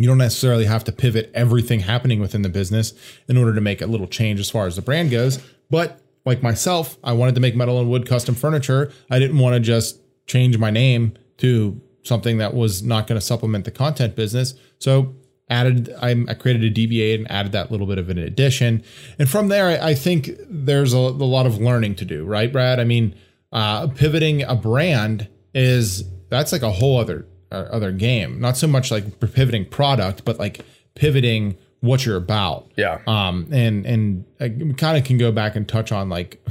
You 0.00 0.08
don't 0.08 0.18
necessarily 0.18 0.64
have 0.64 0.82
to 0.84 0.92
pivot 0.92 1.30
everything 1.34 1.80
happening 1.80 2.20
within 2.20 2.40
the 2.40 2.48
business 2.48 2.94
in 3.28 3.36
order 3.36 3.54
to 3.54 3.60
make 3.60 3.82
a 3.82 3.86
little 3.86 4.06
change 4.06 4.40
as 4.40 4.48
far 4.48 4.66
as 4.66 4.76
the 4.76 4.82
brand 4.82 5.10
goes. 5.10 5.38
But 5.68 6.00
like 6.24 6.42
myself, 6.42 6.96
I 7.04 7.12
wanted 7.12 7.34
to 7.34 7.40
make 7.42 7.54
metal 7.54 7.78
and 7.78 7.90
wood 7.90 8.06
custom 8.06 8.34
furniture. 8.34 8.92
I 9.10 9.18
didn't 9.18 9.38
want 9.38 9.54
to 9.54 9.60
just 9.60 10.00
change 10.26 10.56
my 10.56 10.70
name 10.70 11.18
to 11.38 11.78
something 12.02 12.38
that 12.38 12.54
was 12.54 12.82
not 12.82 13.06
going 13.06 13.20
to 13.20 13.24
supplement 13.24 13.66
the 13.66 13.70
content 13.70 14.16
business. 14.16 14.54
So 14.78 15.14
added, 15.50 15.92
I, 16.00 16.14
created 16.32 16.64
a 16.64 16.70
DBA 16.70 17.16
and 17.16 17.30
added 17.30 17.52
that 17.52 17.70
little 17.70 17.86
bit 17.86 17.98
of 17.98 18.08
an 18.08 18.16
addition. 18.16 18.82
And 19.18 19.28
from 19.28 19.48
there, 19.48 19.66
I, 19.66 19.90
I 19.90 19.94
think 19.94 20.30
there's 20.48 20.94
a, 20.94 20.96
a, 20.96 20.98
lot 20.98 21.44
of 21.44 21.58
learning 21.58 21.96
to 21.96 22.06
do, 22.06 22.24
right, 22.24 22.50
Brad? 22.50 22.80
I 22.80 22.84
mean, 22.84 23.14
uh, 23.52 23.88
pivoting 23.88 24.44
a 24.44 24.54
brand 24.54 25.28
is 25.52 26.04
that's 26.30 26.52
like 26.52 26.62
a 26.62 26.70
whole 26.70 26.98
other 26.98 27.26
other 27.50 27.92
game. 27.92 28.40
Not 28.40 28.56
so 28.56 28.66
much 28.66 28.90
like 28.90 29.20
pivoting 29.20 29.66
product, 29.66 30.24
but 30.24 30.38
like 30.38 30.64
pivoting 30.94 31.56
what 31.80 32.04
you're 32.04 32.16
about. 32.16 32.70
Yeah. 32.76 33.00
Um. 33.06 33.48
And 33.50 33.86
and 33.86 34.24
I 34.40 34.48
kind 34.76 34.96
of 34.96 35.04
can 35.04 35.18
go 35.18 35.32
back 35.32 35.56
and 35.56 35.68
touch 35.68 35.92
on 35.92 36.08
like, 36.08 36.44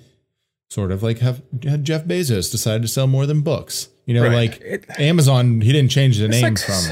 sort 0.70 0.92
of 0.92 1.02
like 1.02 1.18
have 1.18 1.42
Jeff 1.58 2.04
Bezos 2.04 2.50
decided 2.50 2.82
to 2.82 2.88
sell 2.88 3.06
more 3.06 3.26
than 3.26 3.40
books. 3.40 3.88
You 4.04 4.14
know, 4.14 4.22
right. 4.22 4.32
like 4.32 4.60
it, 4.60 5.00
Amazon, 5.00 5.60
he 5.60 5.72
didn't 5.72 5.90
change 5.90 6.18
the 6.18 6.28
name 6.28 6.54
like, 6.54 6.58
from 6.58 6.84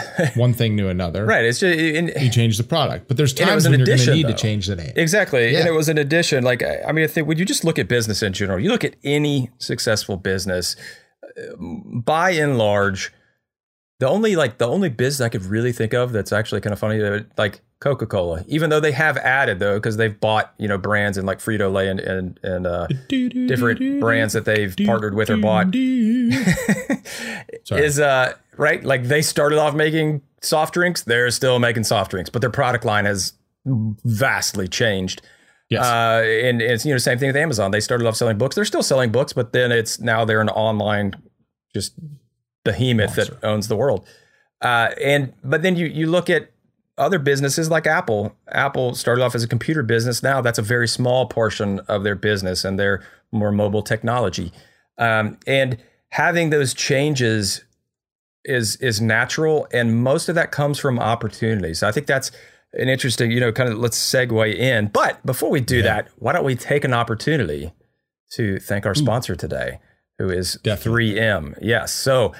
one 0.34 0.54
thing 0.54 0.76
to 0.78 0.88
another. 0.88 1.26
Right. 1.26 1.44
It's 1.44 1.58
just 1.58 1.78
he 2.18 2.30
changed 2.30 2.58
the 2.58 2.64
product, 2.64 3.08
but 3.08 3.16
there's 3.16 3.34
times 3.34 3.68
when 3.68 3.78
you're 3.78 3.86
going 3.86 3.98
to 3.98 4.14
need 4.14 4.26
though. 4.26 4.30
to 4.30 4.34
change 4.34 4.66
the 4.66 4.76
name. 4.76 4.92
Exactly, 4.96 5.52
yeah. 5.52 5.60
and 5.60 5.68
it 5.68 5.72
was 5.72 5.88
an 5.88 5.98
addition. 5.98 6.44
Like 6.44 6.62
I 6.62 6.92
mean, 6.92 7.04
I 7.04 7.08
think 7.08 7.28
when 7.28 7.38
you 7.38 7.44
just 7.44 7.64
look 7.64 7.78
at 7.78 7.88
business 7.88 8.22
in 8.22 8.32
general, 8.32 8.58
you 8.58 8.70
look 8.70 8.84
at 8.84 8.96
any 9.04 9.50
successful 9.58 10.16
business, 10.16 10.76
by 11.58 12.30
and 12.30 12.58
large, 12.58 13.12
the 14.00 14.08
only 14.08 14.36
like 14.36 14.58
the 14.58 14.66
only 14.66 14.88
business 14.88 15.24
I 15.24 15.28
could 15.28 15.44
really 15.44 15.72
think 15.72 15.94
of 15.94 16.12
that's 16.12 16.32
actually 16.32 16.60
kind 16.60 16.72
of 16.72 16.78
funny, 16.78 17.24
like 17.36 17.60
Coca 17.80 18.06
Cola, 18.06 18.44
even 18.46 18.70
though 18.70 18.80
they 18.80 18.92
have 18.92 19.16
added 19.18 19.58
though, 19.58 19.74
because 19.74 19.96
they've 19.96 20.18
bought 20.18 20.54
you 20.58 20.68
know 20.68 20.78
brands 20.78 21.18
and 21.18 21.26
like 21.26 21.38
Frito 21.38 21.72
Lay 21.72 21.88
and 21.88 22.00
and, 22.00 22.40
and 22.42 22.66
uh, 22.66 22.86
different 23.08 24.00
brands 24.00 24.34
that 24.34 24.44
they've 24.44 24.74
partnered 24.86 25.14
with 25.14 25.30
or 25.30 25.36
bought, 25.36 25.74
is 27.70 27.98
uh 28.00 28.34
right? 28.56 28.84
Like 28.84 29.04
they 29.04 29.22
started 29.22 29.58
off 29.58 29.74
making 29.74 30.22
soft 30.40 30.74
drinks, 30.74 31.02
they're 31.02 31.30
still 31.30 31.58
making 31.58 31.84
soft 31.84 32.10
drinks, 32.12 32.30
but 32.30 32.40
their 32.40 32.50
product 32.50 32.84
line 32.84 33.04
has 33.04 33.32
vastly 33.64 34.68
changed. 34.68 35.22
Yes. 35.72 35.84
Uh, 35.84 36.22
and 36.24 36.60
it's 36.60 36.84
you 36.84 36.92
know 36.92 36.98
same 36.98 37.18
thing 37.18 37.28
with 37.28 37.36
Amazon. 37.36 37.70
They 37.70 37.80
started 37.80 38.06
off 38.06 38.16
selling 38.16 38.38
books. 38.38 38.54
They're 38.54 38.64
still 38.64 38.82
selling 38.82 39.10
books, 39.10 39.32
but 39.32 39.52
then 39.52 39.72
it's 39.72 40.00
now 40.00 40.24
they're 40.24 40.40
an 40.40 40.50
online 40.50 41.14
just 41.74 41.94
behemoth 42.64 43.16
Monster. 43.16 43.34
that 43.40 43.46
owns 43.46 43.68
the 43.68 43.76
world. 43.76 44.06
Uh, 44.60 44.90
and 45.02 45.32
but 45.42 45.62
then 45.62 45.76
you 45.76 45.86
you 45.86 46.06
look 46.06 46.28
at 46.28 46.50
other 46.98 47.18
businesses 47.18 47.70
like 47.70 47.86
Apple. 47.86 48.36
Apple 48.48 48.94
started 48.94 49.22
off 49.22 49.34
as 49.34 49.42
a 49.42 49.48
computer 49.48 49.82
business. 49.82 50.22
Now 50.22 50.40
that's 50.40 50.58
a 50.58 50.62
very 50.62 50.86
small 50.86 51.26
portion 51.26 51.80
of 51.88 52.04
their 52.04 52.14
business 52.14 52.64
and 52.64 52.78
their 52.78 53.02
more 53.32 53.50
mobile 53.50 53.82
technology. 53.82 54.52
Um, 54.98 55.38
and 55.46 55.78
having 56.10 56.50
those 56.50 56.74
changes 56.74 57.64
is 58.44 58.76
is 58.76 59.00
natural, 59.00 59.66
and 59.72 60.02
most 60.02 60.28
of 60.28 60.34
that 60.34 60.52
comes 60.52 60.78
from 60.78 60.98
opportunities. 60.98 61.82
I 61.82 61.92
think 61.92 62.06
that's 62.06 62.30
an 62.74 62.88
interesting, 62.88 63.30
you 63.30 63.40
know, 63.40 63.52
kind 63.52 63.70
of 63.70 63.78
let's 63.78 63.98
segue 63.98 64.54
in. 64.54 64.88
But 64.88 65.24
before 65.24 65.50
we 65.50 65.60
do 65.60 65.78
yeah. 65.78 65.82
that, 65.82 66.08
why 66.16 66.32
don't 66.32 66.44
we 66.44 66.56
take 66.56 66.84
an 66.84 66.94
opportunity 66.94 67.72
to 68.32 68.58
thank 68.58 68.86
our 68.86 68.94
sponsor 68.94 69.36
today, 69.36 69.78
who 70.18 70.30
is 70.30 70.58
Definitely. 70.62 71.14
3M. 71.14 71.58
Yes. 71.60 71.92
So 71.92 72.32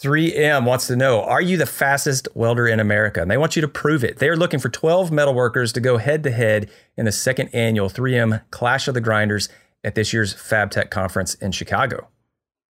3M 0.00 0.64
wants 0.64 0.86
to 0.86 0.96
know 0.96 1.22
Are 1.22 1.42
you 1.42 1.56
the 1.56 1.66
fastest 1.66 2.28
welder 2.34 2.66
in 2.66 2.80
America? 2.80 3.20
And 3.20 3.30
they 3.30 3.36
want 3.36 3.56
you 3.56 3.62
to 3.62 3.68
prove 3.68 4.04
it. 4.04 4.18
They 4.18 4.28
are 4.28 4.36
looking 4.36 4.60
for 4.60 4.68
12 4.68 5.10
metalworkers 5.10 5.72
to 5.74 5.80
go 5.80 5.98
head 5.98 6.22
to 6.22 6.30
head 6.30 6.70
in 6.96 7.04
the 7.04 7.12
second 7.12 7.48
annual 7.52 7.88
3M 7.88 8.42
Clash 8.50 8.88
of 8.88 8.94
the 8.94 9.00
Grinders 9.00 9.48
at 9.82 9.94
this 9.94 10.12
year's 10.12 10.34
FabTech 10.34 10.90
conference 10.90 11.34
in 11.34 11.52
Chicago. 11.52 12.08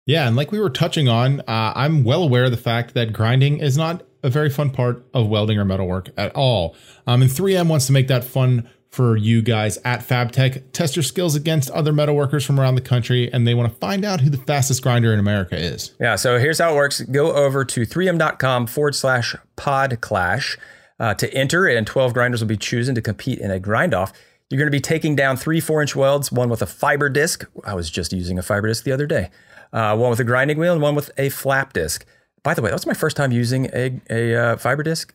Yeah, 0.06 0.26
and 0.26 0.38
like 0.38 0.54
we 0.54 0.60
were 0.60 0.70
touching 0.70 1.10
on, 1.10 1.42
uh, 1.42 1.74
I'm 1.76 2.06
well 2.06 2.24
aware 2.24 2.46
of 2.46 2.52
the 2.52 2.58
fact 2.58 2.94
that 2.94 3.12
grinding 3.12 3.60
is 3.60 3.78
not 3.78 4.07
a 4.24 4.30
very 4.30 4.50
fun 4.50 4.70
part 4.70 5.06
of 5.14 5.28
welding 5.28 5.58
or 5.58 5.66
metalwork 5.66 6.10
at 6.18 6.36
all. 6.36 6.76
Um, 7.06 7.22
and 7.22 7.32
3M 7.32 7.68
wants 7.68 7.88
to 7.88 7.94
make 7.94 8.08
that 8.08 8.24
fun 8.24 8.70
for 8.90 9.16
you 9.16 9.42
guys 9.42 9.78
at 9.86 10.00
FabTech. 10.00 10.72
Test 10.72 10.96
your 10.96 11.04
skills 11.04 11.36
against 11.36 11.70
other 11.72 11.92
metalworkers 11.92 12.46
from 12.46 12.60
around 12.60 12.76
the 12.76 12.82
country, 12.82 13.32
and 13.32 13.48
they 13.48 13.54
want 13.54 13.72
to 13.72 13.78
find 13.80 14.04
out 14.04 14.22
who 14.22 14.30
the 14.30 14.38
fastest 14.38 14.82
grinder 14.82 15.14
in 15.14 15.20
America 15.20 15.56
is. 15.56 15.94
Yeah, 16.00 16.16
so 16.16 16.40
here's 16.40 16.60
how 16.60 16.74
it 16.74 16.76
works 16.76 17.02
go 17.02 17.34
over 17.34 17.64
to 17.66 17.82
3m.com 17.82 18.68
forward 18.68 18.96
slash 18.96 19.36
podclash 19.56 20.58
uh, 21.00 21.14
to 21.16 21.32
enter, 21.34 21.68
and 21.68 21.86
12 21.86 22.14
grinders 22.14 22.42
will 22.42 22.48
be 22.48 22.58
chosen 22.58 22.96
to 22.96 23.02
compete 23.02 23.40
in 23.40 23.52
a 23.52 23.60
grind 23.60 23.94
off. 23.94 24.14
You're 24.50 24.58
going 24.60 24.72
to 24.72 24.76
be 24.76 24.82
taking 24.82 25.16
down 25.16 25.36
three 25.36 25.60
four 25.60 25.82
inch 25.82 25.96
welds, 25.96 26.32
one 26.32 26.50
with 26.50 26.62
a 26.62 26.66
fiber 26.68 27.10
disc. 27.10 27.46
I 27.66 27.74
was 27.74 27.90
just 27.90 28.14
using 28.14 28.40
a 28.40 28.42
fiber 28.42 28.68
disc 28.68 28.84
the 28.84 28.94
other 28.94 29.06
day. 29.06 29.30
Uh, 29.74 29.96
one 29.98 30.10
with 30.10 30.22
a 30.22 30.24
grinding 30.24 30.58
wheel 30.58 30.72
and 30.72 30.82
one 30.82 30.96
with 30.96 31.12
a 31.18 31.30
flap 31.30 31.74
disc. 31.74 32.06
By 32.48 32.54
the 32.54 32.62
way, 32.62 32.70
that 32.70 32.76
was 32.76 32.88
my 32.88 32.94
first 32.94 33.18
time 33.18 33.34
using 33.34 33.66
a, 33.74 34.00
a 34.10 34.36
uh, 34.36 34.56
fiber 34.56 34.82
disc 34.82 35.14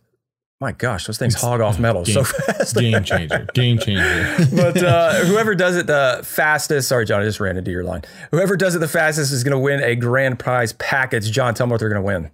my 0.60 0.70
gosh, 0.70 1.06
those 1.06 1.18
things 1.18 1.34
hog 1.34 1.60
off 1.60 1.80
metal 1.80 2.04
game, 2.04 2.14
so 2.14 2.24
fast. 2.24 2.76
game 2.76 3.02
changer, 3.02 3.48
game 3.52 3.78
changer. 3.78 4.46
but 4.54 4.76
uh, 4.76 5.24
whoever 5.24 5.56
does 5.56 5.76
it 5.76 5.88
the 5.88 6.20
fastest, 6.22 6.88
sorry, 6.88 7.04
John, 7.04 7.20
I 7.20 7.24
just 7.24 7.40
ran 7.40 7.56
into 7.56 7.72
your 7.72 7.82
line. 7.82 8.02
Whoever 8.30 8.56
does 8.56 8.76
it 8.76 8.78
the 8.78 8.86
fastest 8.86 9.32
is 9.32 9.42
going 9.42 9.52
to 9.52 9.58
win 9.58 9.82
a 9.82 9.96
grand 9.96 10.38
prize 10.38 10.72
package. 10.74 11.32
John, 11.32 11.54
tell 11.54 11.64
them 11.64 11.70
what 11.70 11.80
they're 11.80 11.88
going 11.88 12.02
to 12.02 12.06
win. 12.06 12.30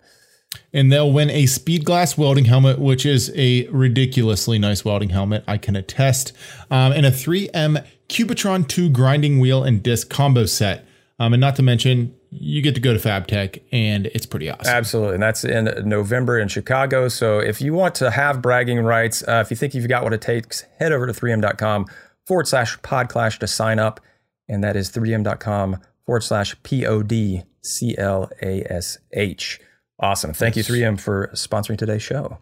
And 0.75 0.93
they'll 0.93 1.11
win 1.11 1.31
a 1.31 1.47
speed 1.47 1.87
glass 1.87 2.19
welding 2.19 2.45
helmet, 2.45 2.79
which 2.79 3.07
is 3.07 3.33
a 3.35 3.67
ridiculously 3.69 4.59
nice 4.59 4.85
welding 4.85 5.09
helmet. 5.09 5.43
I 5.49 5.57
can 5.57 5.75
attest. 5.75 6.35
Um, 6.71 6.93
and 6.93 7.07
a 7.07 7.11
3M 7.11 7.83
Cubitron 8.11 8.69
2 8.69 8.91
grinding 8.91 9.41
wheel 9.41 9.65
and 9.65 9.83
disc 9.83 10.11
combo 10.11 10.45
set. 10.45 10.85
Um, 11.19 11.33
and 11.33 11.41
not 11.41 11.57
to 11.57 11.63
mention, 11.63 12.15
you 12.31 12.63
get 12.63 12.75
to 12.75 12.81
go 12.81 12.93
to 12.93 12.99
FabTech 12.99 13.63
and 13.73 14.07
it's 14.07 14.27
pretty 14.27 14.51
awesome. 14.51 14.67
Absolutely. 14.67 15.15
And 15.15 15.23
that's 15.23 15.45
in 15.45 15.89
November 15.89 16.39
in 16.39 16.49
Chicago. 16.49 17.09
So 17.09 17.39
if 17.39 17.61
you 17.61 17.73
want 17.73 17.95
to 17.97 18.11
have 18.11 18.43
bragging 18.43 18.81
rights, 18.81 19.23
uh, 19.27 19.43
if 19.45 19.51
you 19.51 19.57
think 19.57 19.75
you've 19.75 19.89
got 19.89 20.05
what 20.05 20.13
it 20.13 20.21
takes, 20.21 20.63
head 20.79 20.93
over 20.93 21.07
to 21.07 21.13
3m.com 21.13 21.87
forward 22.27 22.47
slash 22.47 22.79
podclash 22.81 23.39
to 23.39 23.47
sign 23.47 23.79
up. 23.79 24.01
And 24.49 24.63
that 24.63 24.77
is 24.77 24.91
3m.com 24.91 25.79
forward 26.05 26.23
slash 26.23 26.61
P 26.63 26.87
O 26.87 27.03
D 27.03 27.43
C 27.63 27.97
L 27.99 28.31
A 28.43 28.63
S 28.71 28.99
H. 29.13 29.61
Awesome. 30.01 30.33
Thank 30.33 30.57
you, 30.57 30.63
3M, 30.63 31.01
for 31.01 31.29
sponsoring 31.35 31.77
today's 31.77 32.03
show. 32.03 32.39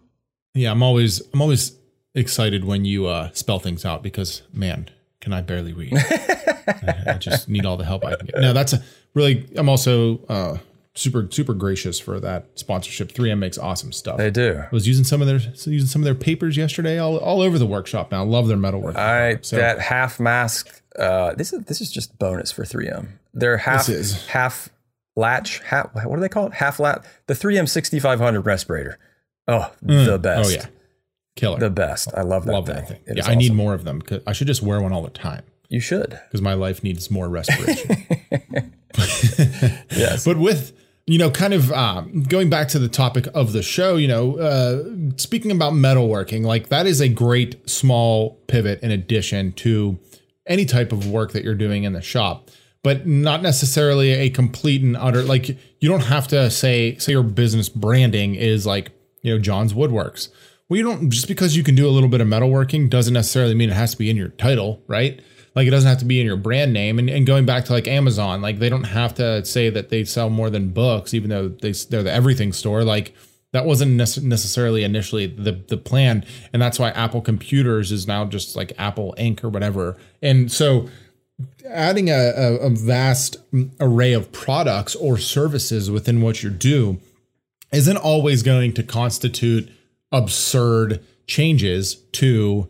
Yeah, 0.54 0.70
I'm 0.70 0.82
always 0.82 1.20
I'm 1.32 1.40
always 1.40 1.76
excited 2.14 2.64
when 2.64 2.84
you 2.84 3.06
uh, 3.06 3.30
spell 3.32 3.58
things 3.58 3.84
out 3.84 4.02
because 4.02 4.42
man, 4.52 4.88
can 5.20 5.32
I 5.32 5.40
barely 5.42 5.72
read. 5.72 5.94
I, 5.96 7.02
I 7.06 7.18
just 7.18 7.48
need 7.48 7.66
all 7.66 7.76
the 7.76 7.84
help 7.84 8.04
I 8.04 8.16
can 8.16 8.26
get. 8.26 8.40
No, 8.40 8.52
that's 8.52 8.72
a 8.72 8.82
really. 9.16 9.48
I'm 9.56 9.68
also 9.68 10.18
uh, 10.28 10.58
super 10.94 11.26
super 11.30 11.54
gracious 11.54 11.98
for 11.98 12.20
that 12.20 12.46
sponsorship. 12.54 13.12
3M 13.12 13.38
makes 13.38 13.58
awesome 13.58 13.92
stuff. 13.92 14.18
They 14.18 14.30
do. 14.30 14.62
I 14.64 14.68
was 14.70 14.86
using 14.86 15.04
some 15.04 15.20
of 15.20 15.26
their 15.26 15.38
using 15.38 15.88
some 15.88 16.02
of 16.02 16.04
their 16.04 16.14
papers 16.14 16.56
yesterday, 16.56 16.98
all, 16.98 17.16
all 17.18 17.40
over 17.40 17.58
the 17.58 17.66
workshop. 17.66 18.12
Now, 18.12 18.22
I 18.22 18.26
love 18.26 18.46
their 18.46 18.56
metalwork. 18.56 18.96
I 18.96 19.34
that 19.50 19.80
half 19.80 20.20
mask. 20.20 20.82
Uh, 20.96 21.34
this 21.34 21.52
is 21.52 21.64
this 21.64 21.80
is 21.80 21.90
just 21.90 22.18
bonus 22.18 22.52
for 22.52 22.62
3M. 22.62 23.08
They're 23.34 23.58
half 23.58 23.86
This 23.86 24.12
is. 24.12 24.26
half 24.28 24.68
latch. 25.14 25.60
Half, 25.60 25.94
what 25.94 26.16
do 26.16 26.20
they 26.20 26.28
call 26.28 26.46
it? 26.46 26.54
Half 26.54 26.80
lat. 26.80 27.04
The 27.26 27.34
3M 27.34 27.68
6500 27.68 28.40
respirator. 28.42 28.98
Oh, 29.48 29.72
the 29.82 30.18
best. 30.18 30.50
Oh 30.50 30.52
yeah, 30.52 30.66
killer. 31.36 31.58
the 31.58 31.70
best. 31.70 32.08
I 32.16 32.22
love 32.22 32.46
that 32.46 32.52
love 32.52 32.66
thing. 32.66 32.74
that 32.76 32.88
thing. 32.88 33.00
It 33.06 33.16
Yeah, 33.18 33.26
I 33.26 33.34
need 33.34 33.52
more 33.52 33.74
of 33.74 33.84
them. 33.84 34.02
I 34.26 34.32
should 34.32 34.46
just 34.46 34.62
wear 34.62 34.80
one 34.80 34.92
all 34.92 35.02
the 35.02 35.10
time 35.10 35.44
You 35.68 35.80
should. 35.80 36.18
because 36.26 36.42
my 36.42 36.54
life 36.54 36.82
needs 36.82 37.10
more 37.10 37.28
respiration. 37.28 38.06
Yes. 39.90 40.24
But 40.24 40.38
with 40.38 40.72
you 41.06 41.18
know, 41.18 41.30
kind 41.30 41.54
of 41.54 41.70
um, 41.72 42.24
going 42.24 42.50
back 42.50 42.66
to 42.68 42.80
the 42.80 42.88
topic 42.88 43.28
of 43.32 43.52
the 43.52 43.62
show, 43.62 43.96
you 43.96 44.08
know, 44.08 44.38
uh, 44.38 44.84
speaking 45.16 45.52
about 45.52 45.72
metalworking, 45.72 46.44
like 46.44 46.68
that 46.68 46.86
is 46.86 47.00
a 47.00 47.08
great 47.08 47.68
small 47.70 48.40
pivot 48.48 48.82
in 48.82 48.90
addition 48.90 49.52
to 49.52 49.98
any 50.46 50.64
type 50.64 50.90
of 50.92 51.08
work 51.08 51.32
that 51.32 51.44
you're 51.44 51.54
doing 51.54 51.84
in 51.84 51.92
the 51.92 52.02
shop, 52.02 52.50
but 52.82 53.06
not 53.06 53.40
necessarily 53.40 54.12
a 54.12 54.30
complete 54.30 54.82
and 54.82 54.96
utter. 54.96 55.22
Like 55.22 55.48
you 55.48 55.88
don't 55.88 56.04
have 56.04 56.26
to 56.28 56.50
say 56.50 56.96
say 56.96 57.12
your 57.12 57.22
business 57.22 57.68
branding 57.68 58.34
is 58.34 58.66
like 58.66 58.90
you 59.22 59.32
know 59.32 59.40
John's 59.40 59.74
Woodworks. 59.74 60.28
Well, 60.68 60.78
you 60.78 60.82
don't 60.82 61.10
just 61.10 61.28
because 61.28 61.56
you 61.56 61.62
can 61.62 61.76
do 61.76 61.88
a 61.88 61.90
little 61.90 62.08
bit 62.08 62.20
of 62.20 62.26
metalworking 62.26 62.90
doesn't 62.90 63.14
necessarily 63.14 63.54
mean 63.54 63.70
it 63.70 63.76
has 63.76 63.92
to 63.92 63.98
be 63.98 64.10
in 64.10 64.16
your 64.16 64.30
title, 64.30 64.82
right? 64.88 65.20
Like 65.56 65.66
it 65.66 65.70
doesn't 65.70 65.88
have 65.88 65.98
to 65.98 66.04
be 66.04 66.20
in 66.20 66.26
your 66.26 66.36
brand 66.36 66.74
name. 66.74 66.98
And, 66.98 67.08
and 67.08 67.26
going 67.26 67.46
back 67.46 67.64
to 67.64 67.72
like 67.72 67.88
Amazon, 67.88 68.42
like 68.42 68.58
they 68.58 68.68
don't 68.68 68.84
have 68.84 69.14
to 69.14 69.42
say 69.44 69.70
that 69.70 69.88
they 69.88 70.04
sell 70.04 70.28
more 70.28 70.50
than 70.50 70.68
books, 70.68 71.14
even 71.14 71.30
though 71.30 71.48
they 71.48 71.72
they're 71.72 72.02
the 72.02 72.12
everything 72.12 72.52
store. 72.52 72.84
Like 72.84 73.14
that 73.52 73.64
wasn't 73.64 73.92
necessarily 73.96 74.84
initially 74.84 75.26
the 75.26 75.52
the 75.52 75.78
plan, 75.78 76.26
and 76.52 76.60
that's 76.60 76.78
why 76.78 76.90
Apple 76.90 77.22
Computers 77.22 77.90
is 77.90 78.06
now 78.06 78.26
just 78.26 78.54
like 78.54 78.74
Apple 78.76 79.14
Inc. 79.18 79.42
or 79.42 79.48
whatever. 79.48 79.96
And 80.20 80.52
so 80.52 80.90
adding 81.66 82.10
a, 82.10 82.32
a, 82.36 82.54
a 82.56 82.70
vast 82.70 83.38
array 83.80 84.12
of 84.12 84.32
products 84.32 84.94
or 84.94 85.16
services 85.16 85.90
within 85.90 86.20
what 86.20 86.42
you 86.42 86.50
do 86.50 86.98
isn't 87.72 87.96
always 87.96 88.42
going 88.42 88.72
to 88.74 88.82
constitute 88.82 89.70
absurd 90.12 91.02
changes 91.26 91.96
to 92.12 92.68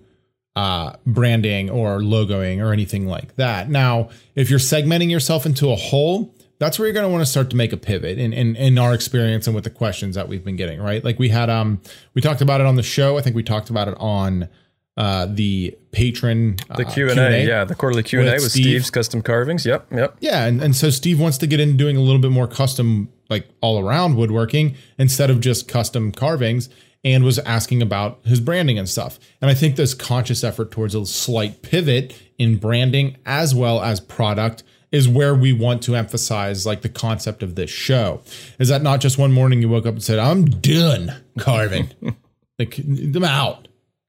uh, 0.57 0.95
branding 1.07 1.71
or 1.71 2.01
logoing 2.01 2.65
or 2.65 2.73
anything 2.73 3.07
like 3.07 3.37
that. 3.37 3.69
Now, 3.69 4.09
if 4.35 4.49
you're 4.51 4.59
segmenting 4.59 5.11
yourself 5.11 5.45
into 5.45 5.71
a 5.71 5.77
whole, 5.77 6.35
that's 6.59 6.79
where 6.79 6.89
you're 6.89 6.95
going 6.95 7.05
to 7.05 7.11
want 7.11 7.21
to 7.21 7.31
start 7.31 7.51
to 7.51 7.57
make 7.57 7.75
a 7.75 7.77
pivot 7.77 8.19
in, 8.19 8.33
in 8.33 8.57
in 8.57 8.79
our 8.79 8.95
experience 8.95 9.47
and 9.47 9.55
with 9.55 9.65
the 9.65 9.71
questions 9.71 10.15
that 10.15 10.29
we've 10.29 10.43
been 10.43 10.57
getting, 10.57 10.81
right? 10.81 11.05
Like 11.05 11.19
we 11.19 11.29
had 11.29 11.51
um 11.51 11.83
we 12.15 12.23
talked 12.23 12.41
about 12.41 12.61
it 12.63 12.67
on 12.67 12.77
the 12.77 12.83
show. 12.83 13.19
I 13.19 13.21
think 13.21 13.37
we 13.37 13.43
talked 13.43 13.69
about 13.69 13.89
it 13.89 13.97
on 14.01 14.49
uh 14.97 15.27
the 15.27 15.77
patron 15.93 16.57
uh, 16.71 16.77
The 16.79 16.87
Q 16.87 17.11
and 17.11 17.21
A, 17.21 17.45
yeah, 17.47 17.65
the 17.65 17.75
quarterly 17.75 18.03
Q 18.03 18.21
and 18.21 18.29
A 18.31 18.33
with 18.33 18.51
Steve. 18.51 18.65
Steve's 18.65 18.91
custom 18.91 19.21
carvings. 19.21 19.67
Yep, 19.67 19.93
yep. 19.93 20.17
Yeah, 20.21 20.47
and, 20.47 20.63
and 20.63 20.75
so 20.75 20.89
Steve 20.89 21.21
wants 21.21 21.37
to 21.39 21.47
get 21.47 21.61
into 21.61 21.77
doing 21.77 21.99
a 21.99 22.01
little 22.01 22.23
bit 22.23 22.31
more 22.31 22.49
custom, 22.49 23.11
like 23.29 23.47
all 23.61 23.87
around 23.87 24.17
woodworking 24.17 24.75
instead 24.99 25.29
of 25.29 25.41
just 25.41 25.69
custom 25.69 26.13
carvings, 26.13 26.71
and 27.07 27.23
was 27.23 27.39
asking 27.39 27.83
about 27.83 28.19
his 28.25 28.41
branding 28.41 28.81
and 28.81 28.89
stuff. 28.89 29.21
And 29.41 29.49
I 29.49 29.55
think 29.55 29.77
this 29.77 29.95
conscious 29.95 30.43
effort 30.43 30.73
towards 30.73 30.93
a 30.93 31.07
slight 31.07 31.63
pivot 31.63 32.21
in 32.37 32.57
branding 32.57 33.17
as 33.25 33.55
well 33.55 33.81
as 33.81 34.01
product 34.01 34.65
is 34.91 35.09
where 35.09 35.33
we 35.33 35.53
want 35.53 35.83
to 35.83 35.95
emphasize 35.95 36.67
like 36.67 36.83
the 36.83 36.89
concept 36.89 37.45
of 37.45 37.55
this 37.55 37.71
show. 37.71 38.23
Is 38.59 38.69
that 38.71 38.83
not 38.83 39.01
just 39.01 39.19
one 39.19 39.31
morning 39.33 39.63
you 39.63 39.69
woke 39.69 39.87
up 39.87 39.95
and 39.95 40.03
said, 40.03 40.19
I'm 40.19 40.47
done 40.47 41.15
carving. 41.39 41.91
like 42.59 42.77
I'm 42.79 43.23
out. 43.23 43.69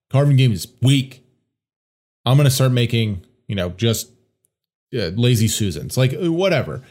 Carving 0.10 0.36
game 0.36 0.52
is 0.52 0.68
weak. 0.82 1.24
I'm 2.26 2.36
gonna 2.36 2.50
start 2.50 2.72
making, 2.72 3.24
you 3.48 3.54
know, 3.56 3.70
just 3.70 4.10
uh, 4.92 5.12
lazy 5.16 5.48
susans 5.48 5.98
like 5.98 6.16
whatever 6.18 6.82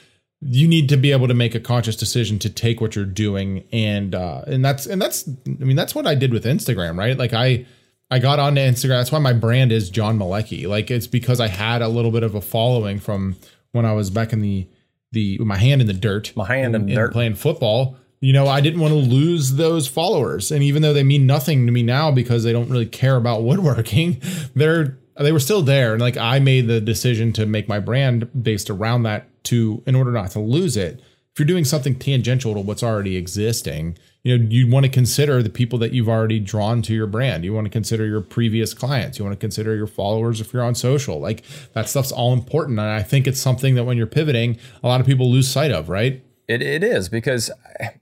you 0.41 0.69
need 0.69 0.89
to 0.91 0.97
be 0.97 1.13
able 1.13 1.29
to 1.29 1.35
make 1.35 1.55
a 1.55 1.61
conscious 1.61 1.97
decision 1.97 2.39
to 2.41 2.51
take 2.51 2.81
what 2.81 2.95
you're 2.95 3.05
doing. 3.05 3.65
And 3.73 4.15
uh 4.15 4.43
and 4.47 4.65
that's 4.65 4.87
and 4.87 5.01
that's 5.01 5.29
i 5.47 5.65
mean 5.65 5.77
that's 5.77 5.95
what 5.95 6.07
i 6.07 6.15
did 6.15 6.33
with 6.33 6.45
instagram 6.45 6.99
right? 6.99 7.17
Like 7.17 7.33
i 7.33 7.67
i 8.11 8.19
got 8.19 8.39
onto 8.39 8.61
instagram. 8.61 8.99
That's 8.99 9.13
why 9.13 9.19
my 9.19 9.33
brand 9.33 9.73
is 9.73 9.91
john 9.91 10.19
malecki. 10.19 10.69
Like 10.69 10.91
it's 10.91 11.07
because 11.07 11.41
i 11.41 11.49
had 11.49 11.83
a 11.83 11.89
little 11.89 12.11
bit 12.11 12.23
of 12.23 12.35
a 12.35 12.41
following 12.41 12.99
from 12.99 13.37
when 13.73 13.87
i 13.87 13.93
was 13.93 14.11
back 14.11 14.33
in 14.33 14.41
the 14.41 14.69
the 15.13 15.39
my 15.39 15.57
hand 15.57 15.81
in 15.81 15.87
the 15.87 15.95
dirt. 15.95 16.33
My 16.37 16.47
hand 16.47 16.75
in 16.75 16.87
the 16.87 16.95
dirt. 16.95 17.13
playing 17.13 17.37
football. 17.37 17.97
You 18.21 18.33
know 18.33 18.47
i 18.47 18.61
didn't 18.61 18.81
want 18.81 18.93
to 18.93 18.99
lose 18.99 19.55
those 19.55 19.87
followers. 19.89 20.53
And 20.53 20.63
even 20.63 20.83
though 20.83 20.93
they 20.93 21.03
mean 21.03 21.27
nothing 21.27 21.65
to 21.67 21.73
me 21.73 21.83
now 21.83 22.11
because 22.11 22.45
they 22.45 22.53
don't 22.53 22.69
really 22.69 22.87
care 22.87 23.17
about 23.17 23.43
woodworking 23.43 24.21
they're 24.55 24.99
they 25.19 25.33
were 25.33 25.41
still 25.41 25.63
there. 25.63 25.93
And 25.93 26.03
like 26.03 26.19
i 26.19 26.39
made 26.41 26.67
the 26.67 26.81
decision 26.81 27.33
to 27.35 27.47
make 27.47 27.69
my 27.69 27.81
brand 27.81 28.29
based 28.43 28.69
around 28.69 29.05
that 29.05 29.29
to 29.47 29.83
in 29.87 29.95
order 29.95 30.13
not 30.13 30.31
to 30.33 30.41
lose 30.41 30.77
it 30.77 31.01
if 31.33 31.39
you're 31.39 31.47
doing 31.47 31.65
something 31.65 31.99
tangential 31.99 32.55
to 32.55 32.61
what's 32.61 32.83
already 32.83 33.17
existing 33.17 33.97
you 34.27 34.37
know 34.37 34.45
you 34.51 34.69
want 34.69 34.85
to 34.85 34.91
consider 34.91 35.41
the 35.41 35.51
people 35.51 35.79
that 35.79 35.93
you've 35.93 36.09
already 36.09 36.41
drawn 36.41 36.83
to 36.83 36.93
your 36.93 37.07
brand. 37.07 37.45
You 37.45 37.53
want 37.53 37.67
to 37.67 37.71
consider 37.71 38.05
your 38.05 38.21
previous 38.21 38.75
clients. 38.75 39.21
You 39.21 39.25
want 39.25 39.39
to 39.39 39.41
consider 39.41 39.77
your 39.77 39.87
followers 39.87 40.41
if 40.41 40.53
you're 40.53 40.65
on 40.65 40.75
social. 40.75 41.21
Like 41.21 41.45
that 41.75 41.89
stuff's 41.89 42.11
all 42.11 42.33
important 42.33 42.81
and 42.81 42.89
i 42.89 43.05
think 43.05 43.29
it's 43.29 43.41
something 43.41 43.77
that 43.77 43.85
when 43.85 43.97
you're 43.97 44.09
pivoting 44.09 44.59
a 44.83 44.89
lot 44.89 45.01
of 45.01 45.07
people 45.07 45.31
lose 45.31 45.49
sight 45.49 45.71
of 45.71 45.89
right? 45.89 46.25
It 46.49 46.61
it 46.61 46.83
is 46.83 47.09
because, 47.09 47.53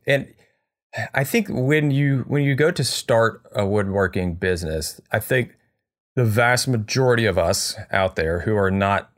and 0.07 0.33
I 1.13 1.25
think 1.25 1.49
when 1.51 1.91
you 1.91 2.25
when 2.27 2.43
you 2.43 2.55
go 2.55 2.71
to 2.71 2.85
start 2.85 3.43
a 3.55 3.67
woodworking 3.67 4.37
business, 4.37 5.03
I 5.13 5.19
think 5.19 5.55
the 6.17 6.25
vast 6.25 6.67
majority 6.69 7.27
of 7.27 7.37
us 7.37 7.77
out 7.91 8.17
there 8.17 8.41
who 8.41 8.57
are 8.57 8.71
not 8.71 9.11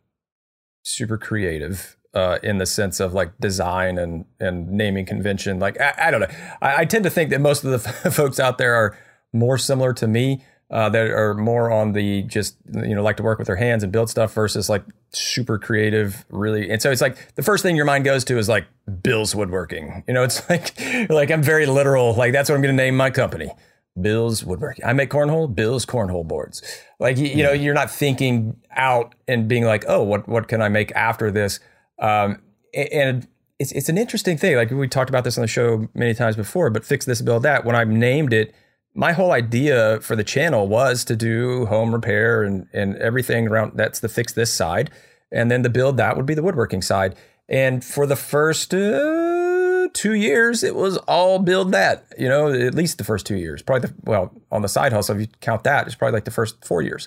super 0.82 1.18
creative 1.18 1.95
uh, 2.16 2.38
in 2.42 2.56
the 2.56 2.64
sense 2.64 2.98
of 2.98 3.12
like 3.12 3.38
design 3.38 3.98
and 3.98 4.24
and 4.40 4.70
naming 4.70 5.04
convention, 5.04 5.58
like 5.58 5.78
I, 5.78 5.94
I 5.98 6.10
don't 6.10 6.20
know, 6.20 6.34
I, 6.62 6.78
I 6.78 6.84
tend 6.86 7.04
to 7.04 7.10
think 7.10 7.28
that 7.30 7.42
most 7.42 7.62
of 7.62 7.70
the 7.70 7.78
folks 8.10 8.40
out 8.40 8.56
there 8.56 8.74
are 8.74 8.98
more 9.32 9.58
similar 9.58 9.92
to 9.94 10.08
me. 10.08 10.42
Uh, 10.68 10.88
that 10.88 11.06
are 11.06 11.32
more 11.32 11.70
on 11.70 11.92
the 11.92 12.22
just 12.22 12.56
you 12.72 12.92
know 12.92 13.00
like 13.00 13.16
to 13.16 13.22
work 13.22 13.38
with 13.38 13.46
their 13.46 13.54
hands 13.54 13.84
and 13.84 13.92
build 13.92 14.10
stuff 14.10 14.34
versus 14.34 14.68
like 14.68 14.82
super 15.10 15.60
creative 15.60 16.26
really. 16.28 16.68
And 16.68 16.82
so 16.82 16.90
it's 16.90 17.00
like 17.00 17.36
the 17.36 17.42
first 17.44 17.62
thing 17.62 17.76
your 17.76 17.84
mind 17.84 18.04
goes 18.04 18.24
to 18.24 18.36
is 18.36 18.48
like 18.48 18.66
Bill's 19.00 19.32
woodworking. 19.32 20.02
You 20.08 20.14
know 20.14 20.24
it's 20.24 20.48
like 20.50 20.76
like 21.08 21.30
I'm 21.30 21.40
very 21.40 21.66
literal. 21.66 22.14
Like 22.14 22.32
that's 22.32 22.48
what 22.48 22.56
I'm 22.56 22.62
going 22.62 22.76
to 22.76 22.82
name 22.82 22.96
my 22.96 23.10
company. 23.10 23.52
Bill's 24.00 24.42
woodworking. 24.42 24.84
I 24.84 24.92
make 24.92 25.08
cornhole 25.10 25.54
Bill's 25.54 25.86
cornhole 25.86 26.26
boards. 26.26 26.62
Like 26.98 27.16
you, 27.16 27.26
you 27.26 27.44
know 27.44 27.52
you're 27.52 27.72
not 27.72 27.88
thinking 27.88 28.56
out 28.72 29.14
and 29.28 29.46
being 29.46 29.64
like 29.64 29.84
oh 29.86 30.02
what 30.02 30.28
what 30.28 30.48
can 30.48 30.60
I 30.60 30.68
make 30.68 30.90
after 30.96 31.30
this 31.30 31.60
um, 31.98 32.40
and 32.74 33.26
it's 33.58 33.72
it's 33.72 33.88
an 33.88 33.98
interesting 33.98 34.36
thing 34.36 34.56
like 34.56 34.70
we 34.70 34.86
talked 34.88 35.10
about 35.10 35.24
this 35.24 35.38
on 35.38 35.42
the 35.42 35.48
show 35.48 35.88
many 35.94 36.14
times 36.14 36.36
before 36.36 36.70
but 36.70 36.84
fix 36.84 37.04
this 37.04 37.22
build 37.22 37.42
that 37.42 37.64
when 37.64 37.74
I 37.74 37.84
named 37.84 38.32
it 38.32 38.54
my 38.96 39.12
whole 39.12 39.30
idea 39.30 40.00
for 40.00 40.16
the 40.16 40.24
channel 40.24 40.66
was 40.66 41.04
to 41.04 41.14
do 41.14 41.66
home 41.66 41.92
repair 41.92 42.42
and, 42.42 42.66
and 42.72 42.96
everything 42.96 43.46
around 43.46 43.72
that's 43.74 44.00
the 44.00 44.08
fix 44.08 44.32
this 44.32 44.52
side. 44.52 44.90
And 45.30 45.50
then 45.50 45.62
the 45.62 45.68
build 45.68 45.98
that 45.98 46.16
would 46.16 46.24
be 46.24 46.34
the 46.34 46.42
woodworking 46.42 46.80
side. 46.80 47.14
And 47.46 47.84
for 47.84 48.06
the 48.06 48.16
first 48.16 48.72
uh, 48.72 49.88
two 49.92 50.14
years, 50.14 50.64
it 50.64 50.74
was 50.74 50.96
all 51.06 51.38
build 51.38 51.72
that, 51.72 52.06
you 52.18 52.28
know, 52.28 52.50
at 52.50 52.74
least 52.74 52.96
the 52.96 53.04
first 53.04 53.26
two 53.26 53.36
years. 53.36 53.60
Probably 53.60 53.88
the, 53.88 53.94
well, 54.02 54.32
on 54.50 54.62
the 54.62 54.68
side 54.68 54.94
hustle, 54.94 55.16
if 55.16 55.20
you 55.20 55.28
count 55.40 55.64
that, 55.64 55.86
it's 55.86 55.94
probably 55.94 56.14
like 56.14 56.24
the 56.24 56.30
first 56.30 56.64
four 56.64 56.80
years. 56.80 57.06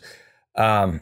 Um, 0.56 1.02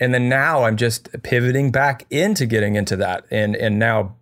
and 0.00 0.12
then 0.12 0.28
now 0.28 0.64
I'm 0.64 0.76
just 0.76 1.10
pivoting 1.22 1.70
back 1.70 2.06
into 2.10 2.46
getting 2.46 2.74
into 2.74 2.96
that. 2.96 3.24
And, 3.30 3.54
and 3.56 3.78
now, 3.78 4.16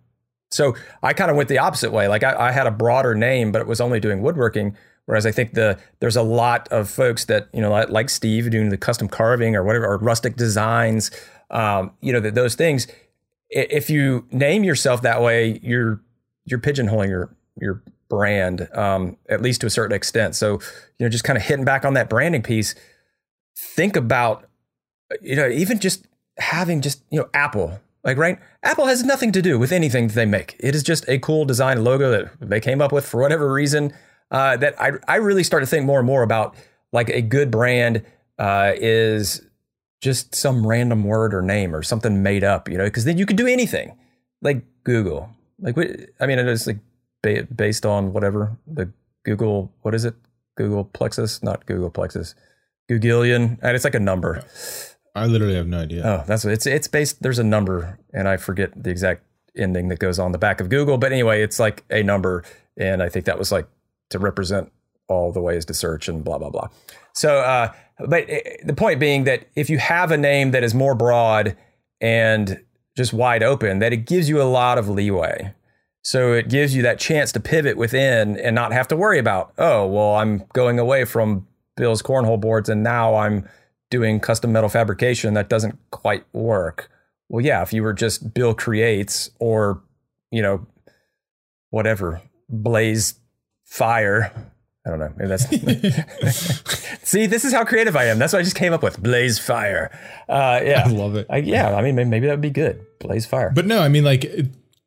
so 0.51 0.75
I 1.01 1.13
kind 1.13 1.31
of 1.31 1.37
went 1.37 1.49
the 1.49 1.57
opposite 1.57 1.91
way. 1.91 2.07
Like 2.07 2.23
I, 2.23 2.49
I 2.49 2.51
had 2.51 2.67
a 2.67 2.71
broader 2.71 3.15
name, 3.15 3.51
but 3.51 3.61
it 3.61 3.67
was 3.67 3.81
only 3.81 3.99
doing 3.99 4.21
woodworking. 4.21 4.77
Whereas 5.05 5.25
I 5.25 5.31
think 5.31 5.53
the 5.53 5.79
there's 5.99 6.15
a 6.15 6.21
lot 6.21 6.67
of 6.69 6.89
folks 6.89 7.25
that 7.25 7.49
you 7.53 7.59
know 7.59 7.69
like, 7.69 7.89
like 7.89 8.09
Steve 8.09 8.49
doing 8.49 8.69
the 8.69 8.77
custom 8.77 9.09
carving 9.09 9.55
or 9.55 9.63
whatever 9.63 9.85
or 9.85 9.97
rustic 9.97 10.37
designs, 10.37 11.11
um, 11.49 11.91
you 12.01 12.13
know 12.13 12.21
that 12.21 12.35
those 12.35 12.55
things. 12.55 12.87
If 13.49 13.89
you 13.89 14.25
name 14.31 14.63
yourself 14.63 15.01
that 15.01 15.21
way, 15.21 15.59
you're 15.61 16.01
you're 16.45 16.59
pigeonholing 16.59 17.09
your 17.09 17.35
your 17.59 17.83
brand 18.09 18.69
um, 18.73 19.17
at 19.27 19.41
least 19.41 19.61
to 19.61 19.67
a 19.67 19.69
certain 19.69 19.95
extent. 19.95 20.35
So 20.35 20.53
you 20.99 21.05
know 21.05 21.09
just 21.09 21.25
kind 21.25 21.35
of 21.35 21.43
hitting 21.43 21.65
back 21.65 21.83
on 21.83 21.95
that 21.95 22.09
branding 22.09 22.41
piece. 22.41 22.73
Think 23.57 23.97
about 23.97 24.47
you 25.21 25.35
know 25.35 25.47
even 25.47 25.79
just 25.79 26.05
having 26.37 26.81
just 26.81 27.03
you 27.09 27.19
know 27.19 27.29
Apple 27.33 27.79
Like, 28.03 28.17
right? 28.17 28.37
Apple 28.63 28.85
has 28.87 29.03
nothing 29.03 29.31
to 29.31 29.41
do 29.41 29.57
with 29.57 29.71
anything 29.71 30.07
that 30.07 30.13
they 30.13 30.25
make. 30.25 30.57
It 30.59 30.75
is 30.75 30.83
just 30.83 31.07
a 31.07 31.19
cool 31.19 31.45
design 31.45 31.83
logo 31.83 32.11
that 32.11 32.49
they 32.49 32.59
came 32.59 32.81
up 32.81 32.91
with 32.91 33.05
for 33.05 33.21
whatever 33.21 33.51
reason. 33.51 33.93
Uh, 34.29 34.57
that 34.57 34.79
I, 34.81 34.93
I 35.07 35.17
really 35.17 35.43
start 35.43 35.63
to 35.63 35.67
think 35.67 35.85
more 35.85 35.99
and 35.99 36.07
more 36.07 36.23
about 36.23 36.55
like 36.91 37.09
a 37.09 37.21
good 37.21 37.51
brand 37.51 38.03
uh, 38.39 38.73
is 38.75 39.41
just 40.01 40.35
some 40.35 40.67
random 40.67 41.03
word 41.03 41.33
or 41.33 41.41
name 41.41 41.73
or 41.73 41.81
something 41.83 42.23
made 42.23 42.43
up, 42.43 42.67
you 42.67 42.77
know, 42.77 42.85
because 42.85 43.05
then 43.05 43.17
you 43.17 43.25
could 43.25 43.37
do 43.37 43.47
anything 43.47 43.97
like 44.41 44.63
Google. 44.83 45.29
Like, 45.59 45.77
I 46.19 46.25
mean, 46.25 46.39
it's 46.39 46.67
like 46.67 46.79
based 47.55 47.85
on 47.85 48.11
whatever 48.11 48.57
the 48.67 48.91
Google, 49.23 49.71
what 49.83 49.95
is 49.95 50.03
it? 50.03 50.15
Google 50.55 50.83
Plexus, 50.83 51.41
not 51.41 51.65
Google 51.65 51.89
Plexus, 51.89 52.35
Googlean, 52.89 53.57
and 53.61 53.75
it's 53.75 53.85
like 53.85 53.95
a 53.95 53.99
number. 53.99 54.43
I 55.15 55.27
literally 55.27 55.55
have 55.55 55.67
no 55.67 55.81
idea. 55.81 56.03
Oh, 56.03 56.23
that's 56.25 56.43
it's 56.45 56.65
it's 56.65 56.87
based. 56.87 57.21
There's 57.21 57.39
a 57.39 57.43
number, 57.43 57.99
and 58.13 58.27
I 58.27 58.37
forget 58.37 58.71
the 58.75 58.89
exact 58.89 59.23
ending 59.55 59.89
that 59.89 59.99
goes 59.99 60.17
on 60.17 60.31
the 60.31 60.37
back 60.37 60.59
of 60.59 60.69
Google. 60.69 60.97
But 60.97 61.11
anyway, 61.11 61.43
it's 61.43 61.59
like 61.59 61.83
a 61.89 62.01
number, 62.01 62.43
and 62.77 63.03
I 63.03 63.09
think 63.09 63.25
that 63.25 63.37
was 63.37 63.51
like 63.51 63.67
to 64.09 64.19
represent 64.19 64.71
all 65.07 65.31
the 65.31 65.41
ways 65.41 65.65
to 65.65 65.73
search 65.73 66.07
and 66.07 66.23
blah 66.23 66.39
blah 66.39 66.49
blah. 66.49 66.69
So, 67.13 67.39
uh, 67.39 67.71
but 68.07 68.25
eh, 68.27 68.57
the 68.63 68.73
point 68.73 68.99
being 68.99 69.25
that 69.25 69.47
if 69.55 69.69
you 69.69 69.77
have 69.77 70.11
a 70.11 70.17
name 70.17 70.51
that 70.51 70.63
is 70.63 70.73
more 70.73 70.95
broad 70.95 71.55
and 72.01 72.63
just 72.97 73.13
wide 73.13 73.43
open, 73.43 73.79
that 73.79 73.93
it 73.93 74.05
gives 74.05 74.29
you 74.29 74.41
a 74.41 74.43
lot 74.43 74.77
of 74.77 74.89
leeway. 74.89 75.53
So 76.03 76.33
it 76.33 76.49
gives 76.49 76.75
you 76.75 76.81
that 76.81 76.99
chance 76.99 77.31
to 77.31 77.39
pivot 77.39 77.77
within 77.77 78.37
and 78.37 78.53
not 78.53 78.73
have 78.73 78.89
to 78.89 78.95
worry 78.95 79.19
about, 79.19 79.53
oh, 79.57 79.87
well, 79.87 80.15
I'm 80.15 80.43
going 80.53 80.77
away 80.77 81.05
from 81.05 81.47
Bill's 81.77 82.01
cornhole 82.01 82.39
boards 82.39 82.67
and 82.67 82.83
now 82.83 83.15
I'm 83.15 83.47
doing 83.93 84.19
custom 84.19 84.51
metal 84.51 84.69
fabrication 84.69 85.35
that 85.35 85.49
doesn't 85.49 85.77
quite 85.91 86.25
work. 86.33 86.89
Well, 87.29 87.45
yeah, 87.45 87.61
if 87.61 87.71
you 87.71 87.83
were 87.83 87.93
just 87.93 88.33
Bill 88.33 88.55
Creates 88.55 89.29
or, 89.37 89.83
you 90.31 90.41
know, 90.41 90.65
whatever, 91.69 92.19
Blaze 92.49 93.13
Fire, 93.63 94.33
I 94.83 94.89
don't 94.89 94.97
know. 94.97 95.13
Maybe 95.15 95.29
that's. 95.29 95.47
See, 97.07 97.27
this 97.27 97.45
is 97.45 97.53
how 97.53 97.65
creative 97.65 97.95
I 97.95 98.05
am. 98.05 98.17
That's 98.17 98.33
what 98.33 98.39
I 98.39 98.43
just 98.43 98.55
came 98.55 98.73
up 98.73 98.81
with. 98.81 99.01
Blaze 99.01 99.37
fire. 99.37 99.91
Uh, 100.27 100.59
yeah, 100.63 100.83
I 100.85 100.89
love 100.89 101.15
it. 101.15 101.27
I, 101.29 101.37
yeah, 101.37 101.75
I 101.75 101.83
mean, 101.83 101.95
maybe 102.09 102.25
that 102.25 102.33
would 102.33 102.41
be 102.41 102.49
good. 102.49 102.83
Blaze 102.99 103.27
fire. 103.27 103.51
But 103.53 103.67
no, 103.67 103.79
I 103.79 103.89
mean, 103.89 104.03
like 104.03 104.29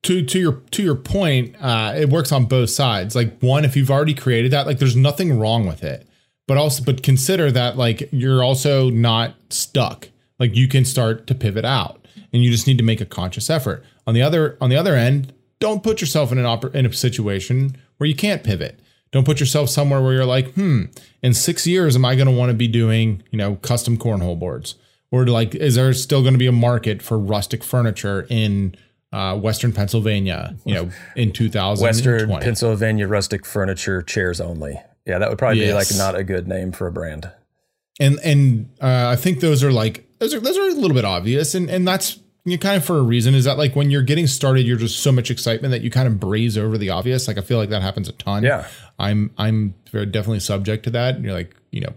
to 0.02 0.22
to 0.22 0.38
your 0.38 0.52
to 0.72 0.82
your 0.82 0.96
point, 0.96 1.56
uh, 1.60 1.94
it 1.96 2.10
works 2.10 2.32
on 2.32 2.44
both 2.44 2.70
sides. 2.70 3.14
Like 3.14 3.38
one, 3.40 3.64
if 3.64 3.76
you've 3.76 3.90
already 3.90 4.14
created 4.14 4.50
that, 4.50 4.66
like 4.66 4.78
there's 4.78 4.96
nothing 4.96 5.38
wrong 5.38 5.66
with 5.66 5.82
it. 5.82 6.05
But 6.46 6.56
also, 6.58 6.84
but 6.84 7.02
consider 7.02 7.50
that 7.50 7.76
like 7.76 8.08
you're 8.12 8.42
also 8.42 8.90
not 8.90 9.34
stuck. 9.50 10.08
Like 10.38 10.54
you 10.54 10.68
can 10.68 10.84
start 10.84 11.26
to 11.26 11.34
pivot 11.34 11.64
out, 11.64 12.06
and 12.32 12.44
you 12.44 12.50
just 12.50 12.66
need 12.66 12.78
to 12.78 12.84
make 12.84 13.00
a 13.00 13.06
conscious 13.06 13.50
effort. 13.50 13.84
On 14.06 14.14
the 14.14 14.22
other 14.22 14.56
on 14.60 14.70
the 14.70 14.76
other 14.76 14.94
end, 14.94 15.32
don't 15.58 15.82
put 15.82 16.00
yourself 16.00 16.30
in 16.30 16.38
an 16.38 16.44
oper- 16.44 16.74
in 16.74 16.86
a 16.86 16.92
situation 16.92 17.76
where 17.96 18.08
you 18.08 18.14
can't 18.14 18.44
pivot 18.44 18.80
don't 19.12 19.24
put 19.24 19.40
yourself 19.40 19.70
somewhere 19.70 20.02
where 20.02 20.12
you're 20.12 20.26
like, 20.26 20.52
hmm, 20.52 20.84
in 21.22 21.32
six 21.32 21.66
years, 21.66 21.96
am 21.96 22.04
I 22.04 22.16
going 22.16 22.26
to 22.26 22.32
want 22.32 22.50
to 22.50 22.54
be 22.54 22.68
doing, 22.68 23.22
you 23.30 23.38
know, 23.38 23.56
custom 23.56 23.96
cornhole 23.96 24.38
boards? 24.38 24.74
Or 25.10 25.26
like, 25.26 25.54
is 25.54 25.76
there 25.76 25.92
still 25.94 26.20
going 26.20 26.34
to 26.34 26.38
be 26.38 26.46
a 26.46 26.52
market 26.52 27.00
for 27.00 27.18
rustic 27.18 27.62
furniture 27.62 28.26
in 28.28 28.74
uh, 29.12 29.38
Western 29.38 29.72
Pennsylvania, 29.72 30.56
you 30.64 30.74
know, 30.74 30.90
in 31.14 31.32
2000 31.32 31.82
Western 31.82 32.28
Pennsylvania 32.40 33.06
rustic 33.06 33.46
furniture 33.46 34.02
chairs 34.02 34.40
only. 34.40 34.78
Yeah, 35.06 35.18
that 35.18 35.28
would 35.28 35.38
probably 35.38 35.60
yes. 35.60 35.68
be 35.68 35.74
like 35.74 35.96
not 35.96 36.18
a 36.18 36.24
good 36.24 36.48
name 36.48 36.72
for 36.72 36.86
a 36.86 36.92
brand. 36.92 37.30
And 38.00 38.18
and 38.22 38.68
uh, 38.80 39.08
I 39.08 39.16
think 39.16 39.40
those 39.40 39.62
are 39.62 39.72
like 39.72 40.06
those 40.18 40.34
are 40.34 40.40
those 40.40 40.58
are 40.58 40.68
a 40.68 40.74
little 40.74 40.94
bit 40.94 41.04
obvious, 41.04 41.54
and 41.54 41.70
and 41.70 41.86
that's 41.86 42.18
you 42.46 42.52
know, 42.52 42.58
kind 42.58 42.76
of 42.76 42.84
for 42.84 42.98
a 42.98 43.02
reason 43.02 43.34
is 43.34 43.44
that 43.44 43.58
like 43.58 43.74
when 43.74 43.90
you're 43.90 44.02
getting 44.02 44.28
started, 44.28 44.66
you're 44.66 44.76
just 44.76 45.00
so 45.00 45.10
much 45.10 45.32
excitement 45.32 45.72
that 45.72 45.82
you 45.82 45.90
kind 45.90 46.06
of 46.06 46.20
breeze 46.20 46.56
over 46.56 46.78
the 46.78 46.90
obvious. 46.90 47.26
Like 47.26 47.38
I 47.38 47.40
feel 47.40 47.58
like 47.58 47.70
that 47.70 47.82
happens 47.82 48.08
a 48.08 48.12
ton. 48.12 48.44
Yeah. 48.44 48.68
I'm 49.00 49.32
I'm 49.36 49.74
very 49.90 50.06
definitely 50.06 50.40
subject 50.40 50.84
to 50.84 50.90
that. 50.90 51.16
And 51.16 51.24
you're 51.24 51.34
like, 51.34 51.56
you 51.72 51.80
know, 51.80 51.92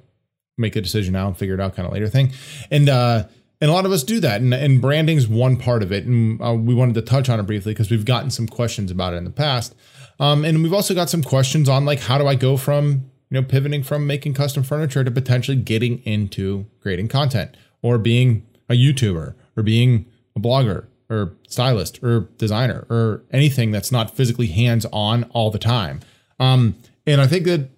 make 0.57 0.76
a 0.76 0.82
decision 0.82 1.14
now 1.14 1.28
and 1.28 1.38
figure 1.38 1.53
it 1.53 1.60
out 1.62 1.76
kind 1.76 1.86
of 1.86 1.93
later 1.93 2.10
thing. 2.10 2.32
And 2.72 2.89
uh 2.89 3.28
and 3.62 3.70
a 3.70 3.74
lot 3.74 3.86
of 3.86 3.91
us 3.91 4.03
do 4.03 4.20
that. 4.22 4.41
And, 4.41 4.53
and 4.53 4.82
branding's 4.82 5.28
one 5.28 5.55
part 5.55 5.84
of 5.84 5.91
it. 5.91 6.05
And 6.05 6.41
uh, 6.41 6.53
we 6.53 6.74
wanted 6.74 6.95
to 6.95 7.01
touch 7.01 7.30
on 7.30 7.39
it 7.39 7.43
briefly 7.43 7.74
because 7.74 7.91
we've 7.91 8.05
gotten 8.05 8.32
some 8.32 8.47
questions 8.47 8.89
about 8.89 9.14
it 9.14 9.18
in 9.18 9.26
the 9.26 9.30
past. 9.30 9.76
Um, 10.20 10.43
and 10.43 10.61
we've 10.61 10.74
also 10.74 10.93
got 10.93 11.09
some 11.09 11.24
questions 11.24 11.70
on 11.70 11.86
like 11.86 12.01
how 12.01 12.17
do 12.17 12.28
I 12.28 12.36
go 12.36 12.57
from 12.57 13.09
you 13.30 13.39
know 13.39 13.43
pivoting 13.43 13.84
from 13.84 14.05
making 14.05 14.34
custom 14.34 14.63
furniture 14.63 15.03
to 15.03 15.11
potentially 15.11 15.57
getting 15.57 15.99
into 15.99 16.65
creating 16.82 17.07
content 17.07 17.55
or 17.82 17.97
being 17.97 18.45
a 18.70 18.74
YouTuber 18.74 19.34
or 19.55 19.63
being 19.63 20.05
a 20.36 20.39
blogger 20.39 20.88
or 21.09 21.36
stylist 21.47 22.03
or 22.03 22.22
designer 22.38 22.86
or 22.89 23.24
anything 23.32 23.72
that's 23.72 23.91
not 23.91 24.15
physically 24.15 24.47
hands 24.47 24.86
on 24.91 25.24
all 25.32 25.49
the 25.49 25.59
time. 25.59 26.01
Um, 26.39 26.76
and 27.07 27.20
I 27.20 27.28
think 27.28 27.45
that 27.45 27.70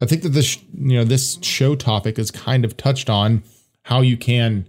I 0.00 0.06
think 0.06 0.22
that 0.22 0.30
this 0.30 0.56
you 0.74 0.98
know 0.98 1.04
this 1.04 1.38
show 1.42 1.74
topic 1.74 2.18
is 2.18 2.30
kind 2.30 2.64
of 2.64 2.76
touched 2.76 3.10
on 3.10 3.42
how 3.84 4.00
you 4.00 4.16
can 4.16 4.68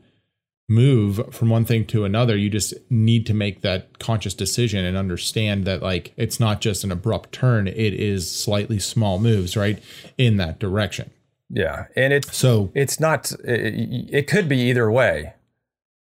move 0.71 1.33
from 1.33 1.49
one 1.49 1.65
thing 1.65 1.85
to 1.87 2.05
another. 2.05 2.37
You 2.37 2.49
just 2.49 2.73
need 2.89 3.25
to 3.27 3.33
make 3.33 3.61
that 3.61 3.99
conscious 3.99 4.33
decision 4.33 4.85
and 4.85 4.97
understand 4.97 5.65
that 5.65 5.81
like 5.81 6.13
it's 6.17 6.39
not 6.39 6.61
just 6.61 6.83
an 6.83 6.91
abrupt 6.91 7.31
turn; 7.31 7.67
it 7.67 7.93
is 7.93 8.31
slightly 8.31 8.79
small 8.79 9.19
moves 9.19 9.57
right 9.57 9.81
in 10.17 10.37
that 10.37 10.59
direction. 10.59 11.11
Yeah, 11.49 11.85
and 11.95 12.13
it's 12.13 12.35
so 12.35 12.71
it's 12.73 12.99
not. 12.99 13.31
It, 13.43 14.09
it 14.13 14.27
could 14.27 14.47
be 14.47 14.57
either 14.69 14.89
way 14.91 15.33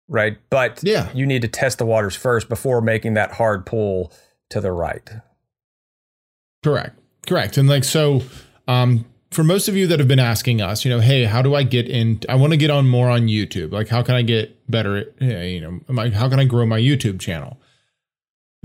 right? 0.08 0.38
But 0.50 0.82
yeah. 0.84 1.10
you 1.14 1.26
need 1.26 1.42
to 1.42 1.48
test 1.48 1.78
the 1.78 1.86
waters 1.86 2.16
first 2.16 2.50
before 2.50 2.82
making 2.82 3.16
that 3.16 3.34
hard 3.34 3.66
pull 3.66 4.12
to 4.50 4.62
the 4.62 4.72
right. 4.72 5.10
Correct. 6.64 7.00
Correct. 7.28 7.58
And 7.58 7.68
like 7.68 7.84
so 7.84 8.22
um 8.68 9.06
for 9.36 9.44
most 9.44 9.68
of 9.68 9.76
you 9.76 9.86
that 9.88 10.00
have 10.00 10.08
been 10.08 10.18
asking 10.18 10.62
us, 10.62 10.86
you 10.86 10.90
know, 10.90 11.02
hey, 11.02 11.26
how 11.26 11.42
do 11.42 11.54
I 11.56 11.64
get 11.64 11.90
in? 11.90 12.22
I 12.30 12.36
want 12.36 12.54
to 12.54 12.58
get 12.58 12.72
on 12.72 12.88
more 12.88 13.10
on 13.10 13.24
YouTube. 13.24 13.74
Like, 13.74 13.90
how 13.90 14.02
can 14.02 14.16
I 14.16 14.22
get 14.22 14.58
better? 14.72 14.96
At, 14.98 15.22
you 15.22 15.60
know, 15.60 16.10
how 16.12 16.30
can 16.30 16.40
I 16.40 16.46
grow 16.46 16.66
my 16.66 16.80
YouTube 16.80 17.20
channel? 17.20 17.58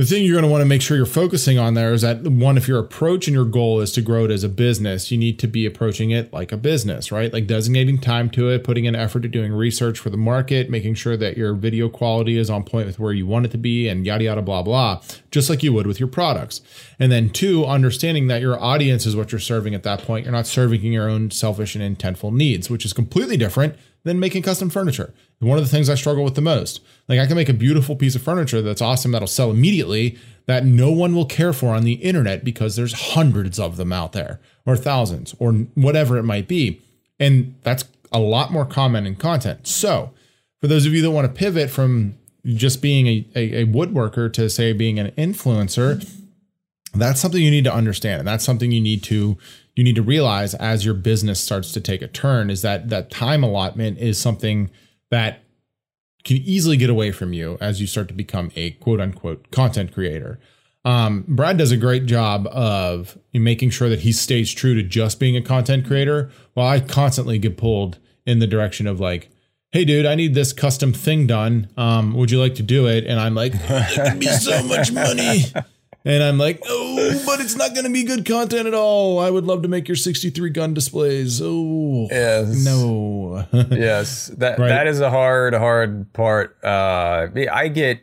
The 0.01 0.07
thing 0.07 0.24
you're 0.24 0.32
going 0.32 0.44
to 0.46 0.51
want 0.51 0.62
to 0.62 0.66
make 0.66 0.80
sure 0.80 0.96
you're 0.96 1.05
focusing 1.05 1.59
on 1.59 1.74
there 1.74 1.92
is 1.92 2.01
that 2.01 2.22
one, 2.22 2.57
if 2.57 2.66
your 2.66 2.78
approach 2.78 3.28
and 3.28 3.34
your 3.34 3.44
goal 3.44 3.80
is 3.80 3.92
to 3.92 4.01
grow 4.01 4.24
it 4.24 4.30
as 4.30 4.42
a 4.42 4.48
business, 4.48 5.11
you 5.11 5.18
need 5.18 5.38
to 5.38 5.46
be 5.46 5.66
approaching 5.66 6.11
it 6.11 6.32
like 6.32 6.53
a 6.53 6.57
business, 6.57 7.12
right? 7.12 7.30
Like 7.30 7.46
designating 7.46 7.98
time 7.98 8.30
to 8.30 8.48
it, 8.48 8.64
putting 8.64 8.86
in 8.86 8.96
effort 8.96 9.20
to 9.20 9.28
doing 9.28 9.53
research 9.53 9.98
for 9.98 10.09
the 10.09 10.16
market, 10.16 10.70
making 10.70 10.94
sure 10.94 11.18
that 11.18 11.36
your 11.36 11.53
video 11.53 11.90
quality 11.90 12.38
is 12.38 12.48
on 12.48 12.64
point 12.64 12.86
with 12.86 12.98
where 12.98 13.12
you 13.12 13.26
want 13.26 13.44
it 13.44 13.51
to 13.51 13.59
be, 13.59 13.88
and 13.88 14.07
yada, 14.07 14.24
yada, 14.24 14.40
blah, 14.40 14.62
blah, 14.62 15.03
just 15.30 15.51
like 15.51 15.62
you 15.62 15.74
would 15.74 15.86
with 15.86 16.01
your 16.01 16.09
products. 16.09 16.62
And 16.98 17.12
then 17.12 17.28
two, 17.28 17.66
understanding 17.66 18.26
that 18.28 18.40
your 18.40 18.59
audience 18.59 19.05
is 19.05 19.14
what 19.14 19.32
you're 19.32 19.38
serving 19.38 19.74
at 19.74 19.82
that 19.82 20.01
point. 20.05 20.24
You're 20.24 20.32
not 20.32 20.46
serving 20.46 20.80
your 20.80 21.11
own 21.11 21.30
selfish 21.30 21.76
and 21.76 21.98
intentful 21.98 22.32
needs, 22.32 22.70
which 22.70 22.86
is 22.86 22.94
completely 22.94 23.36
different 23.36 23.76
than 24.05 24.18
making 24.18 24.44
custom 24.44 24.70
furniture. 24.70 25.12
One 25.41 25.59
of 25.59 25.64
the 25.64 25.70
things 25.70 25.88
I 25.88 25.95
struggle 25.95 26.22
with 26.22 26.34
the 26.34 26.43
most. 26.43 26.80
Like 27.09 27.18
I 27.18 27.26
can 27.26 27.36
make 27.36 27.49
a 27.49 27.55
beautiful 27.55 27.97
piece 27.97 28.14
of 28.14 28.22
furniture 28.22 28.61
that's 28.61 28.82
awesome 28.82 29.12
that'll 29.12 29.26
sell 29.26 29.51
immediately 29.51 30.18
that 30.47 30.66
no 30.66 30.91
one 30.91 31.14
will 31.14 31.24
care 31.24 31.53
for 31.53 31.74
on 31.74 31.84
the 31.84 31.95
internet 31.95 32.45
because 32.45 32.76
there's 32.76 33.12
hundreds 33.12 33.59
of 33.59 33.76
them 33.76 33.93
out 33.93 34.12
there 34.12 34.41
or 34.66 34.76
thousands 34.76 35.34
or 35.38 35.53
whatever 35.53 36.18
it 36.18 36.24
might 36.24 36.47
be. 36.47 36.80
And 37.18 37.55
that's 37.62 37.84
a 38.12 38.18
lot 38.18 38.53
more 38.53 38.66
common 38.66 39.07
in 39.07 39.16
content. 39.16 39.66
So, 39.66 40.12
for 40.61 40.66
those 40.66 40.84
of 40.84 40.93
you 40.93 41.01
that 41.03 41.11
want 41.11 41.26
to 41.26 41.32
pivot 41.32 41.70
from 41.70 42.16
just 42.45 42.82
being 42.82 43.07
a, 43.07 43.26
a, 43.34 43.62
a 43.62 43.66
woodworker 43.66 44.30
to 44.34 44.51
say 44.51 44.72
being 44.74 44.99
an 44.99 45.11
influencer, 45.12 46.07
that's 46.95 47.20
something 47.20 47.41
you 47.41 47.51
need 47.51 47.64
to 47.64 47.72
understand 47.72 48.18
and 48.18 48.28
that's 48.28 48.45
something 48.45 48.72
you 48.72 48.80
need 48.80 49.03
to 49.05 49.38
you 49.76 49.84
need 49.84 49.95
to 49.95 50.03
realize 50.03 50.55
as 50.55 50.84
your 50.84 50.95
business 50.95 51.41
starts 51.41 51.72
to 51.72 51.80
take 51.80 52.03
a 52.03 52.09
turn 52.09 52.51
is 52.51 52.62
that 52.62 52.88
that 52.88 53.11
time 53.11 53.45
allotment 53.45 53.99
is 53.99 54.18
something 54.18 54.70
that 55.11 55.42
can 56.24 56.36
easily 56.38 56.76
get 56.76 56.90
away 56.90 57.12
from 57.12 57.32
you 57.32 57.56
as 57.61 57.80
you 57.80 57.86
start 57.86 58.08
to 58.08 58.14
become 58.14 58.50
a 58.56 58.72
quote 58.72 59.00
unquote 59.00 59.50
content 59.50 59.92
creator. 59.92 60.38
Um, 60.84 61.24
Brad 61.28 61.58
does 61.58 61.72
a 61.72 61.76
great 61.76 62.06
job 62.06 62.46
of 62.48 63.18
making 63.34 63.70
sure 63.70 63.88
that 63.88 64.00
he 64.00 64.12
stays 64.12 64.52
true 64.52 64.74
to 64.74 64.82
just 64.82 65.20
being 65.20 65.36
a 65.36 65.42
content 65.42 65.86
creator, 65.86 66.30
while 66.54 66.68
I 66.68 66.80
constantly 66.80 67.38
get 67.38 67.56
pulled 67.58 67.98
in 68.26 68.38
the 68.38 68.46
direction 68.46 68.86
of 68.86 68.98
like, 68.98 69.30
"Hey, 69.72 69.84
dude, 69.84 70.06
I 70.06 70.14
need 70.14 70.34
this 70.34 70.52
custom 70.52 70.92
thing 70.92 71.26
done. 71.26 71.68
Um, 71.76 72.14
would 72.14 72.30
you 72.30 72.40
like 72.40 72.54
to 72.56 72.62
do 72.62 72.86
it?" 72.86 73.04
And 73.04 73.20
I'm 73.20 73.34
like, 73.34 73.52
"It 73.54 74.11
could 74.11 74.20
be 74.20 74.26
so 74.26 74.62
much 74.62 74.90
money." 74.92 75.44
And 76.05 76.22
I'm 76.22 76.38
like, 76.38 76.62
oh, 76.66 77.22
but 77.26 77.40
it's 77.40 77.57
not 77.57 77.74
going 77.74 77.84
to 77.84 77.92
be 77.92 78.05
good 78.05 78.24
content 78.24 78.66
at 78.66 78.72
all. 78.72 79.18
I 79.18 79.28
would 79.28 79.44
love 79.44 79.62
to 79.62 79.68
make 79.68 79.86
your 79.86 79.96
63 79.96 80.48
gun 80.51 80.72
displays. 80.72 81.40
Oh, 81.42 82.09
yes. 82.11 82.64
no. 82.64 83.46
yes, 83.70 84.28
that 84.38 84.59
right? 84.59 84.68
that 84.68 84.86
is 84.86 85.01
a 85.01 85.11
hard, 85.11 85.53
hard 85.53 86.11
part. 86.14 86.57
Uh, 86.64 87.28
I 87.53 87.68
get 87.68 88.01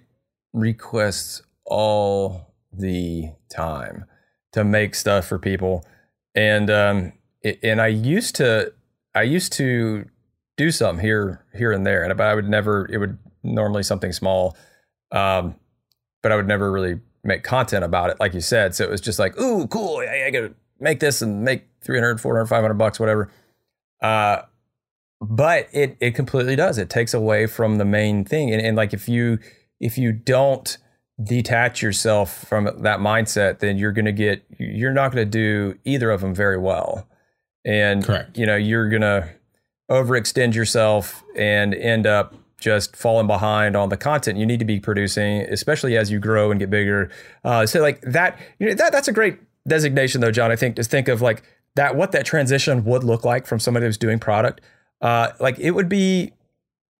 requests 0.53 1.41
all 1.65 2.53
the 2.71 3.31
time 3.49 4.05
to 4.51 4.63
make 4.63 4.93
stuff 4.93 5.25
for 5.25 5.39
people, 5.39 5.83
and 6.35 6.69
um, 6.69 7.13
it, 7.41 7.59
and 7.63 7.81
I 7.81 7.87
used 7.87 8.35
to, 8.35 8.73
I 9.15 9.23
used 9.23 9.53
to 9.53 10.05
do 10.55 10.69
something 10.69 11.03
here, 11.03 11.45
here 11.55 11.71
and 11.71 11.85
there, 11.85 12.03
and 12.03 12.15
but 12.15 12.27
I 12.27 12.35
would 12.35 12.47
never. 12.47 12.87
It 12.91 12.99
would 12.99 13.17
normally 13.43 13.83
something 13.83 14.11
small 14.11 14.55
Um, 15.11 15.55
but 16.21 16.31
I 16.31 16.35
would 16.35 16.47
never 16.47 16.71
really 16.71 16.99
make 17.27 17.43
content 17.43 17.83
about 17.83 18.09
it, 18.09 18.19
like 18.19 18.33
you 18.33 18.41
said. 18.41 18.73
So 18.73 18.83
it 18.83 18.89
was 18.89 19.01
just 19.01 19.19
like, 19.19 19.39
ooh, 19.39 19.67
cool. 19.67 19.97
I, 19.97 20.25
I 20.25 20.29
gotta 20.31 20.53
make 20.79 20.99
this 20.99 21.21
and 21.21 21.43
make 21.43 21.65
300, 21.83 22.19
400, 22.19 22.45
500 22.45 22.73
bucks, 22.75 22.99
whatever. 22.99 23.31
Uh, 24.01 24.41
but 25.19 25.67
it, 25.73 25.97
it 25.99 26.11
completely 26.11 26.55
does. 26.55 26.77
It 26.77 26.89
takes 26.89 27.13
away 27.13 27.47
from 27.47 27.77
the 27.77 27.85
main 27.85 28.23
thing. 28.23 28.51
And, 28.51 28.61
and 28.61 28.77
like, 28.77 28.93
if 28.93 29.09
you, 29.09 29.39
if 29.79 29.97
you 29.97 30.11
don't 30.11 30.77
detach 31.23 31.81
yourself 31.81 32.45
from 32.45 32.65
that 32.65 32.99
mindset, 32.99 33.59
then 33.59 33.77
you're 33.77 33.91
going 33.91 34.05
to 34.05 34.11
get, 34.11 34.45
you're 34.59 34.93
not 34.93 35.11
going 35.11 35.25
to 35.25 35.29
do 35.29 35.79
either 35.83 36.11
of 36.11 36.21
them 36.21 36.35
very 36.35 36.57
well. 36.57 37.07
And, 37.65 38.05
Correct. 38.05 38.37
you 38.37 38.45
know, 38.45 38.55
you're 38.55 38.89
going 38.89 39.01
to 39.01 39.29
overextend 39.89 40.53
yourself 40.53 41.23
and 41.35 41.73
end 41.73 42.05
up 42.05 42.35
just 42.59 42.95
falling 42.95 43.27
behind 43.27 43.75
on 43.75 43.89
the 43.89 43.97
content 43.97 44.37
you 44.37 44.45
need 44.45 44.59
to 44.59 44.65
be 44.65 44.79
producing, 44.79 45.41
especially 45.43 45.95
as 45.95 46.09
you 46.09 46.19
grow 46.19 46.51
and 46.51 46.59
get 46.59 46.69
bigger. 46.69 47.09
Uh, 47.43 47.65
so 47.65 47.81
like 47.81 48.01
that, 48.01 48.39
you 48.59 48.67
know, 48.67 48.73
that 48.73 48.91
that's 48.91 49.07
a 49.07 49.13
great 49.13 49.39
designation 49.67 50.21
though, 50.21 50.31
John. 50.31 50.51
I 50.51 50.55
think 50.55 50.75
to 50.77 50.83
think 50.83 51.07
of 51.07 51.21
like 51.21 51.43
that, 51.75 51.95
what 51.95 52.11
that 52.13 52.25
transition 52.25 52.83
would 52.85 53.03
look 53.03 53.23
like 53.23 53.45
from 53.45 53.59
somebody 53.59 53.85
who's 53.85 53.97
doing 53.97 54.19
product. 54.19 54.61
Uh, 55.01 55.31
like 55.39 55.59
it 55.59 55.71
would 55.71 55.89
be 55.89 56.33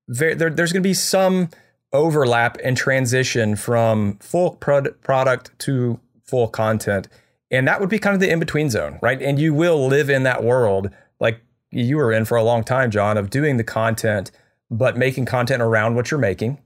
very 0.08 0.36
there, 0.36 0.50
there's 0.50 0.72
going 0.72 0.84
to 0.84 0.88
be 0.88 0.94
some 0.94 1.50
overlap 1.94 2.58
and 2.64 2.78
transition 2.78 3.56
from 3.56 4.18
full 4.18 4.52
prod- 4.52 5.02
product 5.02 5.58
to 5.60 6.00
full 6.24 6.48
content, 6.48 7.08
and 7.50 7.68
that 7.68 7.80
would 7.80 7.90
be 7.90 7.98
kind 7.98 8.14
of 8.14 8.20
the 8.20 8.30
in 8.30 8.40
between 8.40 8.70
zone, 8.70 9.00
right? 9.02 9.22
And 9.22 9.40
you 9.40 9.54
will 9.54 9.88
live 9.88 10.10
in 10.10 10.24
that 10.24 10.44
world 10.44 10.92
like 11.20 11.42
you 11.72 11.98
were 11.98 12.12
in 12.12 12.26
for 12.26 12.38
a 12.38 12.44
long 12.44 12.64
time, 12.64 12.92
John, 12.92 13.18
of 13.18 13.30
doing 13.30 13.58
the 13.58 13.64
content 13.64 14.32
but 14.70 14.98
making 14.98 15.26
content 15.26 15.62
around 15.62 15.96
what 15.96 16.12
you're 16.12 16.20
making 16.20 16.60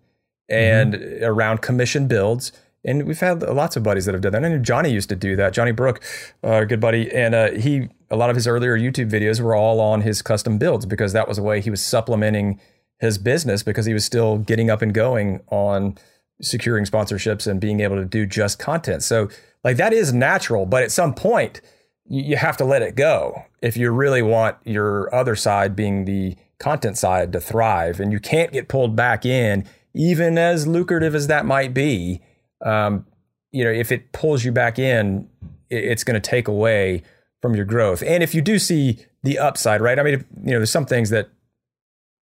and 0.49 0.93
mm-hmm. 0.93 1.23
around 1.23 1.61
commission 1.61 2.07
builds. 2.07 2.51
And 2.83 3.05
we've 3.05 3.19
had 3.19 3.43
lots 3.43 3.75
of 3.75 3.83
buddies 3.83 4.05
that 4.05 4.13
have 4.13 4.21
done 4.21 4.31
that. 4.31 4.43
I 4.43 4.49
know 4.49 4.57
Johnny 4.57 4.91
used 4.91 5.09
to 5.09 5.15
do 5.15 5.35
that. 5.35 5.53
Johnny 5.53 5.71
Brook, 5.71 6.03
uh, 6.43 6.63
good 6.63 6.79
buddy, 6.79 7.11
and 7.11 7.35
uh, 7.35 7.51
he 7.51 7.89
a 8.09 8.15
lot 8.15 8.29
of 8.29 8.35
his 8.35 8.47
earlier 8.47 8.77
YouTube 8.77 9.09
videos 9.09 9.39
were 9.39 9.55
all 9.55 9.79
on 9.79 10.01
his 10.01 10.21
custom 10.21 10.57
builds 10.57 10.85
because 10.85 11.13
that 11.13 11.27
was 11.27 11.37
a 11.37 11.43
way 11.43 11.61
he 11.61 11.69
was 11.69 11.83
supplementing 11.83 12.59
his 12.99 13.17
business 13.17 13.63
because 13.63 13.85
he 13.85 13.93
was 13.93 14.03
still 14.03 14.37
getting 14.37 14.69
up 14.69 14.81
and 14.81 14.93
going 14.93 15.41
on 15.47 15.97
securing 16.41 16.85
sponsorships 16.85 17.47
and 17.47 17.61
being 17.61 17.79
able 17.79 17.95
to 17.95 18.05
do 18.05 18.25
just 18.25 18.59
content. 18.59 19.03
So 19.03 19.29
like 19.63 19.77
that 19.77 19.93
is 19.93 20.11
natural, 20.11 20.65
but 20.65 20.83
at 20.83 20.91
some 20.91 21.13
point 21.13 21.61
you 22.05 22.35
have 22.35 22.57
to 22.57 22.65
let 22.65 22.81
it 22.81 22.95
go 22.95 23.45
if 23.61 23.77
you 23.77 23.91
really 23.91 24.21
want 24.21 24.57
your 24.65 25.13
other 25.13 25.35
side 25.35 25.75
being 25.75 26.05
the 26.05 26.35
content 26.61 26.97
side 26.97 27.33
to 27.33 27.41
thrive. 27.41 27.99
And 27.99 28.11
you 28.11 28.19
can't 28.19 28.51
get 28.51 28.67
pulled 28.67 28.95
back 28.95 29.25
in, 29.25 29.65
even 29.93 30.37
as 30.37 30.67
lucrative 30.67 31.15
as 31.15 31.27
that 31.27 31.45
might 31.45 31.73
be. 31.73 32.21
Um, 32.63 33.05
you 33.51 33.63
know, 33.63 33.71
if 33.71 33.91
it 33.91 34.11
pulls 34.13 34.45
you 34.45 34.51
back 34.51 34.79
in, 34.79 35.27
it's 35.69 36.03
going 36.03 36.19
to 36.21 36.29
take 36.29 36.47
away 36.47 37.03
from 37.41 37.55
your 37.55 37.65
growth. 37.65 38.03
And 38.03 38.23
if 38.23 38.35
you 38.35 38.41
do 38.41 38.59
see 38.59 38.99
the 39.23 39.39
upside, 39.39 39.81
right? 39.81 39.99
I 39.99 40.03
mean, 40.03 40.25
you 40.43 40.51
know, 40.51 40.59
there's 40.59 40.71
some 40.71 40.85
things 40.85 41.09
that 41.09 41.29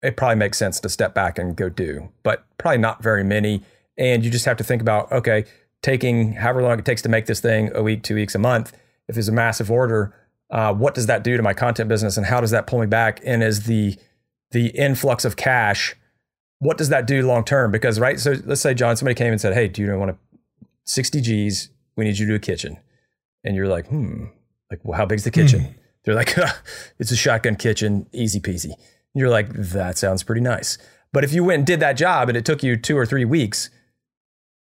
it 0.02 0.16
probably 0.16 0.38
makes 0.38 0.58
sense 0.58 0.80
to 0.80 0.90
step 0.90 1.14
back 1.14 1.38
and 1.38 1.56
go 1.56 1.68
do, 1.70 2.10
but 2.24 2.46
probably 2.58 2.78
not 2.78 3.04
very 3.04 3.24
many. 3.24 3.64
And 3.98 4.24
you 4.24 4.32
just 4.32 4.46
have 4.46 4.58
to 4.58 4.64
think 4.64 4.82
about, 4.82 5.12
okay, 5.12 5.44
taking 5.82 6.34
however 6.34 6.62
long 6.64 6.80
it 6.80 6.86
takes 6.86 7.02
to 7.02 7.10
make 7.10 7.26
this 7.26 7.42
thing 7.42 7.70
a 7.76 7.84
week, 7.84 8.04
two 8.04 8.16
weeks, 8.16 8.34
a 8.34 8.40
month. 8.40 8.72
If 9.08 9.16
there's 9.16 9.28
a 9.28 9.34
massive 9.34 9.70
order, 9.70 10.16
uh, 10.52 10.74
what 10.74 10.96
does 10.96 11.08
that 11.08 11.24
do 11.24 11.36
to 11.38 11.44
my 11.44 11.54
content 11.54 11.90
business 11.90 12.18
and 12.18 12.26
how 12.26 12.42
does 12.42 12.52
that 12.52 12.66
pull 12.66 12.80
me 12.80 12.88
back? 12.88 13.20
And 13.26 13.44
is 13.44 13.66
the 13.66 13.98
the 14.52 14.68
influx 14.68 15.26
of 15.26 15.36
cash, 15.36 15.96
what 16.60 16.78
does 16.78 16.90
that 16.90 17.08
do 17.08 17.26
long 17.26 17.44
term? 17.44 17.72
Because 17.72 18.00
right, 18.00 18.20
so 18.20 18.36
let's 18.46 18.62
say 18.62 18.74
John, 18.74 18.96
somebody 18.98 19.16
came 19.16 19.32
and 19.32 19.40
said, 19.42 19.54
"Hey, 19.54 19.68
do 19.68 19.82
you 19.82 19.98
want 19.98 20.12
to 20.12 20.18
60 20.86 21.22
G's? 21.22 21.70
We 21.96 22.06
need 22.06 22.18
you 22.18 22.26
to 22.26 22.32
do 22.32 22.36
a 22.36 22.40
kitchen," 22.40 22.78
and 23.44 23.56
you're 23.56 23.68
like, 23.68 23.88
"Hmm, 23.88 24.26
like, 24.70 24.80
well, 24.84 24.98
how 24.98 25.06
big's 25.06 25.24
the 25.24 25.32
kitchen?" 25.32 25.62
Hmm. 25.64 25.72
They're 26.04 26.16
like, 26.16 26.36
"It's 27.00 27.12
a 27.12 27.16
shotgun 27.16 27.56
kitchen, 27.56 28.08
easy 28.12 28.40
peasy." 28.40 28.72
You're 29.14 29.30
like, 29.30 29.50
"That 29.54 29.98
sounds 29.98 30.24
pretty 30.24 30.42
nice." 30.42 30.78
But 31.12 31.24
if 31.24 31.34
you 31.34 31.44
went 31.44 31.60
and 31.60 31.68
did 31.68 31.80
that 31.80 31.94
job 31.94 32.30
and 32.30 32.38
it 32.38 32.46
took 32.46 32.62
you 32.62 32.78
two 32.78 32.98
or 32.98 33.06
three 33.06 33.26
weeks, 33.26 33.70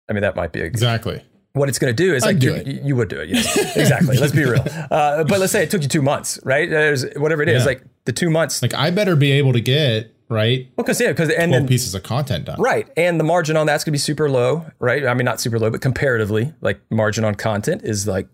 I 0.10 0.14
mean, 0.14 0.22
that 0.22 0.36
might 0.36 0.52
be 0.52 0.62
a, 0.62 0.66
exactly 0.66 1.24
what 1.54 1.68
it's 1.68 1.80
going 1.80 1.94
to 1.94 2.04
do 2.04 2.14
is 2.14 2.24
I'd 2.24 2.28
like 2.28 2.40
do 2.40 2.48
you, 2.48 2.54
it. 2.54 2.68
you 2.84 2.96
would 2.96 3.10
do 3.10 3.20
it. 3.20 3.30
Yes, 3.30 3.76
exactly. 3.76 4.18
Let's 4.18 4.34
be 4.34 4.46
real. 4.46 4.64
Uh, 4.92 5.24
but 5.24 5.40
let's 5.40 5.52
say 5.52 5.64
it 5.64 5.72
took 5.72 5.82
you 5.82 5.88
two 5.88 6.02
months, 6.02 6.40
right? 6.44 6.70
There's, 6.70 7.06
whatever 7.16 7.42
it 7.42 7.50
is, 7.50 7.64
Yeah. 7.64 7.68
like 7.68 7.84
the 8.10 8.14
two 8.14 8.30
months. 8.32 8.62
like 8.64 8.74
I 8.74 8.90
better 8.90 9.16
be 9.16 9.32
able 9.32 9.54
to 9.54 9.62
get 9.62 10.12
right 10.30 10.68
Well, 10.76 10.84
because 10.84 11.00
yeah, 11.00 11.10
because 11.10 11.30
and 11.30 11.50
12 11.50 11.52
then 11.52 11.68
pieces 11.68 11.94
of 11.94 12.02
content 12.02 12.46
done. 12.46 12.60
right, 12.60 12.88
and 12.98 13.20
the 13.20 13.24
margin 13.24 13.56
on 13.56 13.68
that's 13.68 13.84
going 13.84 13.92
to 13.92 13.94
be 13.94 14.00
super 14.00 14.30
low, 14.30 14.66
right? 14.80 15.06
I 15.06 15.14
mean, 15.14 15.26
not 15.26 15.40
super 15.40 15.60
low, 15.60 15.70
but 15.70 15.82
comparatively, 15.82 16.54
like 16.62 16.80
margin 16.90 17.24
on 17.24 17.36
content 17.36 17.84
is 17.84 18.08
like 18.08 18.28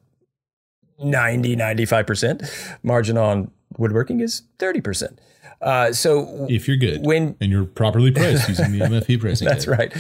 90, 1.00 1.56
95 1.56 2.08
percent. 2.08 2.44
Margin 2.84 3.18
on 3.18 3.52
woodworking 3.78 4.22
is 4.22 4.44
thirty 4.60 4.80
percent. 4.82 5.20
Uh, 5.62 5.92
so 5.92 6.46
If 6.50 6.68
you're 6.68 6.78
good 6.78 7.06
when 7.06 7.36
and 7.42 7.52
you're 7.52 7.66
properly 7.66 8.12
priced 8.12 8.48
using 8.48 8.72
the 8.72 8.80
MFP 8.80 9.20
pricing. 9.20 9.48
That's 9.50 9.66
kit. 9.66 9.78
right. 9.78 9.94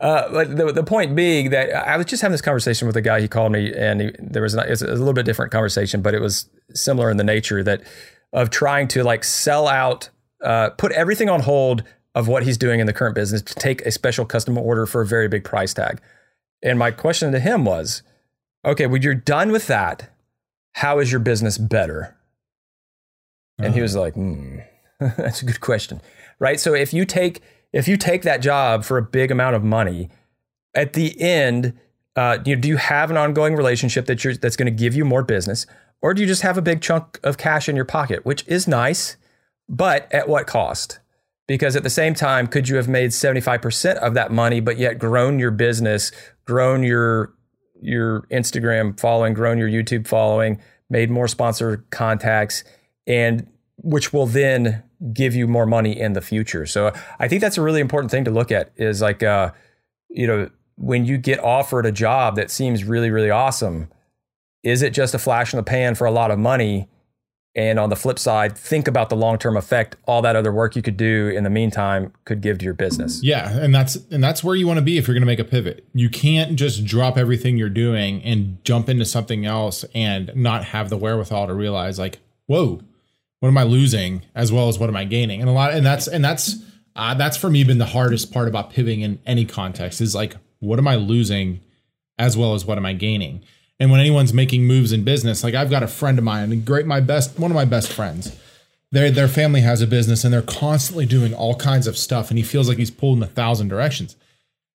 Uh, 0.00 0.32
but 0.32 0.56
the, 0.56 0.72
the 0.72 0.82
point 0.82 1.14
being 1.14 1.50
that 1.50 1.74
I 1.86 1.96
was 1.98 2.06
just 2.06 2.22
having 2.22 2.32
this 2.32 2.40
conversation 2.40 2.86
with 2.86 2.96
a 2.96 3.02
guy. 3.02 3.20
He 3.20 3.28
called 3.28 3.52
me, 3.52 3.70
and 3.74 4.00
he, 4.00 4.10
there 4.18 4.42
was, 4.42 4.54
not, 4.54 4.66
it 4.66 4.70
was 4.70 4.80
a 4.82 4.86
little 4.86 5.12
bit 5.12 5.26
different 5.26 5.52
conversation, 5.52 6.00
but 6.00 6.14
it 6.14 6.20
was 6.20 6.48
similar 6.72 7.10
in 7.10 7.18
the 7.18 7.24
nature 7.24 7.62
that 7.62 7.82
of 8.32 8.50
trying 8.50 8.88
to 8.88 9.02
like 9.04 9.24
sell 9.24 9.66
out, 9.68 10.08
uh, 10.44 10.70
put 10.70 10.92
everything 10.92 11.28
on 11.28 11.40
hold 11.40 11.82
of 12.14 12.28
what 12.28 12.42
he's 12.44 12.58
doing 12.58 12.80
in 12.80 12.86
the 12.86 12.92
current 12.92 13.14
business 13.14 13.42
to 13.42 13.54
take 13.54 13.82
a 13.82 13.90
special 13.90 14.24
custom 14.24 14.56
order 14.58 14.86
for 14.86 15.00
a 15.00 15.06
very 15.06 15.28
big 15.28 15.44
price 15.44 15.72
tag. 15.74 16.00
And 16.62 16.78
my 16.78 16.90
question 16.90 17.32
to 17.32 17.40
him 17.40 17.64
was, 17.64 18.02
okay, 18.64 18.86
when 18.86 19.02
you're 19.02 19.14
done 19.14 19.52
with 19.52 19.66
that, 19.68 20.10
how 20.74 20.98
is 20.98 21.10
your 21.10 21.20
business 21.20 21.56
better? 21.58 22.16
And 23.58 23.74
he 23.74 23.80
Uh-huh. 23.80 23.82
was 23.82 23.96
like, 23.96 24.14
hmm, 24.14 24.58
that's 25.00 25.42
a 25.42 25.44
good 25.44 25.60
question. 25.60 26.00
Right. 26.38 26.58
So 26.58 26.74
if 26.74 26.92
you 26.94 27.04
take 27.04 27.40
if 27.72 27.86
you 27.86 27.96
take 27.96 28.22
that 28.22 28.40
job 28.42 28.82
for 28.84 28.98
a 28.98 29.02
big 29.02 29.30
amount 29.30 29.54
of 29.54 29.62
money, 29.62 30.08
at 30.74 30.94
the 30.94 31.20
end, 31.20 31.72
uh, 32.16 32.38
you 32.44 32.56
do 32.56 32.66
you 32.68 32.76
have 32.78 33.10
an 33.10 33.16
ongoing 33.16 33.54
relationship 33.54 34.06
that 34.06 34.24
you're 34.24 34.34
that's 34.34 34.56
going 34.56 34.66
to 34.66 34.76
give 34.76 34.94
you 34.94 35.04
more 35.04 35.22
business, 35.22 35.66
or 36.02 36.14
do 36.14 36.22
you 36.22 36.28
just 36.28 36.42
have 36.42 36.58
a 36.58 36.62
big 36.62 36.80
chunk 36.80 37.18
of 37.22 37.38
cash 37.38 37.68
in 37.68 37.76
your 37.76 37.84
pocket, 37.84 38.24
which 38.24 38.46
is 38.46 38.66
nice, 38.66 39.16
but 39.68 40.12
at 40.12 40.28
what 40.28 40.46
cost? 40.46 40.98
Because 41.46 41.76
at 41.76 41.82
the 41.82 41.90
same 41.90 42.14
time, 42.14 42.46
could 42.46 42.68
you 42.68 42.76
have 42.76 42.88
made 42.88 43.10
75% 43.10 43.96
of 43.96 44.14
that 44.14 44.30
money, 44.30 44.60
but 44.60 44.78
yet 44.78 44.98
grown 44.98 45.38
your 45.38 45.50
business, 45.50 46.12
grown 46.44 46.82
your 46.82 47.34
your 47.82 48.22
Instagram 48.30 48.98
following, 49.00 49.32
grown 49.32 49.56
your 49.56 49.68
YouTube 49.68 50.06
following, 50.06 50.60
made 50.90 51.10
more 51.10 51.26
sponsor 51.26 51.84
contacts, 51.90 52.62
and 53.06 53.46
which 53.78 54.12
will 54.12 54.26
then 54.26 54.82
give 55.12 55.34
you 55.34 55.46
more 55.46 55.66
money 55.66 55.98
in 55.98 56.12
the 56.12 56.20
future. 56.20 56.66
So 56.66 56.92
I 57.18 57.26
think 57.26 57.40
that's 57.40 57.56
a 57.56 57.62
really 57.62 57.80
important 57.80 58.10
thing 58.10 58.24
to 58.24 58.30
look 58.30 58.52
at 58.52 58.70
is 58.76 59.00
like, 59.00 59.22
uh, 59.22 59.52
you 60.08 60.26
know, 60.26 60.50
when 60.76 61.04
you 61.04 61.18
get 61.18 61.42
offered 61.42 61.86
a 61.86 61.92
job 61.92 62.36
that 62.36 62.50
seems 62.50 62.84
really, 62.84 63.10
really 63.10 63.30
awesome, 63.30 63.88
is 64.62 64.82
it 64.82 64.92
just 64.92 65.14
a 65.14 65.18
flash 65.18 65.52
in 65.52 65.56
the 65.56 65.62
pan 65.62 65.94
for 65.94 66.06
a 66.06 66.10
lot 66.10 66.30
of 66.30 66.38
money? 66.38 66.88
And 67.56 67.80
on 67.80 67.90
the 67.90 67.96
flip 67.96 68.18
side, 68.20 68.56
think 68.56 68.86
about 68.86 69.08
the 69.08 69.16
long 69.16 69.36
term 69.36 69.56
effect 69.56 69.96
all 70.06 70.22
that 70.22 70.36
other 70.36 70.52
work 70.52 70.76
you 70.76 70.82
could 70.82 70.96
do 70.96 71.32
in 71.34 71.42
the 71.42 71.50
meantime 71.50 72.12
could 72.24 72.42
give 72.42 72.58
to 72.58 72.64
your 72.64 72.74
business. 72.74 73.24
Yeah, 73.24 73.50
and 73.50 73.74
that's 73.74 73.96
and 74.12 74.22
that's 74.22 74.44
where 74.44 74.54
you 74.54 74.68
want 74.68 74.78
to 74.78 74.82
be 74.82 74.98
if 74.98 75.08
you're 75.08 75.14
going 75.14 75.22
to 75.22 75.26
make 75.26 75.40
a 75.40 75.44
pivot. 75.44 75.84
You 75.92 76.08
can't 76.08 76.54
just 76.54 76.84
drop 76.84 77.18
everything 77.18 77.58
you're 77.58 77.68
doing 77.68 78.22
and 78.22 78.64
jump 78.64 78.88
into 78.88 79.04
something 79.04 79.46
else 79.46 79.84
and 79.96 80.30
not 80.36 80.66
have 80.66 80.90
the 80.90 80.96
wherewithal 80.96 81.48
to 81.48 81.54
realize 81.54 81.98
like, 81.98 82.20
whoa, 82.46 82.82
what 83.40 83.48
am 83.48 83.58
I 83.58 83.64
losing 83.64 84.22
as 84.36 84.52
well 84.52 84.68
as 84.68 84.78
what 84.78 84.88
am 84.88 84.96
I 84.96 85.04
gaining? 85.04 85.40
And 85.40 85.50
a 85.50 85.52
lot 85.52 85.74
and 85.74 85.84
that's 85.84 86.06
and 86.06 86.24
that's 86.24 86.62
uh, 86.94 87.14
that's 87.14 87.36
for 87.36 87.50
me 87.50 87.64
been 87.64 87.78
the 87.78 87.86
hardest 87.86 88.32
part 88.32 88.46
about 88.46 88.70
pivoting 88.70 89.00
in 89.00 89.18
any 89.26 89.44
context 89.44 90.00
is 90.00 90.14
like, 90.14 90.36
what 90.60 90.78
am 90.78 90.86
I 90.86 90.94
losing 90.94 91.60
as 92.18 92.36
well 92.36 92.54
as 92.54 92.64
what 92.64 92.78
am 92.78 92.86
I 92.86 92.92
gaining? 92.92 93.42
And 93.80 93.90
when 93.90 93.98
anyone's 93.98 94.34
making 94.34 94.66
moves 94.66 94.92
in 94.92 95.04
business, 95.04 95.42
like 95.42 95.54
I've 95.54 95.70
got 95.70 95.82
a 95.82 95.88
friend 95.88 96.18
of 96.18 96.24
mine, 96.24 96.64
great 96.64 96.86
my 96.86 97.00
best 97.00 97.38
one 97.38 97.50
of 97.50 97.54
my 97.54 97.64
best 97.64 97.90
friends. 97.90 98.38
Their 98.92 99.10
their 99.10 99.26
family 99.26 99.62
has 99.62 99.80
a 99.80 99.86
business 99.86 100.22
and 100.22 100.32
they're 100.32 100.42
constantly 100.42 101.06
doing 101.06 101.32
all 101.32 101.54
kinds 101.54 101.86
of 101.86 101.96
stuff 101.96 102.28
and 102.30 102.38
he 102.38 102.44
feels 102.44 102.68
like 102.68 102.76
he's 102.76 102.90
pulled 102.90 103.16
in 103.16 103.22
a 103.22 103.26
thousand 103.26 103.68
directions. 103.68 104.16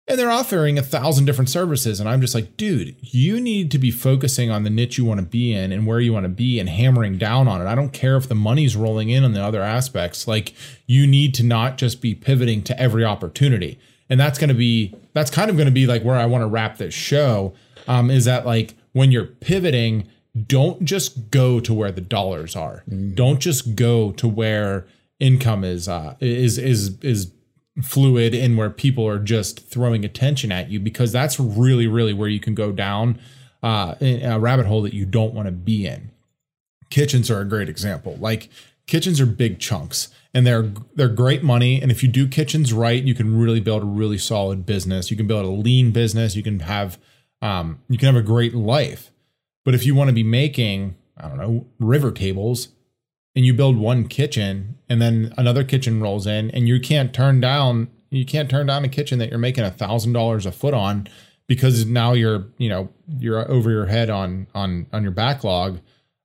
And 0.08 0.20
they're 0.20 0.32
offering 0.32 0.78
a 0.78 0.84
thousand 0.84 1.26
different 1.26 1.50
services. 1.50 2.00
And 2.00 2.10
i'm 2.10 2.22
just 2.22 2.34
like 2.34 2.58
dude 2.58 2.96
you 3.02 3.40
need 3.40 3.70
to 3.72 3.78
be 3.78 3.92
focusing 3.92 4.50
on 4.50 4.64
the 4.64 4.70
niche 4.72 4.98
you 4.98 5.06
want 5.06 5.20
to 5.20 5.26
be 5.26 5.54
in 5.54 5.72
and 5.72 5.86
where 5.86 6.00
you 6.00 6.12
want 6.12 6.24
to 6.24 6.30
be 6.30 6.60
and 6.60 6.68
hammering 6.68 7.20
down 7.20 7.48
on 7.48 7.62
it. 7.62 7.68
I 7.68 7.76
don't 7.76 7.94
care 7.94 8.18
if 8.18 8.28
the 8.28 8.36
money's 8.36 8.76
rolling 8.76 9.10
in 9.10 9.24
on 9.24 9.34
the 9.34 9.44
other 9.44 9.62
aspects. 9.62 10.28
Like 10.28 10.56
you 10.88 11.06
need 11.06 11.36
to 11.36 11.44
not 11.44 11.78
just 11.78 12.02
be 12.02 12.16
pivoting 12.16 12.64
to 12.64 12.80
every 12.80 13.06
opportunity. 13.06 13.78
And 14.10 14.20
that's 14.20 14.40
going 14.40 14.50
to 14.50 14.56
be 14.56 14.96
that's 15.14 15.30
kind 15.30 15.52
of 15.52 15.58
going 15.58 15.68
to 15.68 15.72
be 15.72 15.86
like 15.86 16.02
where 16.02 16.16
i 16.16 16.26
want 16.26 16.42
to 16.42 16.48
wrap 16.48 16.78
this 16.78 16.94
show 16.94 17.54
um, 17.88 18.10
is 18.10 18.26
that 18.26 18.48
like 18.48 18.74
when 18.96 19.12
you're 19.12 19.26
pivoting 19.26 20.08
don't 20.48 20.84
just 20.84 21.32
go 21.32 21.60
to 21.60 21.74
where 21.74 21.92
the 21.92 22.02
dollars 22.02 22.56
are. 22.56 22.84
Don't 23.14 23.40
just 23.40 23.76
go 23.76 24.12
to 24.14 24.28
where 24.28 24.88
income 25.20 25.64
is 25.64 25.88
uh, 25.88 26.16
is 26.20 26.58
is 26.58 26.98
is 27.02 27.32
fluid 27.84 28.34
and 28.34 28.58
where 28.58 28.70
people 28.70 29.06
are 29.06 29.20
just 29.20 29.70
throwing 29.70 30.06
attention 30.06 30.50
at 30.52 30.70
you 30.70 30.80
because 30.80 31.12
that's 31.12 31.40
really 31.40 31.88
really 31.88 32.14
where 32.14 32.30
you 32.30 32.40
can 32.40 32.56
go 32.56 32.72
down 32.72 33.20
uh, 33.64 33.96
a 34.02 34.40
rabbit 34.40 34.66
hole 34.66 34.82
that 34.82 34.94
you 34.94 35.06
don't 35.06 35.34
want 35.34 35.48
to 35.48 35.52
be 35.52 35.86
in. 35.86 36.12
Kitchens 36.90 37.30
are 37.30 37.42
a 37.42 37.46
great 37.46 37.68
example. 37.68 38.16
Like 38.20 38.50
kitchens 38.88 39.20
are 39.20 39.26
big 39.26 39.60
chunks 39.60 40.08
and 40.34 40.48
they're 40.48 40.72
they're 40.96 41.10
great 41.10 41.44
money. 41.44 41.82
And 41.82 41.92
if 41.92 42.02
you 42.02 42.10
do 42.10 42.28
kitchens 42.30 42.72
right 42.72 43.04
you 43.04 43.14
can 43.14 43.38
really 43.38 43.60
build 43.60 43.84
a 43.84 43.86
really 43.86 44.18
solid 44.18 44.66
business. 44.66 45.12
You 45.12 45.18
can 45.18 45.28
build 45.28 45.46
a 45.46 45.50
lean 45.50 45.92
business. 45.92 46.36
You 46.36 46.44
can 46.44 46.60
have 46.62 46.98
um, 47.46 47.80
you 47.90 47.98
can 47.98 48.08
have 48.08 48.16
a 48.16 48.26
great 48.26 48.54
life 48.54 49.12
but 49.64 49.74
if 49.74 49.86
you 49.86 49.96
want 49.96 50.10
to 50.10 50.14
be 50.14 50.24
making 50.24 50.96
i 51.18 51.28
don't 51.28 51.38
know 51.38 51.66
river 51.80 52.12
tables 52.12 52.70
and 53.36 53.46
you 53.46 53.54
build 53.54 53.78
one 53.78 54.08
kitchen 54.08 54.78
and 54.90 55.02
then 55.02 55.34
another 55.38 55.64
kitchen 55.64 56.02
rolls 56.02 56.26
in 56.26 56.50
and 56.52 56.68
you 56.68 56.80
can't 56.80 57.14
turn 57.14 57.40
down 57.40 57.90
you 58.10 58.26
can't 58.26 58.50
turn 58.50 58.68
down 58.68 58.84
a 58.86 58.90
kitchen 58.90 59.20
that 59.20 59.30
you're 59.30 59.40
making 59.40 59.64
a 59.64 59.72
thousand 59.72 60.14
dollars 60.14 60.46
a 60.46 60.52
foot 60.52 60.74
on 60.74 61.08
because 61.48 61.86
now 61.86 62.14
you're 62.14 62.48
you 62.58 62.70
know 62.70 62.90
you're 63.20 63.50
over 63.52 63.70
your 63.72 63.86
head 63.86 64.10
on 64.10 64.48
on 64.56 64.88
on 64.92 65.04
your 65.04 65.12
backlog 65.12 65.80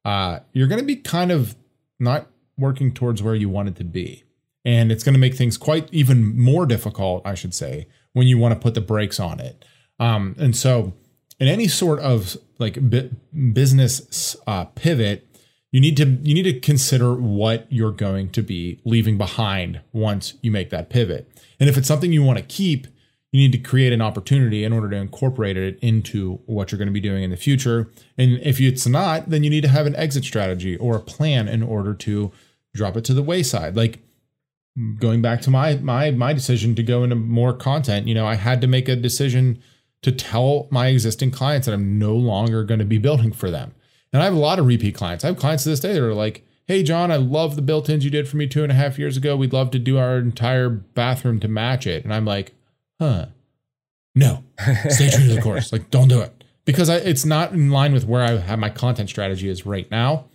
uh 0.05 0.39
you're 0.53 0.69
going 0.69 0.81
to 0.81 0.87
be 0.87 0.97
kind 0.97 1.31
of 1.31 1.57
not 1.99 2.29
working 2.57 2.93
towards 2.93 3.23
where 3.23 3.35
you 3.35 3.49
want 3.49 3.69
it 3.69 3.77
to 3.77 3.85
be. 3.85 4.23
And 4.65 4.93
it's 4.93 5.03
going 5.03 5.15
to 5.15 5.19
make 5.19 5.35
things 5.35 5.57
quite 5.57 5.89
even 5.93 6.39
more 6.39 6.67
difficult 6.67 7.27
i 7.27 7.35
should 7.35 7.55
say 7.55 7.89
when 8.13 8.27
you 8.27 8.39
want 8.39 8.55
to 8.55 8.61
put 8.61 8.75
the 8.75 8.81
brakes 8.81 9.19
on 9.21 9.41
it. 9.41 9.65
Um 9.99 10.35
and 10.39 10.57
so 10.57 10.95
in 11.41 11.49
any 11.49 11.67
sort 11.67 11.99
of 11.99 12.37
like 12.59 12.79
business 13.53 14.37
uh, 14.47 14.67
pivot 14.67 15.27
you 15.73 15.81
need 15.81 15.97
to 15.97 16.05
you 16.05 16.35
need 16.35 16.45
to 16.45 16.59
consider 16.61 17.15
what 17.15 17.67
you're 17.71 17.93
going 17.93 18.31
to 18.31 18.43
be 18.43 18.81
leaving 18.85 19.17
behind 19.17 19.81
once 19.93 20.35
you 20.43 20.51
make 20.51 20.71
that 20.71 20.91
pivot. 20.91 21.31
And 21.61 21.69
if 21.69 21.79
it's 21.79 21.87
something 21.87 22.13
you 22.13 22.25
want 22.25 22.39
to 22.39 22.45
keep, 22.45 22.87
you 23.31 23.41
need 23.41 23.53
to 23.53 23.59
create 23.59 23.93
an 23.93 24.03
opportunity 24.03 24.65
in 24.65 24.73
order 24.73 24.91
to 24.91 24.97
incorporate 24.97 25.57
it 25.57 25.79
into 25.81 26.41
what 26.47 26.73
you're 26.73 26.79
going 26.79 26.89
to 26.89 26.93
be 26.93 27.01
doing 27.01 27.23
in 27.23 27.31
the 27.31 27.37
future. 27.37 27.89
And 28.19 28.41
if 28.43 28.61
it's 28.61 28.87
not, 28.87 29.31
then 29.31 29.45
you 29.45 29.51
need 29.51 29.61
to 29.61 29.69
have 29.69 29.87
an 29.87 29.95
exit 29.95 30.25
strategy 30.25 30.77
or 30.77 30.97
a 30.97 31.01
plan 31.01 31.47
in 31.47 31.63
order 31.63 31.95
to 31.95 32.33
drop 32.75 32.97
it 32.97 33.05
to 33.05 33.15
the 33.15 33.23
wayside. 33.23 33.77
Like 33.77 34.01
going 34.99 35.23
back 35.23 35.41
to 35.43 35.51
my 35.51 35.77
my 35.77 36.11
my 36.11 36.33
decision 36.33 36.75
to 36.75 36.83
go 36.83 37.05
into 37.05 37.15
more 37.15 37.53
content, 37.53 38.09
you 38.09 38.15
know, 38.15 38.27
I 38.27 38.35
had 38.35 38.61
to 38.63 38.67
make 38.67 38.89
a 38.89 38.97
decision 38.97 39.63
to 40.03 40.13
tell 40.13 40.67
my 40.71 40.89
existing 40.89 41.31
clients 41.31 41.67
that 41.67 41.75
I'm 41.75 41.99
no 41.99 42.15
longer 42.15 42.65
going 42.65 42.81
to 42.81 42.87
be 42.87 42.99
building 42.99 43.33
for 43.33 43.51
them. 43.51 43.75
And 44.13 44.23
I 44.23 44.25
have 44.25 44.35
a 44.35 44.39
lot 44.39 44.59
of 44.59 44.67
repeat 44.67 44.95
clients. 44.95 45.25
I 45.25 45.29
have 45.29 45.37
clients 45.37 45.65
to 45.65 45.69
this 45.69 45.81
day 45.81 45.93
that 45.93 46.03
are 46.03 46.15
like, 46.15 46.45
hey, 46.67 46.83
John, 46.83 47.11
I 47.11 47.17
love 47.17 47.57
the 47.57 47.63
built 47.63 47.89
ins 47.89 48.05
you 48.05 48.11
did 48.11 48.29
for 48.29 48.37
me 48.37 48.47
two 48.47 48.63
and 48.63 48.73
a 48.73 48.77
half 48.77 48.99
years 48.99 49.17
ago. 49.17 49.37
We'd 49.37 49.53
love 49.53 49.71
to 49.73 49.79
do 49.79 49.99
our 49.99 50.19
entire 50.19 50.69
bathroom 50.69 51.41
to 51.41 51.49
match 51.49 51.87
it. 51.87 52.05
And 52.05 52.15
I'm 52.15 52.25
like, 52.25 52.53
huh, 53.01 53.27
no, 54.15 54.45
stay 54.89 55.11
true 55.11 55.27
to 55.27 55.35
the 55.35 55.43
course. 55.43 55.73
Like, 55.73 55.91
don't 55.91 56.09
do 56.09 56.21
it 56.21 56.45
because 56.65 56.89
I, 56.89 56.97
it's 56.97 57.25
not 57.25 57.53
in 57.53 57.71
line 57.71 57.93
with 57.93 58.07
where 58.07 58.23
I 58.23 58.37
have 58.37 58.59
my 58.59 58.71
content 58.71 59.09
strategy 59.09 59.49
is 59.49 59.67
right 59.67 59.91
now. 59.91 60.27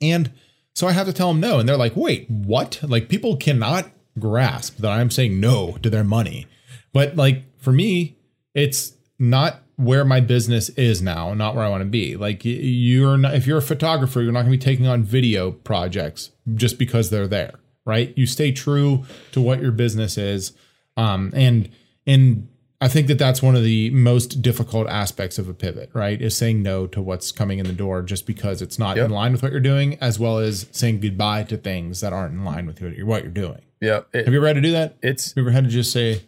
And 0.00 0.32
so 0.74 0.86
I 0.86 0.92
have 0.92 1.06
to 1.06 1.12
tell 1.12 1.28
them 1.28 1.40
no. 1.40 1.58
And 1.58 1.68
they're 1.68 1.76
like, 1.76 1.96
wait, 1.96 2.28
what? 2.30 2.80
Like, 2.82 3.08
people 3.08 3.36
cannot 3.36 3.90
grasp 4.18 4.78
that 4.78 4.90
I'm 4.90 5.10
saying 5.10 5.40
no 5.40 5.78
to 5.82 5.90
their 5.90 6.04
money. 6.04 6.46
But 6.92 7.16
like, 7.16 7.44
for 7.58 7.72
me, 7.72 8.16
it's 8.54 8.94
not 9.18 9.60
where 9.76 10.04
my 10.04 10.20
business 10.20 10.68
is 10.70 11.02
now, 11.02 11.34
not 11.34 11.54
where 11.54 11.64
I 11.64 11.68
want 11.68 11.82
to 11.82 11.88
be. 11.88 12.16
Like 12.16 12.42
you're 12.44 13.16
not, 13.16 13.34
if 13.34 13.46
you're 13.46 13.58
a 13.58 13.62
photographer, 13.62 14.22
you're 14.22 14.32
not 14.32 14.42
going 14.42 14.52
to 14.52 14.58
be 14.58 14.64
taking 14.64 14.86
on 14.86 15.02
video 15.02 15.50
projects 15.50 16.30
just 16.54 16.78
because 16.78 17.10
they're 17.10 17.26
there, 17.26 17.54
right? 17.84 18.12
You 18.16 18.26
stay 18.26 18.52
true 18.52 19.04
to 19.32 19.40
what 19.40 19.60
your 19.60 19.72
business 19.72 20.16
is, 20.16 20.52
um, 20.96 21.32
and 21.34 21.68
and 22.06 22.48
I 22.80 22.88
think 22.88 23.06
that 23.06 23.18
that's 23.18 23.42
one 23.42 23.56
of 23.56 23.62
the 23.62 23.90
most 23.90 24.42
difficult 24.42 24.88
aspects 24.88 25.38
of 25.38 25.48
a 25.48 25.54
pivot, 25.54 25.90
right? 25.94 26.20
Is 26.20 26.36
saying 26.36 26.62
no 26.62 26.86
to 26.88 27.00
what's 27.00 27.32
coming 27.32 27.58
in 27.58 27.66
the 27.66 27.72
door 27.72 28.02
just 28.02 28.26
because 28.26 28.60
it's 28.60 28.78
not 28.78 28.96
yep. 28.96 29.06
in 29.06 29.10
line 29.10 29.32
with 29.32 29.42
what 29.42 29.52
you're 29.52 29.60
doing, 29.60 29.96
as 30.00 30.18
well 30.18 30.38
as 30.38 30.66
saying 30.70 31.00
goodbye 31.00 31.44
to 31.44 31.56
things 31.56 32.00
that 32.00 32.12
aren't 32.12 32.34
in 32.34 32.44
line 32.44 32.66
with 32.66 32.80
what 32.82 33.22
you're 33.22 33.32
doing. 33.32 33.62
Yeah. 33.80 34.02
Have 34.12 34.28
you 34.28 34.36
ever 34.36 34.46
had 34.46 34.56
to 34.56 34.60
do 34.60 34.72
that? 34.72 34.96
It's. 35.02 35.30
Have 35.30 35.38
you 35.38 35.42
ever 35.44 35.50
had 35.50 35.64
to 35.64 35.70
just 35.70 35.92
say, 35.92 36.22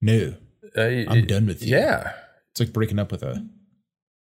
no, 0.00 0.34
uh, 0.76 1.12
I'm 1.12 1.26
done 1.26 1.46
with 1.46 1.62
you? 1.62 1.76
Yeah. 1.76 2.12
It's 2.52 2.60
like 2.60 2.72
breaking 2.72 2.98
up 2.98 3.12
with 3.12 3.22
a 3.22 3.46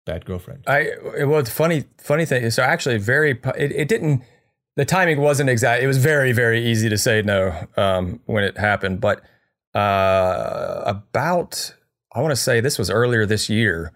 bad 0.06 0.24
girlfriend. 0.24 0.64
I 0.66 0.92
well, 1.24 1.38
it's 1.38 1.50
funny. 1.50 1.84
Funny 1.98 2.24
thing 2.24 2.42
is, 2.44 2.54
so 2.54 2.62
actually, 2.62 2.98
very 2.98 3.32
it, 3.56 3.72
it 3.72 3.88
didn't. 3.88 4.22
The 4.76 4.84
timing 4.84 5.20
wasn't 5.20 5.50
exact. 5.50 5.82
It 5.82 5.86
was 5.86 5.98
very 5.98 6.32
very 6.32 6.64
easy 6.64 6.88
to 6.88 6.96
say 6.96 7.22
no 7.22 7.66
um, 7.76 8.20
when 8.26 8.42
it 8.44 8.56
happened, 8.56 9.00
but 9.00 9.22
uh, 9.74 10.82
about 10.86 11.74
I 12.14 12.20
want 12.20 12.32
to 12.32 12.36
say 12.36 12.60
this 12.60 12.78
was 12.78 12.90
earlier 12.90 13.26
this 13.26 13.50
year. 13.50 13.92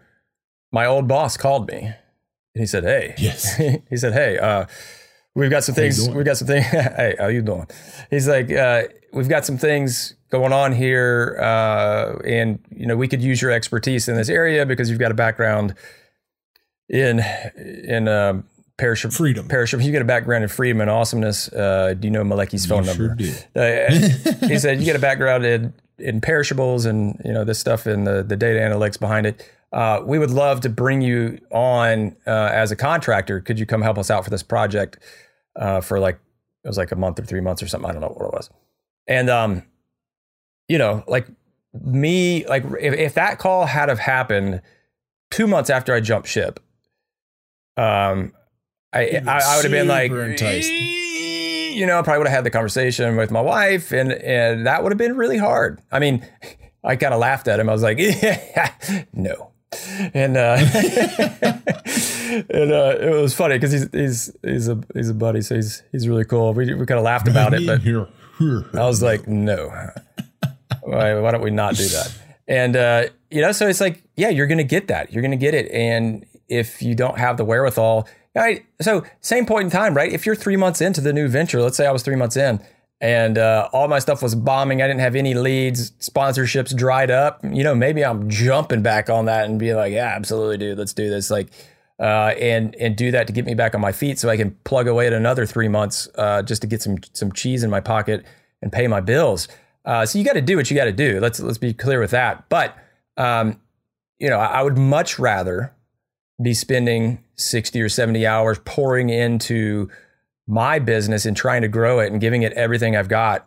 My 0.73 0.85
old 0.85 1.09
boss 1.09 1.37
called 1.37 1.69
me 1.69 1.79
and 2.57 2.63
he 2.63 2.67
said, 2.67 2.85
"Hey, 2.85 3.15
yes," 3.19 3.55
he 3.91 3.97
said, 3.97 4.15
"Hey, 4.15 4.39
uh, 4.39 4.65
we've 5.37 5.51
got 5.51 5.63
some 5.63 5.75
things. 5.75 6.09
We've 6.09 6.25
got 6.25 6.37
some 6.37 6.49
things. 6.49 6.67
hey, 6.67 7.15
how 7.19 7.29
you 7.29 7.43
doing?" 7.43 7.69
He's 8.11 8.27
like, 8.27 8.51
uh, 8.51 8.85
"We've 9.13 9.29
got 9.29 9.47
some 9.47 9.59
things 9.59 10.15
going 10.31 10.53
on 10.53 10.73
here, 10.73 11.39
uh, 11.41 12.19
and 12.25 12.59
you 12.75 12.87
know 12.87 12.97
we 12.97 13.07
could 13.07 13.23
use 13.23 13.41
your 13.41 13.53
expertise 13.53 14.09
in 14.09 14.17
this 14.17 14.29
area 14.29 14.67
because 14.67 14.91
you've 14.91 14.99
got 14.99 15.13
a 15.13 15.15
background 15.15 15.75
in 16.89 17.21
in 17.57 18.09
perishable 18.77 19.15
freedom. 19.15 19.49
Perishable. 19.49 19.85
You 19.85 19.93
get 19.93 20.03
a 20.03 20.07
background 20.07 20.45
in 20.45 20.49
freedom 20.49 20.81
and 20.81 20.91
awesomeness. 20.91 21.53
Uh, 21.53 21.95
do 21.99 22.07
you 22.09 22.13
know 22.13 22.23
Malecki's 22.23 22.67
phone 22.67 22.85
you 22.85 22.91
number? 22.91 23.17
Sure 23.19 23.35
uh, 23.57 24.47
he 24.47 24.59
said 24.59 24.79
you 24.79 24.85
get 24.85 24.97
a 24.97 25.01
background 25.01 25.45
in 25.45 25.73
in 25.99 26.21
perishables 26.21 26.85
and 26.85 27.21
you 27.25 27.33
know 27.33 27.45
this 27.45 27.59
stuff 27.59 27.87
and 27.87 28.07
the 28.07 28.23
the 28.23 28.37
data 28.37 28.59
analytics 28.59 28.99
behind 28.99 29.27
it. 29.27 29.51
Uh, 29.73 30.01
we 30.05 30.19
would 30.19 30.31
love 30.31 30.61
to 30.61 30.69
bring 30.69 31.03
you 31.03 31.39
on 31.51 32.17
uh, 32.27 32.51
as 32.53 32.71
a 32.71 32.77
contractor. 32.77 33.41
Could 33.41 33.59
you 33.59 33.67
come 33.67 33.83
help 33.83 33.99
us 33.99 34.11
out 34.11 34.25
for 34.25 34.31
this 34.31 34.43
project 34.43 34.99
uh, 35.59 35.81
for 35.81 35.99
like 35.99 36.19
it 36.65 36.69
was 36.69 36.79
like 36.79 36.93
a 36.93 36.97
month 36.97 37.19
or 37.19 37.25
three 37.25 37.41
months 37.41 37.63
or 37.63 37.69
something? 37.69 37.89
I 37.89 37.93
don't 37.93 38.03
know 38.03 38.09
what 38.09 38.27
it 38.27 38.33
was. 38.33 38.51
And 39.07 39.31
um, 39.31 39.63
you 40.69 40.79
know, 40.79 41.05
like 41.07 41.27
me, 41.73 42.47
like 42.47 42.65
if, 42.81 42.95
if 42.95 43.15
that 43.15 43.39
call 43.39 43.67
had 43.67 43.89
have 43.89 43.99
happened 43.99 44.63
two 45.31 45.47
months 45.47 45.71
after 45.71 45.95
I 45.95 46.01
jumped 46.01 46.29
ship, 46.29 46.61
um, 47.77 48.33
I 48.93 49.23
I, 49.27 49.41
I 49.43 49.57
would 49.57 49.65
have 49.65 49.73
been 49.73 49.89
like, 49.89 50.11
enticed. 50.11 50.71
you 50.71 51.87
know, 51.87 51.99
I 51.99 52.03
probably 52.03 52.19
would 52.19 52.29
have 52.29 52.37
had 52.37 52.45
the 52.45 52.51
conversation 52.51 53.17
with 53.17 53.31
my 53.31 53.41
wife, 53.41 53.93
and 53.93 54.13
and 54.13 54.67
that 54.67 54.83
would 54.83 54.93
have 54.93 54.99
been 54.99 55.17
really 55.17 55.39
hard. 55.39 55.81
I 55.93 55.99
mean, 55.99 56.27
I 56.85 56.97
kind 56.97 57.13
of 57.13 57.21
laughed 57.21 57.49
at 57.49 57.61
him. 57.61 57.69
I 57.69 57.73
was 57.73 57.83
like, 57.83 57.99
yeah, 58.01 58.73
no, 59.13 59.53
and 60.15 60.37
uh, 60.37 60.57
and 62.51 62.73
uh, 62.73 62.97
it 63.01 63.21
was 63.21 63.35
funny 63.35 63.57
because 63.57 63.73
he's 63.73 63.89
he's 63.93 64.37
he's 64.43 64.69
a 64.69 64.81
he's 64.95 65.09
a 65.09 65.15
buddy, 65.15 65.41
so 65.43 65.55
he's 65.55 65.83
he's 65.93 66.09
really 66.09 66.25
cool. 66.25 66.55
We 66.55 66.73
we 66.75 66.87
kind 66.87 66.99
of 66.99 67.05
laughed 67.05 67.29
about 67.29 67.55
it, 67.55 67.67
but 67.67 67.81
I 68.75 68.87
was 68.87 69.03
like, 69.03 69.27
no, 69.27 69.69
why, 70.83 71.19
why 71.19 71.31
don't 71.31 71.43
we 71.43 71.51
not 71.51 71.75
do 71.75 71.87
that? 71.89 72.15
And 72.49 72.77
uh, 72.77 73.05
you 73.31 73.41
know, 73.41 73.53
so 73.53 73.69
it's 73.69 73.81
like, 73.81 74.03
yeah, 74.17 74.29
you're 74.29 74.47
to 74.59 74.65
get 74.65 74.89
that. 74.89 75.13
You're 75.13 75.23
to 75.33 75.37
get 75.37 75.55
it. 75.55 75.71
And 75.73 76.25
if 76.49 76.81
you 76.83 76.95
don't 76.95 77.19
have 77.19 77.37
the 77.37 77.45
wherewithal, 77.45 78.09
right? 78.35 78.65
So 78.81 79.05
same 79.21 79.47
point 79.47 79.65
in 79.65 79.71
time, 79.71 79.95
right? 79.95 80.13
If 80.13 80.27
you're 80.27 80.37
three 80.37 80.57
months 80.57 80.81
into 80.81 81.01
the 81.01 81.13
new 81.13 81.29
venture, 81.29 81.61
let's 81.61 81.77
say 81.77 81.87
I 81.87 81.93
was 81.93 82.03
three 82.03 82.17
months 82.17 82.37
in, 82.37 82.61
and 83.01 83.37
uh, 83.37 83.69
all 83.73 83.89
my 83.89 83.99
stuff 83.99 84.23
was 84.23 84.35
bombing. 84.35 84.81
I 84.81 84.87
didn't 84.87 85.01
have 85.01 85.17
any 85.17 85.35
leads. 85.35 85.91
Sponsorships 85.93 86.75
dried 86.75 87.11
up. 87.11 87.41
You 87.45 87.63
know, 87.63 87.75
maybe 87.75 88.05
I'm 88.05 88.31
jumping 88.31 88.83
back 88.83 89.11
on 89.11 89.27
that 89.27 89.45
and 89.47 89.59
being 89.59 89.77
like, 89.77 89.93
yeah, 89.93 90.15
absolutely, 90.17 90.59
dude, 90.59 90.79
let's 90.79 90.95
do 90.95 91.11
this. 91.11 91.31
Like, 91.31 91.49
uh, 91.99 92.35
and 92.39 92.75
and 92.77 92.97
do 92.97 93.11
that 93.11 93.27
to 93.27 93.33
get 93.33 93.47
me 93.47 93.55
back 93.55 93.75
on 93.75 93.81
my 93.81 93.93
feet, 93.93 94.19
so 94.19 94.29
I 94.29 94.37
can 94.37 94.51
plug 94.65 94.87
away 94.87 95.07
at 95.07 95.13
another 95.13 95.47
three 95.47 95.69
months 95.69 96.09
uh, 96.17 96.43
just 96.43 96.63
to 96.63 96.69
get 96.69 96.83
some 96.83 96.99
some 97.13 97.33
cheese 97.33 97.63
in 97.63 97.71
my 97.71 97.81
pocket 97.81 98.25
and 98.61 98.71
pay 98.73 98.87
my 98.87 99.01
bills. 99.01 99.49
Uh, 99.85 100.05
so 100.05 100.19
you 100.19 100.25
got 100.25 100.35
to 100.35 100.43
do 100.43 100.57
what 100.57 100.71
you 100.71 100.77
got 100.77 100.85
to 100.85 100.93
do. 100.93 101.21
Let's 101.21 101.41
let's 101.41 101.59
be 101.59 101.73
clear 101.73 102.01
with 102.01 102.11
that. 102.11 102.49
But 102.49 102.77
um, 103.17 103.61
you 104.19 104.29
know, 104.29 104.39
I, 104.39 104.59
I 104.59 104.63
would 104.63 104.77
much 104.77 105.19
rather 105.19 105.73
be 106.43 106.53
spending 106.53 107.25
sixty 107.37 107.81
or 107.81 107.89
seventy 107.89 108.27
hours 108.27 108.59
pouring 108.65 109.09
into 109.09 109.89
my 110.47 110.79
business 110.79 111.27
and 111.27 111.37
trying 111.37 111.63
to 111.63 111.69
grow 111.69 112.01
it 112.01 112.13
and 112.13 112.21
giving 112.21 112.43
it 112.43 112.53
everything 112.53 112.97
I've 112.97 113.09
got, 113.09 113.47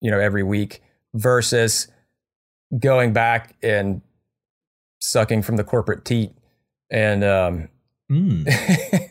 you 0.00 0.10
know, 0.10 0.20
every 0.20 0.42
week 0.42 0.82
versus 1.14 1.88
going 2.78 3.12
back 3.12 3.56
and 3.62 4.00
sucking 5.00 5.42
from 5.42 5.56
the 5.56 5.64
corporate 5.64 6.04
teat. 6.04 6.32
And 6.90 7.24
um, 7.24 7.68
mm. 8.10 8.44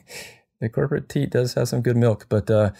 the 0.61 0.69
corporate 0.69 1.09
teat 1.09 1.31
does 1.31 1.53
have 1.55 1.67
some 1.67 1.81
good 1.81 1.97
milk, 1.97 2.27
but 2.29 2.49
uh, 2.49 2.71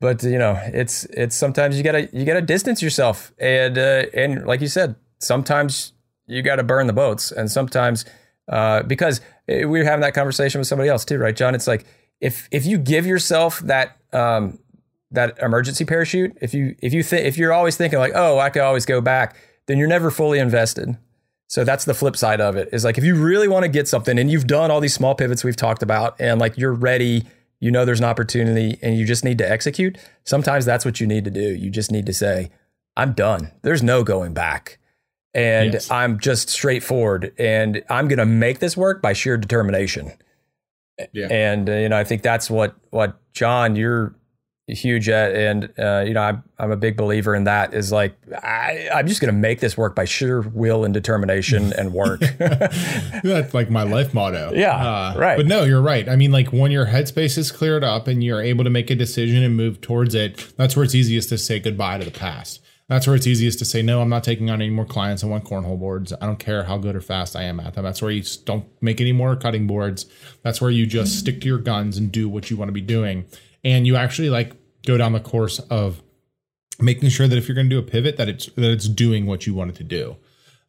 but 0.00 0.22
you 0.22 0.38
know, 0.38 0.58
it's 0.66 1.04
it's 1.06 1.36
sometimes 1.36 1.76
you 1.76 1.82
gotta 1.82 2.08
you 2.12 2.24
gotta 2.24 2.42
distance 2.42 2.82
yourself, 2.82 3.32
and 3.38 3.78
uh, 3.78 4.04
and 4.12 4.46
like 4.46 4.60
you 4.60 4.68
said, 4.68 4.96
sometimes 5.18 5.92
you 6.26 6.42
gotta 6.42 6.62
burn 6.62 6.86
the 6.86 6.92
boats, 6.92 7.32
and 7.32 7.50
sometimes 7.50 8.04
uh, 8.48 8.82
because 8.82 9.20
we 9.48 9.64
were 9.64 9.84
having 9.84 10.02
that 10.02 10.14
conversation 10.14 10.58
with 10.58 10.68
somebody 10.68 10.90
else 10.90 11.04
too, 11.04 11.18
right, 11.18 11.34
John? 11.34 11.54
It's 11.54 11.66
like 11.66 11.86
if 12.20 12.48
if 12.50 12.66
you 12.66 12.78
give 12.78 13.06
yourself 13.06 13.60
that 13.60 13.96
um, 14.12 14.58
that 15.14 15.38
emergency 15.40 15.84
parachute. 15.84 16.36
If 16.40 16.54
you 16.54 16.76
if 16.80 16.92
you 16.92 17.02
think 17.02 17.26
if 17.26 17.38
you're 17.38 17.52
always 17.52 17.76
thinking 17.76 17.98
like, 17.98 18.12
oh, 18.14 18.38
I 18.38 18.50
could 18.50 18.62
always 18.62 18.84
go 18.84 19.00
back, 19.00 19.36
then 19.66 19.78
you're 19.78 19.88
never 19.88 20.10
fully 20.10 20.38
invested. 20.38 20.96
So 21.46 21.62
that's 21.62 21.84
the 21.84 21.94
flip 21.94 22.16
side 22.16 22.40
of 22.40 22.56
it. 22.56 22.68
Is 22.72 22.84
like 22.84 22.98
if 22.98 23.04
you 23.04 23.14
really 23.14 23.48
want 23.48 23.64
to 23.64 23.68
get 23.68 23.88
something 23.88 24.18
and 24.18 24.30
you've 24.30 24.46
done 24.46 24.70
all 24.70 24.80
these 24.80 24.94
small 24.94 25.14
pivots 25.14 25.44
we've 25.44 25.56
talked 25.56 25.82
about 25.82 26.20
and 26.20 26.40
like 26.40 26.58
you're 26.58 26.72
ready, 26.72 27.24
you 27.60 27.70
know 27.70 27.84
there's 27.84 28.00
an 28.00 28.06
opportunity 28.06 28.78
and 28.82 28.98
you 28.98 29.06
just 29.06 29.24
need 29.24 29.38
to 29.38 29.50
execute. 29.50 29.98
Sometimes 30.24 30.64
that's 30.64 30.84
what 30.84 31.00
you 31.00 31.06
need 31.06 31.24
to 31.24 31.30
do. 31.30 31.54
You 31.54 31.70
just 31.70 31.92
need 31.92 32.06
to 32.06 32.12
say, 32.12 32.50
I'm 32.96 33.12
done. 33.12 33.52
There's 33.62 33.82
no 33.82 34.02
going 34.04 34.34
back. 34.34 34.78
And 35.32 35.74
Yes. 35.74 35.90
I'm 35.90 36.18
just 36.18 36.48
straightforward 36.48 37.32
and 37.38 37.82
I'm 37.90 38.08
going 38.08 38.18
to 38.18 38.26
make 38.26 38.60
this 38.60 38.76
work 38.76 39.02
by 39.02 39.12
sheer 39.12 39.36
determination. 39.36 40.12
Yeah. 41.12 41.28
And 41.30 41.68
uh, 41.68 41.74
you 41.74 41.88
know, 41.88 41.96
I 41.96 42.04
think 42.04 42.22
that's 42.22 42.50
what 42.50 42.74
what 42.90 43.18
John 43.32 43.76
you're 43.76 44.14
huge 44.66 45.10
at, 45.10 45.34
and 45.34 45.72
uh, 45.78 46.04
you 46.06 46.14
know, 46.14 46.22
I'm 46.22 46.42
I'm 46.58 46.70
a 46.70 46.76
big 46.76 46.96
believer 46.96 47.34
in 47.34 47.44
that. 47.44 47.74
Is 47.74 47.92
like 47.92 48.16
I 48.32 48.88
I'm 48.94 49.06
just 49.06 49.20
going 49.20 49.32
to 49.32 49.38
make 49.38 49.60
this 49.60 49.76
work 49.76 49.94
by 49.94 50.04
sheer 50.04 50.40
will 50.40 50.84
and 50.84 50.94
determination 50.94 51.72
and 51.74 51.92
work. 51.92 52.20
That's 52.38 53.52
like 53.52 53.70
my 53.70 53.82
life 53.82 54.14
motto. 54.14 54.52
Yeah, 54.54 55.16
right. 55.18 55.36
But 55.36 55.46
no, 55.46 55.64
you're 55.64 55.82
right. 55.82 56.08
I 56.08 56.16
mean, 56.16 56.32
like 56.32 56.52
when 56.52 56.70
your 56.70 56.86
headspace 56.86 57.36
is 57.36 57.52
cleared 57.52 57.84
up 57.84 58.08
and 58.08 58.24
you're 58.24 58.42
able 58.42 58.64
to 58.64 58.70
make 58.70 58.90
a 58.90 58.94
decision 58.94 59.42
and 59.42 59.56
move 59.56 59.80
towards 59.80 60.14
it, 60.14 60.54
that's 60.56 60.76
where 60.76 60.84
it's 60.84 60.94
easiest 60.94 61.28
to 61.30 61.38
say 61.38 61.60
goodbye 61.60 61.98
to 61.98 62.04
the 62.04 62.10
past. 62.10 62.60
That's 62.88 63.06
where 63.06 63.16
it's 63.16 63.26
easiest 63.26 63.58
to 63.60 63.64
say, 63.64 63.80
no, 63.80 64.02
I'm 64.02 64.10
not 64.10 64.24
taking 64.24 64.50
on 64.50 64.60
any 64.60 64.70
more 64.70 64.84
clients. 64.84 65.24
I 65.24 65.26
want 65.26 65.44
cornhole 65.44 65.78
boards. 65.78 66.12
I 66.12 66.26
don't 66.26 66.38
care 66.38 66.64
how 66.64 66.76
good 66.76 66.94
or 66.94 67.00
fast 67.00 67.34
I 67.34 67.44
am 67.44 67.58
at 67.58 67.74
them. 67.74 67.84
That's 67.84 68.02
where 68.02 68.10
you 68.10 68.22
don't 68.44 68.66
make 68.82 69.00
any 69.00 69.12
more 69.12 69.36
cutting 69.36 69.66
boards. 69.66 70.04
That's 70.42 70.60
where 70.60 70.70
you 70.70 70.86
just 70.86 71.18
stick 71.18 71.40
to 71.40 71.46
your 71.46 71.58
guns 71.58 71.96
and 71.96 72.12
do 72.12 72.28
what 72.28 72.50
you 72.50 72.58
want 72.58 72.68
to 72.68 72.74
be 72.74 72.82
doing. 72.82 73.24
And 73.64 73.86
you 73.86 73.96
actually 73.96 74.28
like 74.28 74.52
go 74.86 74.98
down 74.98 75.14
the 75.14 75.20
course 75.20 75.60
of 75.60 76.02
making 76.78 77.08
sure 77.08 77.26
that 77.26 77.38
if 77.38 77.48
you're 77.48 77.54
going 77.54 77.70
to 77.70 77.74
do 77.74 77.78
a 77.78 77.82
pivot, 77.82 78.18
that 78.18 78.28
it's 78.28 78.46
that 78.46 78.70
it's 78.70 78.88
doing 78.88 79.24
what 79.24 79.46
you 79.46 79.54
want 79.54 79.70
it 79.70 79.76
to 79.76 79.84
do. 79.84 80.16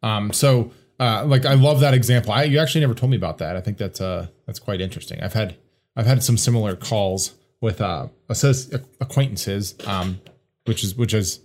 Um, 0.02 0.32
so 0.32 0.72
uh, 0.98 1.24
like 1.26 1.44
I 1.44 1.54
love 1.54 1.80
that 1.80 1.92
example. 1.92 2.32
I 2.32 2.44
you 2.44 2.58
actually 2.58 2.80
never 2.80 2.94
told 2.94 3.10
me 3.10 3.16
about 3.16 3.38
that. 3.38 3.56
I 3.56 3.60
think 3.60 3.76
that's 3.76 4.00
uh 4.00 4.28
that's 4.46 4.58
quite 4.58 4.80
interesting. 4.80 5.20
I've 5.22 5.34
had 5.34 5.56
I've 5.94 6.06
had 6.06 6.22
some 6.22 6.38
similar 6.38 6.76
calls 6.76 7.34
with 7.60 7.80
uh 7.82 8.08
acquaintances, 9.00 9.74
um, 9.86 10.20
which 10.64 10.82
is 10.82 10.94
which 10.94 11.12
is 11.12 11.40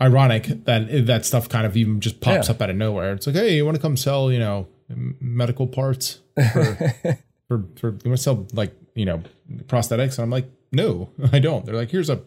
ironic 0.00 0.64
that 0.64 1.06
that 1.06 1.24
stuff 1.24 1.48
kind 1.48 1.66
of 1.66 1.76
even 1.76 2.00
just 2.00 2.20
pops 2.20 2.48
Yeah. 2.48 2.54
up 2.54 2.62
out 2.62 2.70
of 2.70 2.76
nowhere. 2.76 3.12
It's 3.14 3.26
like, 3.26 3.36
hey, 3.36 3.56
you 3.56 3.64
want 3.64 3.76
to 3.76 3.82
come 3.82 3.96
sell, 3.96 4.32
you 4.32 4.38
know, 4.38 4.66
medical 4.88 5.66
parts 5.66 6.18
for 6.52 6.64
for, 7.48 7.64
for 7.76 7.88
you 7.90 7.98
want 8.10 8.16
to 8.16 8.16
sell 8.16 8.46
like 8.52 8.74
you 8.94 9.04
know 9.04 9.22
prosthetics? 9.66 10.14
And 10.18 10.24
I'm 10.24 10.30
like, 10.30 10.46
no, 10.72 11.10
I 11.32 11.38
don't. 11.38 11.64
They're 11.66 11.74
like, 11.76 11.90
here's 11.90 12.10
a 12.10 12.22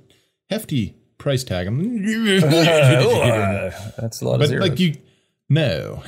hefty 0.49 0.95
price 1.18 1.43
tag. 1.43 1.68
I'm 1.68 1.80
like, 1.80 2.41
That's 3.97 4.22
a 4.22 4.26
lot 4.26 4.36
of 4.36 4.39
but 4.39 4.47
zeros. 4.49 4.70
like 4.70 4.80
you 4.80 4.95
no 5.47 6.01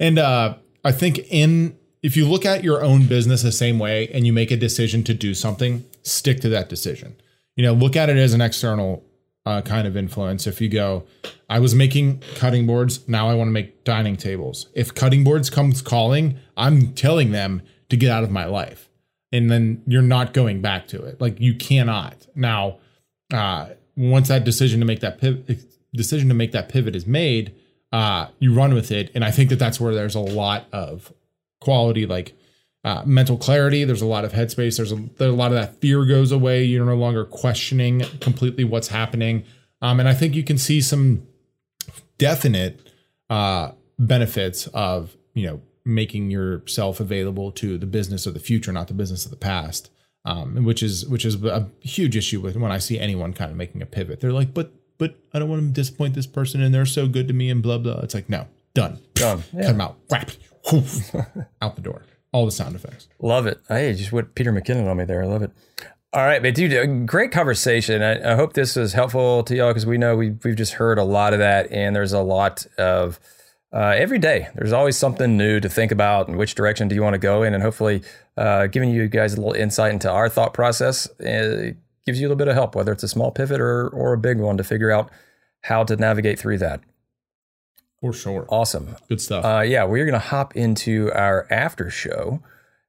and 0.00 0.18
uh 0.18 0.54
i 0.84 0.90
think 0.90 1.20
in 1.30 1.76
if 2.02 2.16
you 2.16 2.26
look 2.28 2.44
at 2.44 2.64
your 2.64 2.82
own 2.82 3.06
business 3.06 3.42
the 3.42 3.52
same 3.52 3.78
way 3.78 4.08
and 4.08 4.26
you 4.26 4.32
make 4.32 4.50
a 4.50 4.56
decision 4.56 5.04
to 5.04 5.14
do 5.14 5.34
something 5.34 5.84
stick 6.02 6.40
to 6.40 6.48
that 6.48 6.68
decision 6.68 7.14
you 7.54 7.62
know 7.62 7.72
look 7.72 7.94
at 7.94 8.10
it 8.10 8.16
as 8.16 8.34
an 8.34 8.40
external 8.40 9.04
uh, 9.48 9.62
kind 9.62 9.86
of 9.86 9.96
influence. 9.96 10.46
If 10.46 10.60
you 10.60 10.68
go 10.68 11.04
i 11.50 11.58
was 11.58 11.74
making 11.74 12.22
cutting 12.34 12.66
boards 12.66 13.08
now 13.08 13.30
i 13.30 13.34
want 13.34 13.48
to 13.48 13.52
make 13.52 13.84
dining 13.84 14.16
tables. 14.16 14.68
If 14.74 14.94
cutting 14.94 15.24
boards 15.24 15.50
comes 15.50 15.82
calling 15.82 16.38
i'm 16.56 16.92
telling 16.92 17.32
them 17.32 17.62
to 17.88 17.96
get 17.96 18.10
out 18.10 18.24
of 18.24 18.30
my 18.30 18.44
life 18.44 18.88
and 19.32 19.50
then 19.50 19.82
you're 19.86 20.02
not 20.02 20.32
going 20.32 20.60
back 20.60 20.86
to 20.88 21.02
it. 21.04 21.20
Like 21.20 21.40
you 21.40 21.54
cannot. 21.54 22.26
Now 22.34 22.78
uh, 23.32 23.70
once 23.96 24.28
that 24.28 24.44
decision 24.44 24.80
to 24.80 24.86
make 24.86 25.00
that 25.00 25.18
pivot, 25.18 25.60
decision 25.94 26.28
to 26.28 26.34
make 26.34 26.52
that 26.52 26.68
pivot 26.68 26.94
is 26.94 27.06
made, 27.06 27.54
uh, 27.92 28.28
you 28.38 28.54
run 28.54 28.74
with 28.74 28.90
it, 28.90 29.10
and 29.14 29.24
I 29.24 29.30
think 29.30 29.50
that 29.50 29.58
that's 29.58 29.80
where 29.80 29.94
there's 29.94 30.14
a 30.14 30.20
lot 30.20 30.66
of 30.72 31.12
quality, 31.60 32.06
like 32.06 32.34
uh, 32.88 33.02
mental 33.04 33.36
clarity. 33.36 33.84
There's 33.84 34.00
a 34.00 34.06
lot 34.06 34.24
of 34.24 34.32
headspace. 34.32 34.78
There's 34.78 34.92
a, 34.92 34.96
there, 35.18 35.28
a 35.28 35.32
lot 35.32 35.52
of 35.52 35.58
that 35.58 35.74
fear 35.78 36.06
goes 36.06 36.32
away. 36.32 36.64
You're 36.64 36.86
no 36.86 36.94
longer 36.94 37.22
questioning 37.26 38.00
completely 38.20 38.64
what's 38.64 38.88
happening, 38.88 39.44
um, 39.82 40.00
and 40.00 40.08
I 40.08 40.14
think 40.14 40.34
you 40.34 40.42
can 40.42 40.56
see 40.56 40.80
some 40.80 41.26
definite 42.16 42.80
uh, 43.28 43.72
benefits 43.98 44.68
of 44.68 45.16
you 45.34 45.46
know 45.46 45.60
making 45.84 46.30
yourself 46.30 46.98
available 46.98 47.52
to 47.52 47.76
the 47.76 47.86
business 47.86 48.24
of 48.24 48.32
the 48.32 48.40
future, 48.40 48.72
not 48.72 48.88
the 48.88 48.94
business 48.94 49.26
of 49.26 49.30
the 49.30 49.36
past. 49.36 49.90
Um, 50.24 50.64
which 50.64 50.82
is 50.82 51.06
which 51.06 51.24
is 51.26 51.42
a 51.44 51.68
huge 51.80 52.16
issue 52.16 52.40
with 52.40 52.56
when 52.56 52.72
I 52.72 52.78
see 52.78 52.98
anyone 52.98 53.32
kind 53.34 53.50
of 53.50 53.56
making 53.56 53.82
a 53.82 53.86
pivot. 53.86 54.20
They're 54.20 54.32
like, 54.32 54.54
but 54.54 54.72
but 54.96 55.16
I 55.34 55.38
don't 55.38 55.48
want 55.50 55.62
to 55.62 55.68
disappoint 55.68 56.14
this 56.14 56.26
person, 56.26 56.62
and 56.62 56.74
they're 56.74 56.86
so 56.86 57.06
good 57.06 57.28
to 57.28 57.34
me, 57.34 57.50
and 57.50 57.62
blah 57.62 57.78
blah. 57.78 58.00
It's 58.00 58.14
like, 58.14 58.30
no, 58.30 58.46
done, 58.74 58.98
Done. 59.12 59.44
cut 59.52 59.62
them 59.62 59.80
out, 59.80 59.98
whap, 60.10 60.30
out 61.62 61.76
the 61.76 61.82
door. 61.82 62.02
All 62.32 62.44
the 62.44 62.52
sound 62.52 62.76
effects. 62.76 63.08
Love 63.20 63.46
it. 63.46 63.60
Hey, 63.68 63.94
just 63.94 64.12
what 64.12 64.34
Peter 64.34 64.52
McKinnon 64.52 64.88
on 64.88 64.96
me 64.96 65.04
there. 65.04 65.22
I 65.22 65.26
love 65.26 65.42
it. 65.42 65.50
All 66.12 66.24
right, 66.24 66.42
but 66.42 66.54
dude, 66.54 67.06
great 67.06 67.32
conversation. 67.32 68.02
I, 68.02 68.32
I 68.32 68.34
hope 68.34 68.54
this 68.54 68.76
was 68.76 68.94
helpful 68.94 69.42
to 69.44 69.54
y'all 69.54 69.68
because 69.68 69.84
we 69.84 69.98
know 69.98 70.16
we, 70.16 70.30
we've 70.42 70.56
just 70.56 70.74
heard 70.74 70.98
a 70.98 71.04
lot 71.04 71.34
of 71.34 71.38
that, 71.38 71.70
and 71.70 71.94
there's 71.94 72.14
a 72.14 72.20
lot 72.20 72.66
of 72.78 73.20
uh, 73.74 73.94
every 73.94 74.18
day. 74.18 74.48
There's 74.54 74.72
always 74.72 74.96
something 74.96 75.36
new 75.36 75.60
to 75.60 75.68
think 75.68 75.92
about, 75.92 76.28
and 76.28 76.38
which 76.38 76.54
direction 76.54 76.88
do 76.88 76.94
you 76.94 77.02
want 77.02 77.12
to 77.12 77.18
go 77.18 77.42
in, 77.42 77.52
and 77.52 77.62
hopefully, 77.62 78.02
uh, 78.38 78.68
giving 78.68 78.88
you 78.88 79.06
guys 79.08 79.34
a 79.34 79.36
little 79.36 79.52
insight 79.52 79.92
into 79.92 80.10
our 80.10 80.30
thought 80.30 80.54
process 80.54 81.08
uh, 81.20 81.72
gives 82.06 82.20
you 82.20 82.26
a 82.26 82.28
little 82.28 82.36
bit 82.36 82.48
of 82.48 82.54
help, 82.54 82.74
whether 82.74 82.92
it's 82.92 83.02
a 83.02 83.08
small 83.08 83.30
pivot 83.30 83.60
or 83.60 83.88
or 83.88 84.14
a 84.14 84.18
big 84.18 84.38
one, 84.38 84.56
to 84.56 84.64
figure 84.64 84.90
out 84.90 85.10
how 85.60 85.84
to 85.84 85.94
navigate 85.96 86.38
through 86.38 86.56
that. 86.56 86.80
For 88.00 88.12
sure. 88.12 88.46
Awesome. 88.48 88.96
Good 89.08 89.20
stuff. 89.20 89.44
Uh, 89.44 89.60
yeah, 89.60 89.84
we're 89.84 90.06
gonna 90.06 90.18
hop 90.18 90.56
into 90.56 91.10
our 91.12 91.46
after 91.50 91.90
show. 91.90 92.40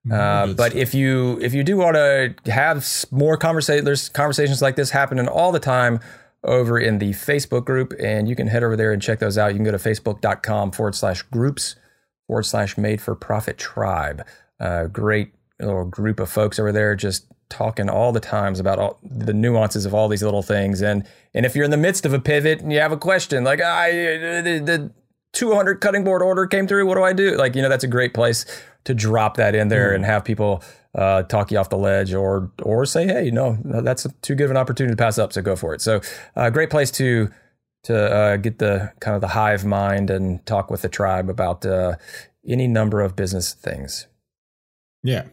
Uh, 0.10 0.48
but 0.48 0.72
stuff. 0.72 0.76
if 0.76 0.94
you 0.94 1.40
if 1.42 1.54
you 1.54 1.64
do 1.64 1.78
want 1.78 1.96
to 1.96 2.34
have 2.52 2.88
more 3.12 3.38
conversation, 3.38 3.86
there's 3.86 4.10
conversations 4.10 4.62
like 4.62 4.76
this 4.76 4.92
happening 4.92 5.28
all 5.28 5.52
the 5.52 5.60
time 5.60 6.00
over 6.44 6.80
in 6.80 7.00
the 7.00 7.12
Facebook 7.12 7.66
group, 7.66 7.94
and 8.00 8.30
you 8.30 8.36
can 8.36 8.48
head 8.48 8.64
over 8.64 8.76
there 8.76 8.94
and 8.94 9.02
check 9.02 9.20
those 9.20 9.38
out. 9.38 9.48
You 9.48 9.56
can 9.56 9.66
go 9.66 9.72
to 9.72 9.78
facebook.com 9.78 10.72
forward 10.72 10.96
slash 10.96 11.22
groups 11.24 11.76
forward 12.28 12.44
slash 12.44 12.78
made 12.78 13.02
for 13.02 13.14
profit 13.14 13.58
tribe. 13.58 14.26
Uh, 14.60 14.86
great 14.86 15.34
little 15.60 15.86
group 15.86 16.20
of 16.20 16.30
folks 16.30 16.60
over 16.60 16.72
there 16.72 16.96
just 16.96 17.26
talking 17.50 17.90
all 17.90 18.12
the 18.12 18.20
times 18.20 18.60
about 18.60 18.80
all 18.80 19.00
the 19.04 19.34
nuances 19.34 19.86
of 19.86 19.94
all 19.94 20.08
these 20.08 20.24
little 20.24 20.44
things. 20.44 20.82
And 20.82 21.06
and 21.34 21.46
if 21.46 21.56
you're 21.56 21.66
in 21.66 21.72
the 21.72 21.78
midst 21.78 22.06
of 22.06 22.14
a 22.14 22.20
pivot 22.20 22.62
and 22.62 22.72
you 22.72 22.80
have 22.80 22.92
a 22.92 22.98
question 22.98 23.44
like 23.44 23.62
I 23.62 23.92
the, 23.92 24.62
the 24.64 24.92
200 25.34 25.82
cutting 25.82 26.04
board 26.04 26.22
order 26.22 26.48
came 26.48 26.68
through, 26.68 26.86
what 26.86 26.96
do 26.96 27.04
I 27.04 27.14
do? 27.14 27.36
Like 27.38 27.56
you 27.56 27.62
know 27.62 27.70
that's 27.70 27.84
a 27.84 27.88
great 27.88 28.14
place 28.14 28.46
to 28.86 28.94
drop 28.94 29.38
that 29.38 29.56
in 29.56 29.68
there 29.68 29.94
and 29.94 30.06
have 30.06 30.24
people 30.24 30.64
uh, 30.96 31.24
talk 31.24 31.52
you 31.52 31.58
off 31.58 31.70
the 31.70 31.78
ledge 31.78 32.14
or 32.14 32.52
or 32.64 32.86
say 32.86 33.06
hey 33.06 33.30
no, 33.30 33.58
no 33.64 33.82
that's 33.82 34.08
too 34.22 34.36
good 34.36 34.46
of 34.46 34.52
an 34.52 34.58
opportunity 34.58 34.94
to 34.94 34.98
pass 34.98 35.18
up 35.18 35.34
so 35.34 35.42
go 35.42 35.56
for 35.56 35.74
it. 35.74 35.82
So 35.82 36.02
uh, 36.36 36.50
great 36.50 36.70
place 36.70 36.92
to 36.92 37.30
to 37.84 37.96
uh, 37.96 38.38
get 38.38 38.60
the 38.60 38.92
kind 39.00 39.16
of 39.16 39.22
the 39.22 39.30
hive 39.30 39.66
mind 39.66 40.10
and 40.10 40.46
talk 40.46 40.70
with 40.70 40.82
the 40.82 40.90
tribe 40.90 41.30
about 41.30 41.66
uh, 41.66 41.96
any 42.48 42.68
number 42.68 43.02
of 43.02 43.16
business 43.16 43.54
things. 43.54 44.08
Yeah, 45.04 45.26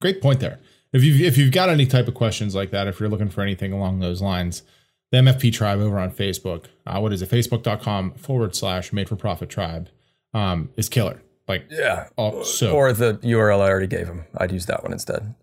great 0.00 0.20
point 0.20 0.40
there. 0.40 0.58
If 0.92 1.04
you've 1.04 1.20
if 1.20 1.36
you've 1.36 1.52
got 1.52 1.68
any 1.68 1.86
type 1.86 2.08
of 2.08 2.14
questions 2.14 2.54
like 2.54 2.70
that, 2.70 2.88
if 2.88 2.98
you're 2.98 3.08
looking 3.08 3.28
for 3.28 3.42
anything 3.42 3.72
along 3.72 4.00
those 4.00 4.22
lines, 4.22 4.62
the 5.10 5.18
MFP 5.18 5.52
Tribe 5.52 5.80
over 5.80 5.98
on 5.98 6.10
Facebook, 6.10 6.66
uh, 6.86 6.98
what 7.00 7.12
is 7.12 7.22
it? 7.22 7.30
Facebook.com 7.30 8.12
forward 8.12 8.54
slash 8.54 8.92
Made 8.92 9.08
for 9.08 9.16
Profit 9.16 9.48
Tribe 9.48 9.88
um, 10.34 10.70
is 10.76 10.88
killer. 10.88 11.22
Like, 11.46 11.64
Yeah. 11.70 12.08
oh, 12.18 12.42
so 12.42 12.72
Or 12.74 12.92
the 12.92 13.14
URL 13.22 13.60
I 13.60 13.70
already 13.70 13.86
gave 13.86 14.06
him. 14.06 14.24
I'd 14.36 14.52
use 14.52 14.66
that 14.66 14.82
one 14.82 14.92
instead. 14.92 15.34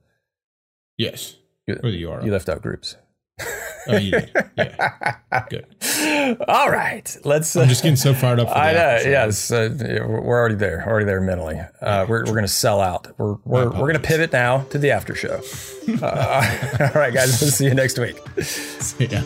yes, 0.97 1.35
You- 1.67 1.79
or 1.83 1.89
the 1.91 2.03
URL. 2.03 2.23
You 2.25 2.31
left 2.31 2.47
out 2.49 2.61
groups. 2.61 2.95
Oh, 3.87 3.97
you 3.97 4.11
did. 4.11 4.31
Yeah, 4.57 5.15
good. 5.49 5.65
All 6.47 6.71
right, 6.71 7.15
let's. 7.23 7.55
Uh, 7.55 7.61
I'm 7.61 7.67
just 7.69 7.83
getting 7.83 7.95
so 7.97 8.13
fired 8.15 8.39
up. 8.39 8.47
For 8.47 8.53
I 8.57 8.73
know. 8.73 8.99
Yes, 9.05 9.51
uh, 9.51 9.69
yeah, 9.79 10.03
we're 10.05 10.21
we're 10.21 10.39
already 10.39 10.55
there. 10.55 10.83
Already 10.87 11.05
there 11.05 11.21
mentally. 11.21 11.59
Uh, 11.81 12.05
we're 12.09 12.21
we're 12.21 12.31
going 12.31 12.41
to 12.43 12.47
sell 12.47 12.81
out. 12.81 13.07
We're 13.19 13.33
we're, 13.45 13.65
we're 13.65 13.71
going 13.71 13.93
to 13.93 13.99
pivot 13.99 14.31
now 14.33 14.63
to 14.71 14.79
the 14.79 14.89
after 14.91 15.13
show. 15.15 15.41
Uh, 16.01 16.79
all 16.95 16.99
right, 16.99 17.13
guys. 17.13 17.39
We'll 17.39 17.51
see 17.51 17.65
you 17.65 17.75
next 17.75 17.99
week. 17.99 18.17
yeah. 18.99 19.21